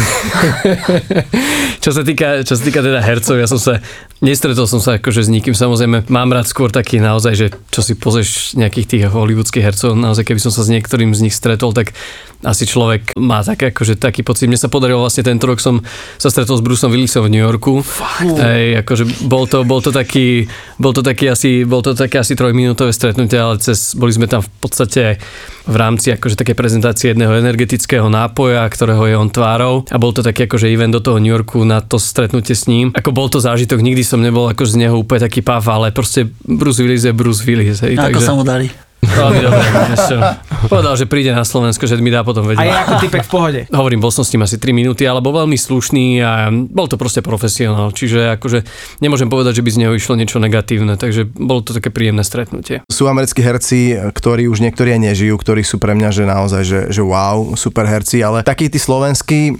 čo, 1.85 1.91
sa 1.93 2.03
týka, 2.03 2.42
čo 2.43 2.55
sa 2.59 2.63
týka 2.63 2.81
teda 2.83 3.03
hercov, 3.03 3.39
ja 3.39 3.49
som 3.49 3.59
sa, 3.59 3.79
nestretol 4.23 4.67
som 4.71 4.79
sa 4.79 4.99
akože 4.99 5.27
s 5.27 5.31
nikým, 5.31 5.55
samozrejme 5.55 6.07
mám 6.11 6.31
rád 6.31 6.47
skôr 6.47 6.71
taký 6.71 7.03
naozaj, 7.03 7.33
že 7.35 7.47
čo 7.71 7.81
si 7.83 7.95
pozrieš 7.99 8.59
nejakých 8.59 8.87
tých 8.87 9.03
hollywoodských 9.11 9.65
hercov, 9.65 9.99
naozaj 9.99 10.27
keby 10.27 10.41
som 10.43 10.53
sa 10.55 10.67
s 10.67 10.73
niektorým 10.73 11.15
z 11.15 11.31
nich 11.31 11.35
stretol, 11.35 11.75
tak 11.75 11.97
asi 12.43 12.67
človek 12.67 13.15
má 13.23 13.47
také, 13.47 13.71
akože 13.71 13.95
taký 13.95 14.27
pocit. 14.27 14.51
Mne 14.51 14.59
sa 14.59 14.67
podarilo 14.67 15.07
vlastne 15.07 15.23
tento 15.23 15.47
rok 15.47 15.63
som 15.63 15.79
sa 16.19 16.27
stretol 16.27 16.59
s 16.59 16.63
Bruceom 16.67 16.91
Willisom 16.91 17.23
v 17.23 17.39
New 17.39 17.43
Yorku. 17.43 17.87
Hej, 18.19 18.83
akože 18.83 19.31
bol 19.31 19.47
to, 19.47 19.63
bol 19.63 19.79
to 19.79 19.95
taký, 19.95 20.51
bol 20.75 20.91
to 20.91 21.07
taký 21.07 21.31
asi, 21.31 21.63
bol 21.63 21.87
to 21.87 21.95
také 21.95 22.19
asi 22.19 22.35
trojminútové 22.35 22.91
stretnutie, 22.91 23.39
ale 23.39 23.63
cez, 23.63 23.95
boli 23.95 24.11
sme 24.11 24.27
tam 24.27 24.43
v 24.43 24.51
podstate 24.59 25.23
v 25.63 25.77
rámci 25.79 26.11
akože 26.11 26.35
také 26.35 26.59
prezentácie 26.59 27.15
jedného 27.15 27.39
energetického 27.39 28.11
nápoja, 28.11 28.67
ktorého 28.67 29.07
je 29.07 29.15
on 29.15 29.31
tvárou 29.31 29.87
a 29.87 29.97
bol 30.03 30.11
to 30.11 30.27
taký 30.27 30.51
akože 30.51 30.67
event 30.67 30.99
do 30.99 31.01
toho 31.01 31.23
New 31.23 31.31
Yorku 31.31 31.63
na 31.63 31.79
to 31.79 32.03
stretnutie 32.03 32.22
s 32.31 32.65
ním. 32.71 32.93
Ako 32.93 33.11
bol 33.11 33.27
to 33.33 33.41
zážitok, 33.41 33.81
nikdy 33.81 34.05
som 34.05 34.21
nebol 34.21 34.51
akože 34.53 34.77
z 34.77 34.87
neho 34.87 35.01
úplne 35.01 35.25
taký 35.25 35.41
pav, 35.41 35.65
ale 35.67 35.91
proste 35.91 36.29
Bruce 36.45 36.83
Willis 36.83 37.07
je 37.07 37.13
Bruce 37.15 37.43
Willis. 37.43 37.81
Hej, 37.83 37.99
ako 37.99 38.21
takže... 38.21 38.27
sa 38.27 38.35
mu 38.37 38.45
darí? 38.45 38.67
Veľmi 39.03 39.41
dobre, 39.43 39.63
Povedal, 40.67 40.95
že 40.95 41.07
príde 41.11 41.35
na 41.35 41.43
Slovensko, 41.43 41.87
že 41.87 41.99
mi 41.99 42.13
dá 42.13 42.23
potom 42.23 42.47
vedieť. 42.47 42.63
A 42.63 42.69
je 42.69 42.75
ako 42.87 42.95
typek 43.03 43.23
v 43.27 43.31
pohode. 43.31 43.61
Hovorím, 43.71 44.03
bol 44.03 44.15
som 44.15 44.23
s 44.23 44.31
ním 44.35 44.47
asi 44.47 44.59
3 44.59 44.71
minúty, 44.75 45.07
ale 45.07 45.23
bol 45.23 45.35
veľmi 45.35 45.59
slušný 45.59 46.23
a 46.23 46.51
bol 46.53 46.87
to 46.87 46.99
proste 46.99 47.23
profesionál. 47.23 47.91
Čiže 47.91 48.39
akože 48.39 48.67
nemôžem 49.03 49.27
povedať, 49.31 49.59
že 49.59 49.65
by 49.65 49.71
z 49.71 49.81
neho 49.83 49.93
išlo 49.95 50.15
niečo 50.19 50.39
negatívne, 50.43 50.95
takže 50.99 51.27
bolo 51.27 51.63
to 51.63 51.75
také 51.75 51.91
príjemné 51.91 52.23
stretnutie. 52.23 52.87
Sú 52.91 53.07
americkí 53.07 53.43
herci, 53.43 53.95
ktorí 54.13 54.47
už 54.47 54.63
niektorí 54.63 54.95
aj 54.95 55.01
nežijú, 55.13 55.35
ktorí 55.39 55.63
sú 55.67 55.79
pre 55.83 55.95
mňa, 55.99 56.09
že 56.15 56.25
naozaj, 56.29 56.63
že, 56.63 56.81
že 56.91 57.03
wow, 57.03 57.55
super 57.59 57.87
herci, 57.87 58.23
ale 58.23 58.47
takí 58.47 58.71
tí 58.71 58.79
slovenskí, 58.79 59.57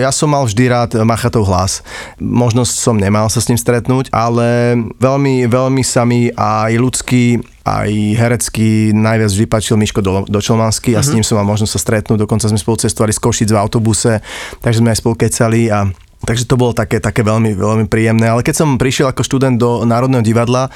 ja 0.00 0.08
som 0.08 0.32
mal 0.32 0.48
vždy 0.48 0.64
rád 0.68 0.90
Machatov 1.04 1.44
hlas. 1.44 1.84
Možnosť 2.16 2.72
som 2.72 2.96
nemal 2.96 3.28
sa 3.28 3.44
s 3.44 3.52
ním 3.52 3.60
stretnúť, 3.60 4.08
ale 4.10 4.80
veľmi, 4.96 5.44
veľmi 5.44 5.82
sa 5.84 6.08
mi 6.08 6.32
aj 6.32 6.72
ľudský 6.80 7.44
aj 7.68 7.92
herecký 8.16 8.96
najviac 8.96 9.28
vždy 9.28 9.44
páčil 9.44 9.76
Miško 9.76 10.00
do, 10.38 10.40
Dočelmanský 10.40 10.94
a 10.94 11.02
s 11.02 11.10
mhm. 11.10 11.14
ním 11.18 11.24
som 11.26 11.36
mal 11.42 11.46
možnosť 11.50 11.72
sa 11.74 11.80
stretnúť, 11.82 12.22
dokonca 12.22 12.46
sme 12.46 12.62
spolu 12.62 12.78
cestovali 12.78 13.10
z 13.10 13.18
Košic 13.18 13.50
v 13.50 13.58
autobuse, 13.58 14.22
takže 14.62 14.78
sme 14.78 14.94
aj 14.94 14.98
spolu 15.02 15.14
kecali 15.18 15.66
a 15.68 15.90
Takže 16.18 16.50
to 16.50 16.58
bolo 16.58 16.74
také, 16.74 16.98
také 16.98 17.22
veľmi, 17.22 17.54
veľmi 17.54 17.86
príjemné. 17.86 18.26
Ale 18.26 18.42
keď 18.42 18.58
som 18.58 18.74
prišiel 18.74 19.06
ako 19.06 19.22
študent 19.22 19.54
do 19.54 19.86
Národného 19.86 20.18
divadla, 20.18 20.66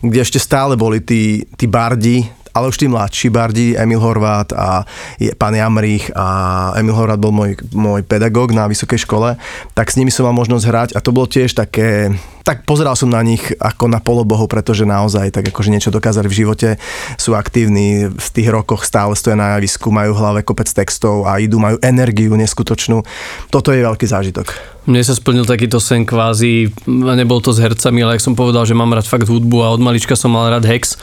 kde 0.00 0.24
ešte 0.24 0.40
stále 0.40 0.72
boli 0.72 1.04
tí, 1.04 1.44
tí 1.60 1.68
bardi, 1.68 2.24
ale 2.56 2.72
už 2.72 2.80
tí 2.80 2.88
mladší 2.88 3.28
bardi, 3.28 3.76
Emil 3.76 4.00
Horvát 4.00 4.56
a 4.56 4.88
pán 5.36 5.52
Jamrich 5.52 6.08
a 6.16 6.72
Emil 6.80 6.96
Horvát 6.96 7.20
bol 7.20 7.28
môj, 7.28 7.60
môj 7.76 8.08
pedagóg 8.08 8.56
na 8.56 8.64
vysokej 8.64 9.04
škole, 9.04 9.36
tak 9.76 9.92
s 9.92 10.00
nimi 10.00 10.08
som 10.08 10.24
mal 10.24 10.32
možnosť 10.32 10.64
hrať 10.64 10.90
a 10.96 11.04
to 11.04 11.12
bolo 11.12 11.28
tiež 11.28 11.52
také, 11.52 12.16
tak 12.46 12.62
pozeral 12.62 12.94
som 12.94 13.10
na 13.10 13.18
nich 13.26 13.42
ako 13.58 13.90
na 13.90 13.98
polobohov, 13.98 14.46
pretože 14.46 14.86
naozaj 14.86 15.34
tak 15.34 15.50
akože 15.50 15.74
niečo 15.74 15.90
dokázali 15.90 16.30
v 16.30 16.38
živote, 16.46 16.68
sú 17.18 17.34
aktívni, 17.34 18.06
v 18.06 18.28
tých 18.30 18.46
rokoch 18.54 18.86
stále 18.86 19.18
stoja 19.18 19.34
na 19.34 19.58
javisku, 19.58 19.90
majú 19.90 20.14
v 20.14 20.20
hlave 20.22 20.40
kopec 20.46 20.70
textov 20.70 21.26
a 21.26 21.42
idú, 21.42 21.58
majú 21.58 21.82
energiu 21.82 22.38
neskutočnú. 22.38 23.02
Toto 23.50 23.74
je 23.74 23.82
veľký 23.82 24.06
zážitok. 24.06 24.76
Mne 24.86 25.02
sa 25.02 25.18
splnil 25.18 25.42
takýto 25.42 25.82
sen 25.82 26.06
kvázi, 26.06 26.70
nebol 26.86 27.42
to 27.42 27.50
s 27.50 27.58
hercami, 27.58 28.06
ale 28.06 28.14
ak 28.14 28.22
som 28.22 28.38
povedal, 28.38 28.62
že 28.62 28.78
mám 28.78 28.94
rád 28.94 29.10
fakt 29.10 29.26
hudbu 29.26 29.66
a 29.66 29.74
od 29.74 29.82
malička 29.82 30.14
som 30.14 30.30
mal 30.30 30.46
rád 30.46 30.62
Hex, 30.62 30.94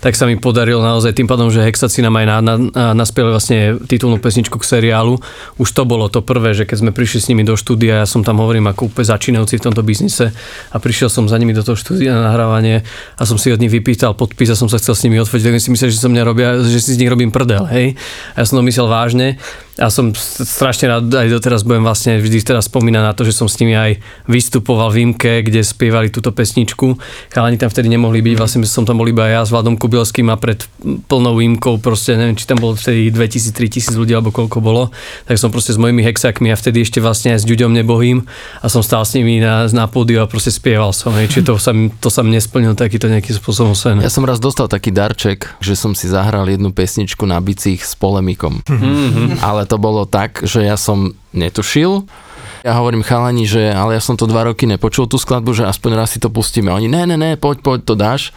tak 0.00 0.16
sa 0.16 0.24
mi 0.24 0.34
podarilo 0.40 0.80
naozaj 0.80 1.12
tým 1.12 1.28
pádom, 1.28 1.52
že 1.52 1.60
Hexaci 1.60 2.00
nám 2.00 2.16
aj 2.18 2.26
na, 2.26 2.36
na, 2.40 2.54
naspievali 2.96 3.36
vlastne 3.36 3.76
titulnú 3.84 4.16
pesničku 4.16 4.56
k 4.56 4.64
seriálu. 4.64 5.20
Už 5.60 5.68
to 5.76 5.84
bolo 5.84 6.08
to 6.08 6.24
prvé, 6.24 6.56
že 6.56 6.64
keď 6.64 6.76
sme 6.82 6.90
prišli 6.90 7.18
s 7.20 7.28
nimi 7.28 7.44
do 7.44 7.52
štúdia, 7.52 8.02
ja 8.02 8.06
som 8.08 8.24
tam 8.24 8.40
hovorím 8.40 8.72
ako 8.72 8.88
úplne 8.88 9.06
začínajúci 9.06 9.60
v 9.60 9.64
tomto 9.68 9.84
biznise 9.84 10.32
a 10.72 10.76
prišiel 10.80 11.12
som 11.12 11.28
za 11.28 11.36
nimi 11.36 11.54
do 11.54 11.62
toho 11.62 11.78
štúdia 11.78 12.16
na 12.16 12.32
nahrávanie 12.32 12.82
a 13.14 13.22
som 13.28 13.36
si 13.36 13.52
od 13.52 13.60
nich 13.60 13.70
vypýtal 13.70 14.16
podpis 14.16 14.50
a 14.50 14.56
som 14.58 14.66
sa 14.66 14.80
chcel 14.80 14.96
s 14.96 15.04
nimi 15.06 15.20
odfotiť, 15.20 15.44
tak 15.46 15.60
si 15.60 15.70
myslel, 15.70 15.92
že 15.92 16.00
som 16.00 16.10
mňa 16.10 16.24
robia, 16.24 16.48
že 16.64 16.80
si 16.80 16.96
z 16.96 17.00
nich 17.04 17.12
robím 17.12 17.30
prdel, 17.30 17.68
hej. 17.70 17.94
A 18.34 18.42
ja 18.42 18.44
som 18.48 18.58
to 18.58 18.64
myslel 18.66 18.88
vážne 18.88 19.36
ja 19.80 19.88
som 19.88 20.12
strašne 20.12 20.92
rád, 20.92 21.08
aj 21.08 21.40
doteraz 21.40 21.64
budem 21.64 21.80
vlastne 21.80 22.20
vždy 22.20 22.44
teraz 22.44 22.68
spomínať 22.68 23.00
na 23.00 23.16
to, 23.16 23.24
že 23.24 23.32
som 23.32 23.48
s 23.48 23.56
nimi 23.64 23.72
aj 23.72 23.96
vystupoval 24.28 24.92
v 24.92 25.08
Imke, 25.08 25.40
kde 25.40 25.64
spievali 25.64 26.12
túto 26.12 26.36
pesničku. 26.36 27.00
Chalani 27.32 27.56
tam 27.56 27.72
vtedy 27.72 27.88
nemohli 27.88 28.20
byť, 28.20 28.36
vlastne 28.36 28.60
som 28.68 28.84
tam 28.84 29.00
bol 29.00 29.08
iba 29.08 29.24
ja 29.24 29.40
s 29.40 29.48
Vladom 29.48 29.80
Kubilským 29.80 30.28
a 30.28 30.36
pred 30.36 30.68
plnou 31.08 31.40
Imkou, 31.40 31.80
proste 31.80 32.12
neviem, 32.12 32.36
či 32.36 32.44
tam 32.44 32.60
bolo 32.60 32.76
vtedy 32.76 33.08
2000-3000 33.08 33.96
ľudí 33.96 34.12
alebo 34.12 34.28
koľko 34.28 34.60
bolo, 34.60 34.92
tak 35.24 35.40
som 35.40 35.48
proste 35.48 35.72
s 35.72 35.80
mojimi 35.80 36.04
hexakmi 36.04 36.52
a 36.52 36.60
vtedy 36.60 36.84
ešte 36.84 37.00
vlastne 37.00 37.32
aj 37.32 37.40
s 37.40 37.48
Ďuďom 37.48 37.72
Nebohým 37.80 38.28
a 38.60 38.66
som 38.68 38.84
stál 38.84 39.08
s 39.08 39.16
nimi 39.16 39.40
na, 39.40 39.64
na 39.72 39.88
pódiu 39.88 40.20
a 40.20 40.28
proste 40.28 40.52
spieval 40.52 40.69
som, 40.94 41.10
hej, 41.18 41.26
čiže 41.26 41.44
to 41.50 41.54
sa, 41.58 41.72
to 41.74 42.08
sa 42.12 42.20
mi 42.22 42.34
nesplnil 42.34 42.78
takýto 42.78 43.10
nejakým 43.10 43.34
spôsobom 43.34 43.74
sen. 43.74 43.98
Ja 43.98 44.12
som 44.12 44.22
raz 44.22 44.38
dostal 44.38 44.70
taký 44.70 44.94
darček, 44.94 45.58
že 45.58 45.74
som 45.74 45.96
si 45.96 46.06
zahral 46.06 46.46
jednu 46.46 46.70
pesničku 46.70 47.26
na 47.26 47.42
bicích 47.42 47.82
s 47.82 47.98
polemikom. 47.98 48.62
Mm-hmm. 48.62 49.42
Ale 49.42 49.66
to 49.66 49.80
bolo 49.80 50.06
tak, 50.06 50.44
že 50.46 50.62
ja 50.62 50.78
som 50.78 51.16
netušil, 51.34 52.06
ja 52.60 52.76
hovorím 52.76 53.00
chalani, 53.00 53.48
že 53.48 53.72
ale 53.72 53.96
ja 53.96 54.02
som 54.04 54.20
to 54.20 54.28
dva 54.28 54.44
roky 54.44 54.68
nepočul 54.68 55.08
tú 55.08 55.16
skladbu, 55.16 55.56
že 55.56 55.64
aspoň 55.64 55.90
raz 55.96 56.12
si 56.12 56.20
to 56.20 56.28
pustíme. 56.28 56.68
Oni, 56.68 56.92
ne, 56.92 57.08
ne, 57.08 57.16
ne, 57.16 57.40
poď, 57.40 57.64
poď, 57.64 57.78
to 57.88 57.94
dáš. 57.96 58.36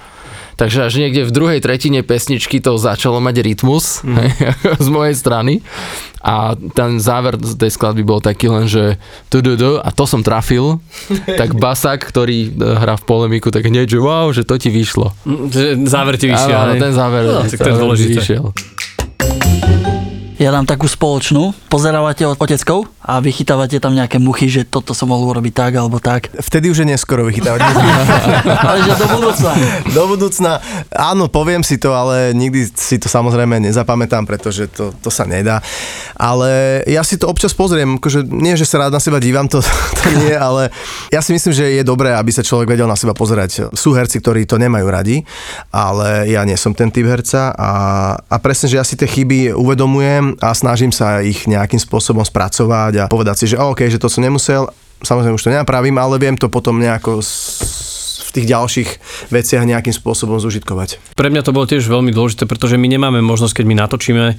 Takže 0.53 0.85
až 0.85 0.93
niekde 1.01 1.25
v 1.25 1.31
druhej 1.33 1.59
tretine 1.59 2.05
pesničky 2.05 2.61
to 2.61 2.77
začalo 2.77 3.17
mať 3.17 3.35
rytmus 3.41 4.05
mm. 4.05 4.15
z 4.85 4.87
mojej 4.87 5.15
strany 5.17 5.53
a 6.23 6.55
ten 6.55 7.03
záver 7.03 7.35
z 7.35 7.59
tej 7.59 7.71
skladby 7.73 8.03
bol 8.05 8.23
taký 8.23 8.47
len, 8.47 8.63
že 8.69 8.95
tududu, 9.27 9.81
a 9.83 9.91
to 9.91 10.07
som 10.07 10.23
trafil, 10.23 10.79
tak 11.41 11.51
Basak, 11.57 12.07
ktorý 12.07 12.47
e, 12.47 12.49
hrá 12.55 12.95
v 12.95 13.03
polemiku, 13.03 13.51
tak 13.51 13.67
hneď, 13.67 13.91
že 13.91 13.99
wow, 13.99 14.31
že 14.31 14.47
to 14.47 14.55
ti 14.55 14.71
vyšlo. 14.71 15.11
Že 15.25 15.83
Záver 15.83 16.15
ti 16.15 16.31
vyšiel. 16.31 16.55
Áno, 16.55 16.73
hej? 16.77 16.81
ten 16.81 16.93
záver, 16.95 17.21
No, 17.27 17.43
tak 17.43 17.59
to 17.59 17.69
je 17.69 17.75
dôležité. 17.75 18.19
vyšiel. 18.23 18.45
Ja 20.39 20.51
dám 20.51 20.67
takú 20.67 20.91
spoločnú. 20.91 21.55
Pozerávate 21.71 22.27
od 22.27 22.35
oteckov 22.35 22.89
a 23.03 23.19
vychytávate 23.19 23.83
tam 23.83 23.91
nejaké 23.91 24.15
muchy, 24.15 24.47
že 24.47 24.63
toto 24.63 24.95
som 24.95 25.11
mohol 25.11 25.35
urobiť 25.35 25.53
tak 25.53 25.71
alebo 25.75 25.99
tak. 25.99 26.31
Vtedy 26.39 26.71
už 26.71 26.83
je 26.83 26.87
neskoro 26.95 27.27
vychytávať. 27.27 27.59
Ale 28.67 28.79
že 28.79 28.95
do 28.95 29.07
budúcna. 29.11 29.51
Do 29.91 30.03
budúcna, 30.07 30.51
áno, 30.95 31.27
poviem 31.27 31.67
si 31.67 31.75
to, 31.75 31.91
ale 31.91 32.31
nikdy 32.31 32.71
si 32.71 32.95
to 32.95 33.11
samozrejme 33.11 33.59
nezapamätám, 33.59 34.23
pretože 34.23 34.71
to, 34.71 34.95
to 35.03 35.11
sa 35.11 35.27
nedá. 35.27 35.59
Ale 36.15 36.81
ja 36.87 37.03
si 37.03 37.19
to 37.19 37.27
občas 37.27 37.51
pozriem, 37.51 37.99
akože 37.99 38.23
nie, 38.23 38.55
že 38.55 38.63
sa 38.63 38.87
rád 38.87 38.95
na 38.95 39.03
seba 39.03 39.19
dívam, 39.19 39.51
to, 39.51 39.59
to 39.99 40.07
nie, 40.23 40.31
ale 40.31 40.71
ja 41.11 41.19
si 41.19 41.35
myslím, 41.35 41.51
že 41.51 41.65
je 41.75 41.83
dobré, 41.83 42.15
aby 42.15 42.31
sa 42.31 42.45
človek 42.45 42.71
vedel 42.71 42.87
na 42.87 42.95
seba 42.95 43.11
pozerať. 43.11 43.75
Sú 43.75 43.91
herci, 43.91 44.23
ktorí 44.23 44.47
to 44.47 44.55
nemajú 44.55 44.87
radi, 44.87 45.27
ale 45.75 46.31
ja 46.31 46.47
nie 46.47 46.55
som 46.55 46.71
ten 46.71 46.87
typ 46.87 47.03
herca 47.03 47.51
a, 47.51 47.71
a 48.15 48.35
presne, 48.39 48.71
že 48.71 48.79
ja 48.79 48.85
si 48.87 48.95
tie 48.95 49.09
chyby 49.09 49.51
uvedomujem 49.51 50.39
a 50.39 50.55
snažím 50.55 50.95
sa 50.95 51.19
ich 51.19 51.43
nejakým 51.49 51.81
spôsobom 51.81 52.23
spracovať 52.23 52.92
a 52.99 53.09
povedať 53.09 53.43
si, 53.43 53.45
že 53.53 53.61
OK, 53.61 53.87
že 53.89 54.01
to 54.01 54.11
som 54.11 54.21
nemusel, 54.25 54.69
samozrejme 55.03 55.35
už 55.35 55.45
to 55.45 55.53
nenapravím, 55.53 55.99
ale 55.99 56.17
viem 56.17 56.39
to 56.39 56.47
potom 56.47 56.79
nejako 56.79 57.21
v 57.23 58.29
tých 58.33 58.49
ďalších 58.49 58.89
veciach 59.29 59.63
nejakým 59.63 59.93
spôsobom 59.93 60.41
zužitkovať. 60.41 61.13
Pre 61.13 61.29
mňa 61.29 61.45
to 61.45 61.53
bolo 61.53 61.69
tiež 61.69 61.85
veľmi 61.85 62.09
dôležité, 62.09 62.49
pretože 62.49 62.81
my 62.81 62.87
nemáme 62.89 63.21
možnosť, 63.21 63.61
keď 63.61 63.65
my 63.69 63.75
natočíme 63.77 64.25
e, 64.33 64.35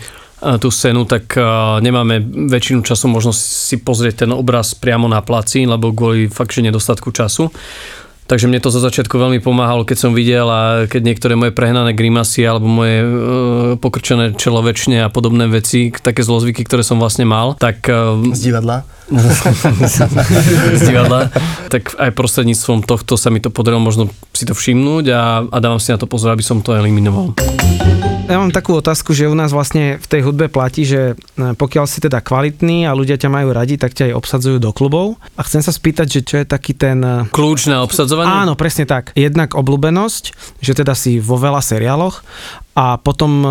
tú 0.59 0.69
scénu, 0.75 1.07
tak 1.07 1.39
e, 1.39 1.41
nemáme 1.79 2.19
väčšinu 2.51 2.83
času 2.83 3.07
možnosť 3.07 3.39
si 3.39 3.77
pozrieť 3.79 4.27
ten 4.27 4.31
obraz 4.35 4.75
priamo 4.75 5.07
na 5.07 5.23
placi, 5.23 5.63
lebo 5.63 5.95
kvôli 5.95 6.27
fakt, 6.27 6.59
že 6.59 6.67
nedostatku 6.67 7.15
času. 7.15 7.55
Takže 8.25 8.49
mne 8.49 8.57
to 8.57 8.73
zo 8.73 8.81
začiatku 8.81 9.21
veľmi 9.21 9.45
pomáhalo, 9.45 9.85
keď 9.85 9.99
som 10.01 10.17
videl 10.17 10.49
a 10.49 10.89
keď 10.89 11.03
niektoré 11.05 11.37
moje 11.37 11.53
prehnané 11.53 11.93
grimasy 11.93 12.41
alebo 12.41 12.65
moje 12.65 13.05
e, 13.05 13.09
pokrčené 13.77 14.33
čelovečne 14.33 15.05
a 15.05 15.13
podobné 15.13 15.45
veci, 15.45 15.93
také 15.93 16.25
zlozvyky, 16.25 16.65
ktoré 16.65 16.81
som 16.81 16.97
vlastne 16.97 17.29
mal, 17.29 17.53
tak 17.61 17.85
e, 17.85 18.33
Z 18.33 18.49
divadla? 18.49 18.89
z 20.81 20.81
divadla, 20.89 21.29
tak 21.69 21.93
aj 22.01 22.17
prostredníctvom 22.17 22.89
tohto 22.89 23.21
sa 23.21 23.29
mi 23.29 23.45
to 23.45 23.53
podarilo 23.53 23.85
možno 23.85 24.09
si 24.33 24.49
to 24.49 24.57
všimnúť 24.57 25.05
a, 25.13 25.45
a 25.45 25.57
dávam 25.61 25.77
si 25.77 25.93
na 25.93 26.01
to 26.01 26.09
pozor, 26.09 26.33
aby 26.33 26.41
som 26.41 26.65
to 26.65 26.73
eliminoval. 26.73 27.37
Ja 28.25 28.41
mám 28.41 28.49
takú 28.57 28.73
otázku, 28.81 29.13
že 29.13 29.29
u 29.29 29.37
nás 29.37 29.53
vlastne 29.53 30.01
v 30.01 30.07
tej 30.09 30.25
hudbe 30.25 30.49
platí, 30.49 30.89
že 30.89 31.13
e, 31.13 31.53
pokiaľ 31.61 31.85
si 31.85 32.01
teda 32.01 32.25
kvalitný 32.25 32.89
a 32.89 32.97
ľudia 32.97 33.21
ťa 33.21 33.29
majú 33.29 33.53
radi, 33.53 33.77
tak 33.77 33.93
ťa 33.93 34.09
aj 34.11 34.17
obsadzujú 34.17 34.57
do 34.65 34.73
klubov. 34.73 35.21
A 35.37 35.45
chcem 35.45 35.61
sa 35.61 35.69
spýtať, 35.69 36.07
že 36.09 36.21
čo 36.25 36.35
je 36.41 36.47
taký 36.49 36.73
ten... 36.73 37.05
e, 37.05 37.29
Kľúč 37.29 37.69
na 37.69 37.85
obsadzovanie? 37.85 38.33
Áno, 38.33 38.57
presne 38.57 38.89
tak. 38.89 39.13
Jednak 39.13 39.53
obľúbenosť, 39.53 40.57
že 40.65 40.73
teda 40.73 40.97
si 40.97 41.21
vo 41.21 41.37
veľa 41.37 41.61
seriáloch 41.61 42.25
a 42.75 42.99
potom 42.99 43.33
uh, 43.47 43.51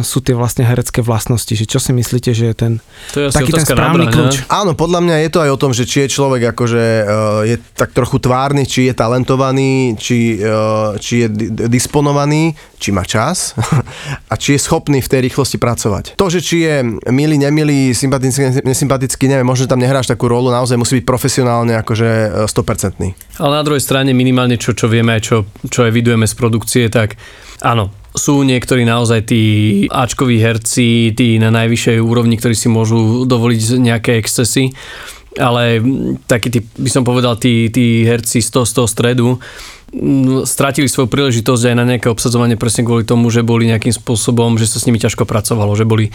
sú 0.00 0.24
tie 0.24 0.32
vlastne 0.32 0.64
herecké 0.64 1.04
vlastnosti, 1.04 1.52
že 1.52 1.68
čo 1.68 1.76
si 1.76 1.92
myslíte, 1.92 2.32
že 2.32 2.44
je 2.48 2.54
ten 2.56 2.72
To 3.12 3.20
je 3.20 3.26
taký 3.28 3.52
ten 3.52 3.68
správny 3.68 4.08
Braňa. 4.08 4.16
kľúč? 4.16 4.34
Áno, 4.48 4.72
podľa 4.72 5.04
mňa 5.04 5.16
je 5.28 5.30
to 5.30 5.38
aj 5.44 5.50
o 5.52 5.60
tom, 5.60 5.76
že 5.76 5.84
či 5.84 6.08
je 6.08 6.16
človek 6.16 6.56
akože 6.56 6.84
uh, 7.04 7.44
je 7.44 7.60
tak 7.76 7.92
trochu 7.92 8.16
tvárny, 8.16 8.64
či 8.64 8.88
je 8.88 8.96
talentovaný, 8.96 10.00
či, 10.00 10.40
uh, 10.40 10.96
či 10.96 11.24
je 11.24 11.28
di- 11.28 11.52
disponovaný, 11.68 12.56
či 12.80 12.96
má 12.96 13.04
čas 13.04 13.52
a 14.32 14.34
či 14.40 14.56
je 14.56 14.64
schopný 14.64 15.04
v 15.04 15.10
tej 15.12 15.20
rýchlosti 15.28 15.60
pracovať. 15.60 16.16
To, 16.16 16.32
že 16.32 16.40
či 16.40 16.64
je 16.64 16.80
milý, 17.12 17.36
nemilý, 17.36 17.92
sympatický, 17.92 18.64
nesympatický, 18.64 19.28
neviem, 19.28 19.44
možno 19.44 19.68
tam 19.68 19.84
nehráš 19.84 20.08
takú 20.08 20.32
rolu, 20.32 20.48
naozaj 20.48 20.80
musí 20.80 20.96
byť 20.96 21.04
profesionálne 21.04 21.76
akože 21.76 22.48
uh, 22.48 22.48
100%. 22.48 23.36
Ale 23.36 23.52
na 23.52 23.64
druhej 23.68 23.84
strane 23.84 24.16
minimálne 24.16 24.56
čo, 24.56 24.72
čo 24.72 24.88
vieme 24.88 25.12
aj 25.20 25.22
čo, 25.28 25.36
čo 25.68 25.84
evidujeme 25.84 26.24
z 26.24 26.34
produkcie, 26.40 26.88
tak 26.88 27.20
áno, 27.60 28.01
sú 28.12 28.44
niektorí 28.44 28.84
naozaj 28.84 29.24
tí 29.24 29.42
Ačkoví 29.88 30.36
herci, 30.36 31.16
tí 31.16 31.40
na 31.40 31.48
najvyššej 31.48 31.98
úrovni, 32.00 32.36
ktorí 32.36 32.52
si 32.52 32.68
môžu 32.68 33.24
dovoliť 33.24 33.80
nejaké 33.80 34.20
excesy, 34.20 34.72
ale 35.40 35.80
takí 36.28 36.52
tí, 36.52 36.60
by 36.60 36.90
som 36.92 37.02
povedal, 37.08 37.40
tí, 37.40 37.72
tí 37.72 38.04
herci 38.04 38.44
z 38.44 38.48
toho, 38.52 38.64
z 38.68 38.72
toho 38.76 38.88
stredu 38.88 39.28
stratili 40.48 40.88
svoju 40.88 41.04
príležitosť 41.04 41.62
aj 41.68 41.76
na 41.76 41.84
nejaké 41.84 42.08
obsadzovanie 42.08 42.56
presne 42.56 42.80
kvôli 42.80 43.04
tomu, 43.04 43.28
že 43.28 43.44
boli 43.44 43.68
nejakým 43.68 43.92
spôsobom, 43.92 44.56
že 44.56 44.64
sa 44.64 44.80
s 44.80 44.88
nimi 44.88 44.96
ťažko 44.96 45.28
pracovalo, 45.28 45.76
že 45.76 45.84
boli 45.84 46.08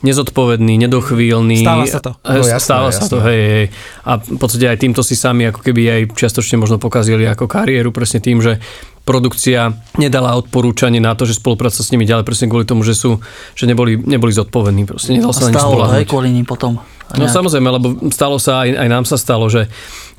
nezodpovední, 0.00 0.80
nedochvíľní. 0.80 1.60
Stáva 1.60 1.84
sa 1.84 2.00
to. 2.00 2.12
Eh, 2.24 2.40
No 2.40 2.40
jasné, 2.40 2.64
Stáva 2.64 2.88
sa 2.88 3.04
jasné. 3.04 3.12
to, 3.12 3.16
hej, 3.28 3.42
hej. 3.52 3.66
A 4.08 4.10
v 4.16 4.38
podstate 4.40 4.66
aj 4.70 4.78
týmto 4.80 5.04
si 5.04 5.12
sami 5.12 5.44
ako 5.44 5.60
keby 5.60 5.82
aj 5.92 6.00
čiastočne 6.16 6.56
možno 6.56 6.80
pokazili 6.80 7.28
ako 7.28 7.44
kariéru 7.50 7.92
presne 7.92 8.24
tým, 8.24 8.40
že 8.40 8.62
produkcia 9.08 9.72
nedala 9.96 10.36
odporúčanie 10.36 11.00
na 11.00 11.16
to, 11.16 11.24
že 11.24 11.40
spolupráca 11.40 11.80
s 11.80 11.88
nimi 11.88 12.04
ďalej 12.04 12.28
presne 12.28 12.52
kvôli 12.52 12.68
tomu, 12.68 12.84
že 12.84 12.92
sú, 12.92 13.24
že 13.56 13.64
neboli, 13.64 13.96
neboli 13.96 14.36
zodpovední 14.36 14.84
proste, 14.84 15.16
nedal 15.16 15.32
sa 15.32 15.48
na 15.48 15.56
hej, 15.56 15.64
spolahnuť. 15.64 16.04
kvôli 16.04 16.28
ním 16.28 16.44
potom. 16.44 16.76
No 17.16 17.24
nejak- 17.24 17.40
samozrejme, 17.40 17.68
lebo 17.72 17.86
stalo 18.12 18.36
sa, 18.36 18.68
aj, 18.68 18.84
aj 18.84 18.88
nám 18.92 19.04
sa 19.08 19.16
stalo, 19.16 19.48
že, 19.48 19.64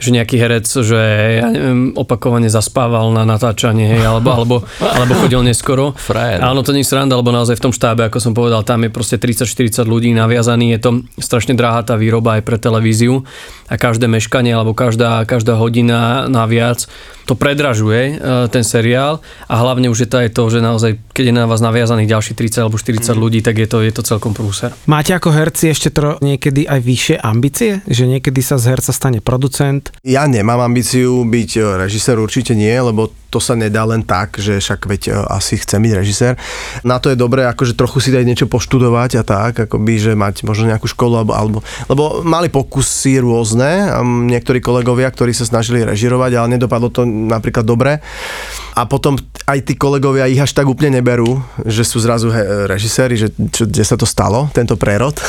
že 0.01 0.09
nejaký 0.09 0.41
herec, 0.41 0.65
že 0.65 0.97
ja 1.37 1.45
neviem, 1.45 1.93
opakovane 1.93 2.49
zaspával 2.49 3.13
na 3.13 3.29
natáčanie, 3.29 3.93
hej, 3.93 4.01
alebo, 4.09 4.33
alebo, 4.33 4.55
alebo 4.81 5.13
chodil 5.21 5.45
neskoro. 5.45 5.93
Frajer. 5.93 6.41
Áno, 6.41 6.65
to 6.65 6.73
nie 6.73 6.81
je 6.81 6.89
sranda, 6.89 7.13
lebo 7.13 7.29
naozaj 7.29 7.61
v 7.61 7.69
tom 7.69 7.73
štábe, 7.77 8.09
ako 8.09 8.17
som 8.17 8.33
povedal, 8.33 8.65
tam 8.65 8.81
je 8.81 8.89
proste 8.89 9.21
30-40 9.21 9.85
ľudí 9.85 10.09
naviazaný, 10.17 10.73
je 10.73 10.79
to 10.81 10.91
strašne 11.21 11.53
drahá 11.53 11.85
tá 11.85 11.93
výroba 11.93 12.41
aj 12.41 12.43
pre 12.49 12.57
televíziu 12.57 13.21
a 13.69 13.77
každé 13.77 14.09
meškanie 14.09 14.57
alebo 14.57 14.73
každá, 14.73 15.29
každá 15.29 15.61
hodina 15.61 16.25
naviac 16.25 16.89
to 17.29 17.37
predražuje 17.37 18.17
e, 18.17 18.49
ten 18.49 18.65
seriál 18.65 19.21
a 19.45 19.61
hlavne 19.61 19.93
už 19.93 20.01
je 20.01 20.09
to 20.09 20.17
aj 20.17 20.29
to, 20.33 20.49
že 20.49 20.65
naozaj, 20.65 20.97
keď 21.13 21.23
je 21.29 21.33
na 21.37 21.45
vás 21.45 21.61
naviazaných 21.61 22.09
ďalší 22.09 22.33
30 22.33 22.65
alebo 22.65 22.81
40 22.81 23.05
ľudí, 23.13 23.45
tak 23.45 23.61
je 23.61 23.69
to, 23.69 23.85
je 23.85 23.93
to 23.93 24.01
celkom 24.01 24.33
prúser. 24.33 24.73
Máte 24.89 25.13
ako 25.13 25.29
herci 25.29 25.69
ešte 25.69 25.93
tro, 25.93 26.17
niekedy 26.25 26.65
aj 26.65 26.81
vyššie 26.81 27.15
ambície? 27.21 27.85
Že 27.85 28.17
niekedy 28.17 28.41
sa 28.41 28.57
z 28.57 28.73
herca 28.73 28.89
stane 28.89 29.21
producent? 29.21 29.93
Ja 30.01 30.25
nemám 30.25 30.65
ambíciu 30.65 31.21
byť 31.21 31.51
e, 31.53 31.61
režisér, 31.85 32.17
určite 32.17 32.57
nie, 32.57 32.73
lebo 32.73 33.13
to 33.29 33.37
sa 33.37 33.53
nedá 33.53 33.85
len 33.85 34.01
tak, 34.01 34.41
že 34.41 34.57
však 34.57 34.89
veď 34.89 35.01
e, 35.05 35.11
asi 35.29 35.61
chcem 35.61 35.85
byť 35.85 35.93
režisér. 35.93 36.33
Na 36.81 36.97
to 36.97 37.13
je 37.13 37.17
dobré 37.17 37.45
akože 37.45 37.77
trochu 37.77 38.01
si 38.01 38.09
dať 38.09 38.25
niečo 38.25 38.49
poštudovať 38.49 39.21
a 39.21 39.23
tak, 39.23 39.69
akoby, 39.69 39.93
že 40.01 40.11
mať 40.17 40.41
možno 40.49 40.65
nejakú 40.73 40.89
školu 40.89 41.21
alebo, 41.21 41.33
alebo 41.37 41.57
lebo 41.85 42.25
mali 42.25 42.49
pokusy 42.49 43.21
rôzne, 43.21 43.93
a 43.93 44.01
niektorí 44.01 44.59
kolegovia, 44.59 45.05
ktorí 45.13 45.31
sa 45.31 45.45
snažili 45.45 45.85
režirovať, 45.85 46.31
ale 46.35 46.57
nedopadlo 46.57 46.89
to 46.89 47.05
napríklad 47.27 47.65
dobre. 47.67 47.99
A 48.79 48.87
potom 48.87 49.19
aj 49.43 49.59
tí 49.67 49.75
kolegovia 49.75 50.31
ich 50.31 50.39
až 50.39 50.55
tak 50.55 50.63
úplne 50.63 51.03
neberú, 51.03 51.43
že 51.67 51.83
sú 51.83 51.99
zrazu 51.99 52.31
he- 52.31 52.63
režiséri, 52.63 53.19
že 53.19 53.27
čo, 53.51 53.67
kde 53.67 53.83
sa 53.83 53.99
to 53.99 54.07
stalo, 54.07 54.47
tento 54.55 54.79
prerod. 54.79 55.19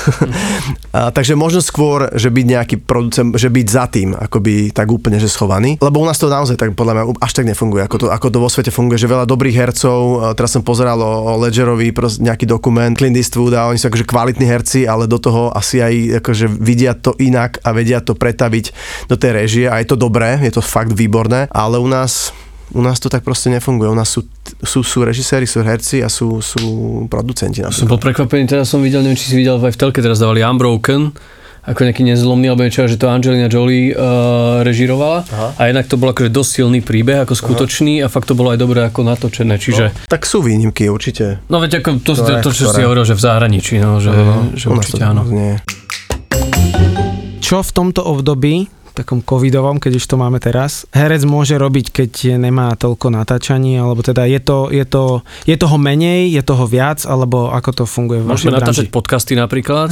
a, 0.94 1.10
takže 1.10 1.34
možno 1.34 1.58
skôr, 1.58 2.14
že 2.14 2.30
byť 2.30 2.46
nejaký 2.46 2.76
producent, 2.86 3.34
že 3.34 3.50
byť 3.50 3.66
za 3.66 3.90
tým, 3.90 4.14
akoby 4.14 4.70
tak 4.70 4.86
úplne, 4.86 5.18
že 5.18 5.26
schovaný. 5.26 5.82
Lebo 5.82 5.98
u 5.98 6.06
nás 6.06 6.14
to 6.22 6.30
naozaj 6.30 6.54
tak 6.54 6.78
podľa 6.78 6.94
mňa 6.94 7.04
až 7.18 7.32
tak 7.34 7.50
nefunguje, 7.50 7.82
ako 7.82 7.96
to, 7.96 8.06
ako 8.06 8.26
to 8.30 8.38
vo 8.38 8.46
svete 8.46 8.70
funguje, 8.70 9.02
že 9.02 9.10
veľa 9.10 9.26
dobrých 9.26 9.58
hercov, 9.58 10.30
teraz 10.38 10.54
som 10.54 10.62
pozeral 10.62 11.02
o, 11.02 11.34
o 11.34 11.42
Ledgerovi 11.42 11.90
pros, 11.90 12.22
nejaký 12.22 12.46
dokument, 12.46 12.94
Clint 12.94 13.18
Eastwood 13.18 13.58
a 13.58 13.66
oni 13.66 13.82
sú 13.82 13.90
akože 13.90 14.06
kvalitní 14.06 14.46
herci, 14.46 14.86
ale 14.86 15.10
do 15.10 15.18
toho 15.18 15.50
asi 15.50 15.82
aj 15.82 16.22
akože 16.22 16.46
vidia 16.46 16.94
to 16.94 17.18
inak 17.18 17.58
a 17.66 17.74
vedia 17.74 17.98
to 17.98 18.14
pretaviť 18.14 18.64
do 19.10 19.18
tej 19.18 19.30
režie 19.34 19.66
a 19.66 19.82
je 19.82 19.90
to 19.90 19.98
dobré, 19.98 20.38
je 20.38 20.54
to 20.54 20.62
fakt 20.62 20.94
výborné, 20.94 21.50
ale 21.50 21.82
u 21.82 21.90
nás 21.90 22.30
u 22.70 22.80
nás 22.82 23.02
to 23.02 23.10
tak 23.10 23.26
proste 23.26 23.50
nefunguje. 23.50 23.90
U 23.90 23.96
nás 23.98 24.06
sú, 24.06 24.22
sú, 24.62 24.86
sú 24.86 25.02
režiséri, 25.02 25.46
sú 25.46 25.62
herci 25.62 26.02
a 26.02 26.08
sú, 26.08 26.38
sú 26.38 26.62
producenti. 27.10 27.60
Som 27.60 27.70
napríklad. 27.70 27.90
bol 27.90 28.00
prekvapený, 28.00 28.42
teraz 28.46 28.70
som 28.70 28.80
videl, 28.82 29.02
neviem, 29.02 29.18
či 29.18 29.30
si 29.30 29.36
videl 29.36 29.58
aj 29.58 29.74
v 29.74 29.78
telke, 29.78 29.98
teraz 29.98 30.22
dávali 30.22 30.46
Unbroken, 30.46 31.10
ako 31.60 31.80
nejaký 31.84 32.08
nezlomný, 32.08 32.48
alebo 32.48 32.64
niečo, 32.64 32.88
že 32.88 32.96
to 32.96 33.12
Angelina 33.12 33.50
Jolie 33.50 33.92
uh, 33.92 34.64
režirovala. 34.64 35.28
Aha. 35.28 35.48
A 35.60 35.62
jednak 35.68 35.92
to 35.92 36.00
bol 36.00 36.08
akože 36.08 36.32
dosť 36.32 36.50
silný 36.62 36.80
príbeh, 36.80 37.28
ako 37.28 37.36
skutočný 37.36 38.00
a 38.00 38.08
fakt 38.08 38.32
to 38.32 38.34
bolo 38.38 38.54
aj 38.54 38.58
dobre 38.58 38.80
ako 38.80 39.04
natočené, 39.04 39.60
čiže... 39.60 39.92
Tak 40.08 40.24
sú 40.24 40.40
výnimky 40.40 40.88
určite. 40.88 41.44
No 41.52 41.60
veď 41.60 41.84
ako 41.84 42.00
to, 42.00 42.16
to, 42.16 42.22
Ktoré, 42.24 42.40
to 42.40 42.50
čo 42.54 42.72
si 42.72 42.80
hovoril, 42.80 43.04
že 43.04 43.12
v 43.12 43.22
zahraničí, 43.22 43.76
no, 43.76 44.00
že, 44.00 44.14
že 44.56 44.66
U 44.72 44.78
nás 44.78 44.88
to 44.88 44.96
určite 44.96 45.04
áno. 45.04 45.22
Nie. 45.28 45.60
Čo 47.44 47.60
v 47.60 47.70
tomto 47.76 48.08
období, 48.08 48.79
takom 49.00 49.24
covidovom, 49.24 49.80
keď 49.80 49.96
už 49.96 50.04
to 50.04 50.16
máme 50.20 50.36
teraz, 50.36 50.84
herec 50.92 51.24
môže 51.24 51.56
robiť, 51.56 51.86
keď 51.90 52.36
nemá 52.36 52.76
toľko 52.76 53.08
natáčaní, 53.08 53.80
alebo 53.80 54.04
teda 54.04 54.28
je 54.28 54.40
to, 54.40 54.68
je 54.68 54.84
to, 54.84 55.24
je 55.48 55.56
toho 55.56 55.76
menej, 55.80 56.36
je 56.36 56.42
toho 56.44 56.68
viac, 56.68 57.02
alebo 57.08 57.48
ako 57.48 57.82
to 57.82 57.84
funguje 57.88 58.20
v 58.20 58.28
Môžeme 58.28 58.52
natáčať 58.54 58.92
branži? 58.92 58.96
podcasty 58.96 59.32
napríklad. 59.34 59.88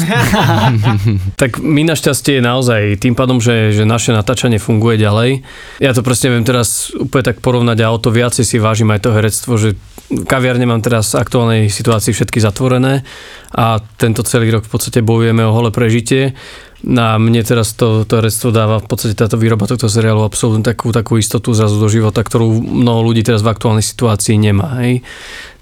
tak 1.41 1.59
my 1.59 1.89
našťastie 1.89 2.45
naozaj 2.45 3.01
tým 3.01 3.17
pádom, 3.17 3.41
že, 3.41 3.73
že 3.73 3.89
naše 3.89 4.13
natáčanie 4.13 4.61
funguje 4.61 5.01
ďalej. 5.01 5.41
Ja 5.81 5.97
to 5.97 6.05
presne 6.05 6.37
viem 6.37 6.45
teraz 6.45 6.93
úplne 6.93 7.25
tak 7.25 7.41
porovnať 7.41 7.79
a 7.81 7.93
o 7.95 7.99
to 7.99 8.13
viacej 8.13 8.45
si 8.45 8.61
vážim 8.61 8.93
aj 8.93 9.01
to 9.01 9.11
herectvo, 9.17 9.57
že 9.57 9.75
kaviarne 10.09 10.65
mám 10.65 10.81
teraz 10.81 11.13
v 11.13 11.21
aktuálnej 11.21 11.63
situácii 11.69 12.17
všetky 12.17 12.41
zatvorené 12.41 13.05
a 13.53 13.81
tento 14.01 14.25
celý 14.25 14.49
rok 14.49 14.65
v 14.65 14.73
podstate 14.73 15.05
bojujeme 15.05 15.45
o 15.45 15.53
holé 15.53 15.69
prežitie. 15.69 16.33
Na 16.79 17.18
mne 17.18 17.43
teraz 17.43 17.74
to, 17.74 18.07
to 18.07 18.22
herectvo 18.22 18.55
dáva 18.55 18.79
v 18.79 18.87
podstate 18.87 19.18
táto 19.18 19.35
výroba 19.35 19.66
tohto 19.66 19.91
seriálu 19.91 20.22
absolútne 20.22 20.62
takú, 20.62 20.95
takú 20.95 21.18
istotu 21.18 21.51
zrazu 21.51 21.74
do 21.83 21.91
života, 21.91 22.22
ktorú 22.22 22.62
mnoho 22.62 23.03
ľudí 23.03 23.26
teraz 23.26 23.43
v 23.43 23.51
aktuálnej 23.51 23.83
situácii 23.83 24.39
nemá. 24.39 24.79
Hej. 24.87 25.03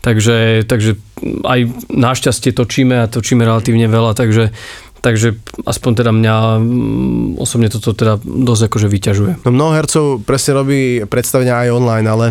Takže, 0.04 0.68
takže 0.68 1.00
aj 1.42 1.60
našťastie 1.88 2.52
točíme 2.52 3.00
a 3.00 3.10
točíme 3.10 3.42
relatívne 3.42 3.88
veľa, 3.88 4.12
takže 4.12 4.52
Takže 4.96 5.38
aspoň 5.62 5.92
teda 6.02 6.10
mňa 6.10 6.36
mm, 6.58 7.38
osobne 7.38 7.70
toto 7.70 7.94
teda 7.94 8.18
dosť 8.18 8.66
akože 8.66 8.88
vyťažuje. 8.90 9.32
No 9.46 9.54
mnoho 9.54 9.72
hercov 9.78 10.04
presne 10.26 10.58
robí 10.58 11.06
predstavenia 11.06 11.62
aj 11.62 11.78
online, 11.78 12.06
ale 12.10 12.26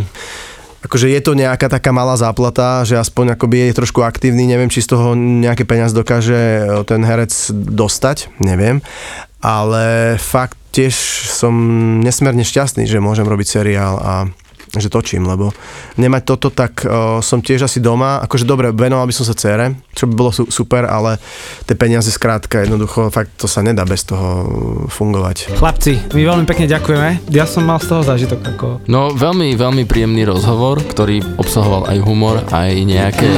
akože 0.86 1.09
je 1.09 1.21
to 1.21 1.33
nejaká 1.33 1.67
taká 1.67 1.89
malá 1.89 2.13
záplata, 2.15 2.86
že 2.86 2.95
aspoň 3.01 3.36
akoby 3.36 3.69
je 3.69 3.79
trošku 3.81 4.05
aktívny, 4.05 4.45
neviem, 4.45 4.69
či 4.69 4.86
z 4.86 4.93
toho 4.93 5.17
nejaké 5.17 5.65
peniaz 5.65 5.91
dokáže 5.91 6.38
e, 6.38 6.63
ten 6.86 7.01
herec 7.01 7.33
dostať, 7.51 8.38
neviem, 8.39 8.86
ale 9.41 10.15
fakt 10.21 10.57
tiež 10.71 10.93
som 11.31 11.53
nesmierne 12.03 12.43
šťastný, 12.43 12.86
že 12.86 13.03
môžem 13.03 13.25
robiť 13.25 13.47
seriál 13.47 13.95
a 13.97 14.13
že 14.82 14.91
točím, 14.91 15.28
lebo 15.28 15.51
nemať 15.99 16.23
toto, 16.26 16.47
tak 16.51 16.84
o, 16.84 17.19
som 17.19 17.39
tiež 17.43 17.67
asi 17.67 17.80
doma, 17.84 18.19
akože 18.26 18.45
dobre, 18.47 18.71
venoval 18.71 19.07
by 19.07 19.13
som 19.15 19.26
sa 19.28 19.36
cére, 19.36 19.76
čo 19.93 20.07
by 20.09 20.13
bolo 20.13 20.32
su- 20.32 20.49
super, 20.49 20.88
ale 20.88 21.19
tie 21.67 21.76
peniaze 21.76 22.09
skrátka 22.11 22.63
jednoducho, 22.63 23.11
fakt 23.11 23.36
to 23.39 23.47
sa 23.47 23.61
nedá 23.61 23.84
bez 23.84 24.07
toho 24.07 24.47
fungovať. 24.89 25.55
Chlapci, 25.57 26.11
my 26.13 26.21
veľmi 26.23 26.45
pekne 26.47 26.65
ďakujeme. 26.67 27.09
Ja 27.32 27.45
som 27.45 27.67
mal 27.67 27.80
z 27.80 27.91
toho 27.91 28.01
zážitok 28.01 28.41
ako... 28.55 28.67
No 28.89 29.11
veľmi, 29.13 29.53
veľmi 29.55 29.84
príjemný 29.88 30.28
rozhovor, 30.28 30.82
ktorý 30.84 31.21
obsahoval 31.38 31.88
aj 31.89 31.97
humor, 32.03 32.43
aj 32.49 32.71
nejaké... 32.84 33.30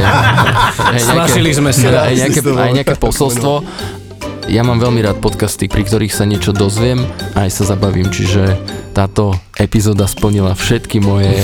aj 0.93 0.99
Snažili 1.01 1.51
sme 1.53 1.71
sa. 1.73 2.07
Aj 2.07 2.13
nejaké, 2.13 2.41
aj 2.41 2.71
nejaké 2.73 2.95
posolstvo. 2.97 3.63
Ja 4.47 4.63
mám 4.63 4.79
veľmi 4.79 5.03
rád 5.03 5.19
podcasty, 5.19 5.67
pri 5.67 5.83
ktorých 5.83 6.15
sa 6.15 6.23
niečo 6.23 6.55
dozviem 6.55 7.03
a 7.35 7.43
aj 7.43 7.51
sa 7.51 7.63
zabavím, 7.67 8.07
čiže 8.07 8.55
táto 8.95 9.35
epizóda 9.59 10.07
splnila 10.07 10.55
všetky 10.55 11.03
moje 11.03 11.35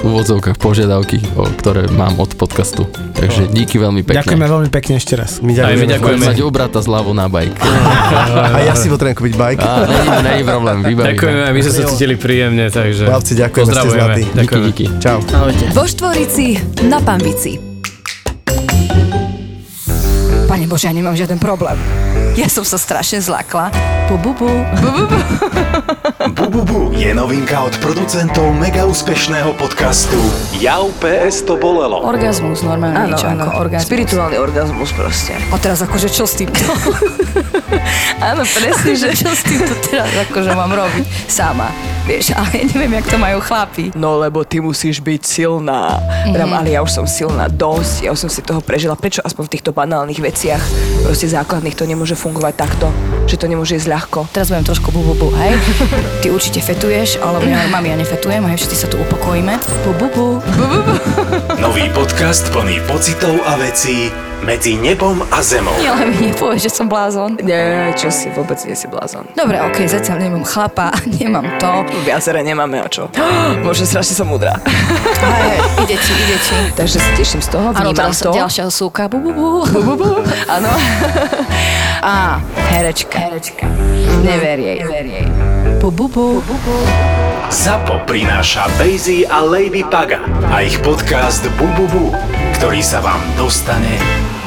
v 0.00 0.02
úvodzovkách 0.02 0.56
požiadavky, 0.56 1.20
o, 1.36 1.44
ktoré 1.52 1.84
mám 1.92 2.16
od 2.16 2.32
podcastu. 2.32 2.88
Takže 3.12 3.52
díky 3.52 3.76
veľmi 3.76 4.00
pekne. 4.00 4.24
Ďakujeme 4.24 4.46
veľmi 4.48 4.70
pekne 4.72 4.96
ešte 4.96 5.20
raz. 5.20 5.44
My 5.44 5.52
Aj 5.52 5.76
my 5.76 5.84
ďakujeme. 5.84 5.92
ďakujeme. 6.00 6.24
Mať 6.32 6.38
u 6.40 6.48
brata 6.48 6.80
zľavu 6.80 7.12
na 7.12 7.28
bajk. 7.28 7.54
A 8.56 8.58
ja 8.64 8.72
si 8.72 8.88
potrebujem 8.88 9.16
kúpiť 9.20 9.34
bike. 9.36 9.60
Á, 9.60 9.72
není, 10.24 10.42
problém, 10.56 10.80
vybavíme. 10.80 11.12
Ďakujeme, 11.12 11.40
my 11.52 11.60
sme 11.60 11.72
sa 11.76 11.82
cítili 11.92 12.14
príjemne, 12.16 12.72
takže 12.72 13.04
Chlapci, 13.04 13.32
ďakujeme, 13.36 13.68
ste 13.70 13.88
zlatí. 13.92 14.22
Díky, 14.24 14.36
Ďakujeme. 14.40 14.66
díky. 14.72 14.84
Čau. 14.96 15.18
Ahojte. 15.28 15.64
Vo 15.76 15.84
Štvorici 15.84 16.56
na 16.88 17.04
Pambici. 17.04 17.75
Pane 20.46 20.70
Bože, 20.70 20.86
ja 20.86 20.94
nemám 20.94 21.18
žiaden 21.18 21.42
problém. 21.42 21.74
Ja 22.38 22.46
som 22.46 22.62
sa 22.62 22.78
strašne 22.78 23.18
zlakla. 23.18 23.74
Bu, 24.06 24.14
bu, 24.22 24.30
bu. 24.30 24.46
Bu, 24.78 24.88
bu, 24.94 25.04
bu. 25.10 25.18
Bububu 26.26 26.80
je 26.94 27.10
novinka 27.14 27.64
od 27.64 27.74
producentov 27.82 28.50
mega 28.54 28.84
úspešného 28.86 29.56
podcastu 29.56 30.18
Jau 30.60 30.92
PS 31.02 31.42
to 31.42 31.56
bolelo. 31.56 32.02
Orgazmus, 32.04 32.62
normálne 32.62 32.94
Áno, 32.98 33.08
niečo 33.14 33.26
áno. 33.26 33.48
ako 33.48 33.56
orgazmus. 33.66 33.88
Spirituálny 33.88 34.36
orgazmus 34.36 34.90
proste. 34.94 35.32
A 35.50 35.56
teraz 35.58 35.80
akože 35.82 36.08
čo 36.12 36.28
s 36.28 36.34
týmto? 36.38 36.60
Áno, 38.30 38.42
presne, 38.44 38.92
že 38.94 39.08
čo 39.16 39.30
s 39.32 39.42
týmto 39.42 39.74
teraz 39.86 40.10
akože 40.28 40.50
mám 40.52 40.70
robiť 40.70 41.04
sama. 41.26 41.70
Vieš, 42.06 42.32
ale 42.38 42.62
ja 42.62 42.64
neviem, 42.70 43.02
jak 43.02 43.10
to 43.10 43.18
majú 43.18 43.38
chlapi. 43.42 43.90
No 43.98 44.22
lebo 44.22 44.46
ty 44.46 44.62
musíš 44.62 45.02
byť 45.02 45.22
silná. 45.26 45.98
Mm-hmm. 46.26 46.54
ale 46.54 46.68
ja 46.70 46.80
už 46.80 46.90
som 46.94 47.06
silná 47.06 47.50
dosť, 47.50 48.06
ja 48.06 48.14
už 48.14 48.26
som 48.26 48.30
si 48.30 48.40
toho 48.46 48.62
prežila. 48.62 48.94
Prečo 48.94 49.26
aspoň 49.26 49.50
v 49.50 49.52
týchto 49.58 49.70
banálnych 49.74 50.22
veciach, 50.22 50.62
proste 51.02 51.26
základných, 51.26 51.74
to 51.74 51.82
nemôže 51.82 52.14
fungovať 52.14 52.54
takto? 52.54 52.86
Že 53.26 53.36
to 53.42 53.46
nemôže 53.50 53.74
ísť 53.74 53.90
ľahko? 53.90 54.30
Teraz 54.30 54.54
budem 54.54 54.62
trošku 54.62 54.94
bu, 54.94 55.02
bu, 55.02 55.14
bu, 55.18 55.28
hej? 55.34 55.58
Ty 56.22 56.30
určite 56.30 56.62
fetuješ, 56.62 57.18
alebo 57.18 57.42
ja, 57.42 57.66
mami, 57.66 57.90
ja 57.90 57.98
nefetujem, 57.98 58.46
hej, 58.46 58.56
všetci 58.62 58.76
sa 58.78 58.86
tu 58.86 59.02
upokojíme. 59.02 59.58
Bu, 59.82 59.90
bu, 59.98 60.06
bu. 60.14 60.26
bu, 60.38 60.64
bu, 60.70 60.78
bu. 60.86 60.94
Nový 61.66 61.90
podcast 61.90 62.46
plný 62.54 62.78
pocitov 62.86 63.34
a 63.50 63.58
vecí 63.58 64.14
medzi 64.44 64.76
nebom 64.76 65.24
a 65.32 65.40
zemou. 65.40 65.72
Ale 65.80 66.12
mi 66.12 66.28
nepovieš, 66.28 66.68
že 66.68 66.70
som 66.70 66.86
blázon. 66.90 67.40
Nie, 67.40 67.94
čo 67.96 68.12
si, 68.12 68.28
vôbec 68.28 68.60
nie 68.68 68.76
si 68.76 68.84
blázon. 68.90 69.24
Dobre, 69.32 69.56
okej, 69.64 69.88
zatiaľ 69.88 70.28
nemám 70.28 70.44
chlapa, 70.44 70.92
nemám 71.08 71.46
to. 71.56 71.72
Viacere 72.04 72.42
nemáme 72.42 72.82
o 72.82 72.88
čo. 72.90 73.08
Bože, 73.64 73.86
strašne 73.88 74.12
som 74.12 74.28
múdra. 74.28 74.60
Hej, 75.16 75.58
ide 75.86 75.96
ti, 75.96 76.12
ide 76.12 76.36
ti. 76.40 76.56
Takže 76.76 76.96
sa 77.00 77.10
teším 77.16 77.40
z 77.40 77.48
toho, 77.48 77.72
vnímam 77.72 77.96
teraz 77.96 78.20
to. 78.20 78.30
ďalšia 78.32 78.68
súka. 78.68 79.08
Bu, 79.08 79.22
bu, 79.22 79.30
bu. 79.32 79.48
Bu, 79.64 79.80
bu, 79.80 79.94
bu. 79.96 80.10
Áno. 80.50 80.72
Á, 82.04 82.38
herečka. 82.68 83.16
Herečka. 83.18 83.64
Never 84.20 84.58
jej. 84.60 84.78
Never 84.84 85.04
jej. 85.06 85.26
Bu, 85.80 85.88
bu, 85.88 86.06
bu. 86.12 86.42
ZAPO 87.46 88.02
prináša 88.10 88.66
Bejzy 88.74 89.22
a 89.22 89.38
Lady 89.38 89.86
Paga 89.86 90.18
a 90.50 90.66
ich 90.66 90.82
podcast 90.82 91.46
Bububu, 91.54 92.10
ktorý 92.58 92.82
sa 92.82 92.98
vám 92.98 93.22
dostane 93.38 93.94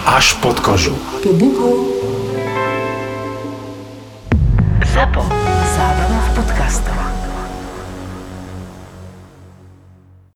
až 0.04 0.36
pod 0.44 0.60
kožu. 0.60 0.92
ZAPO. 4.84 5.24
Zábrná 5.80 6.20
v 6.20 6.30
podcastovách. 6.36 7.19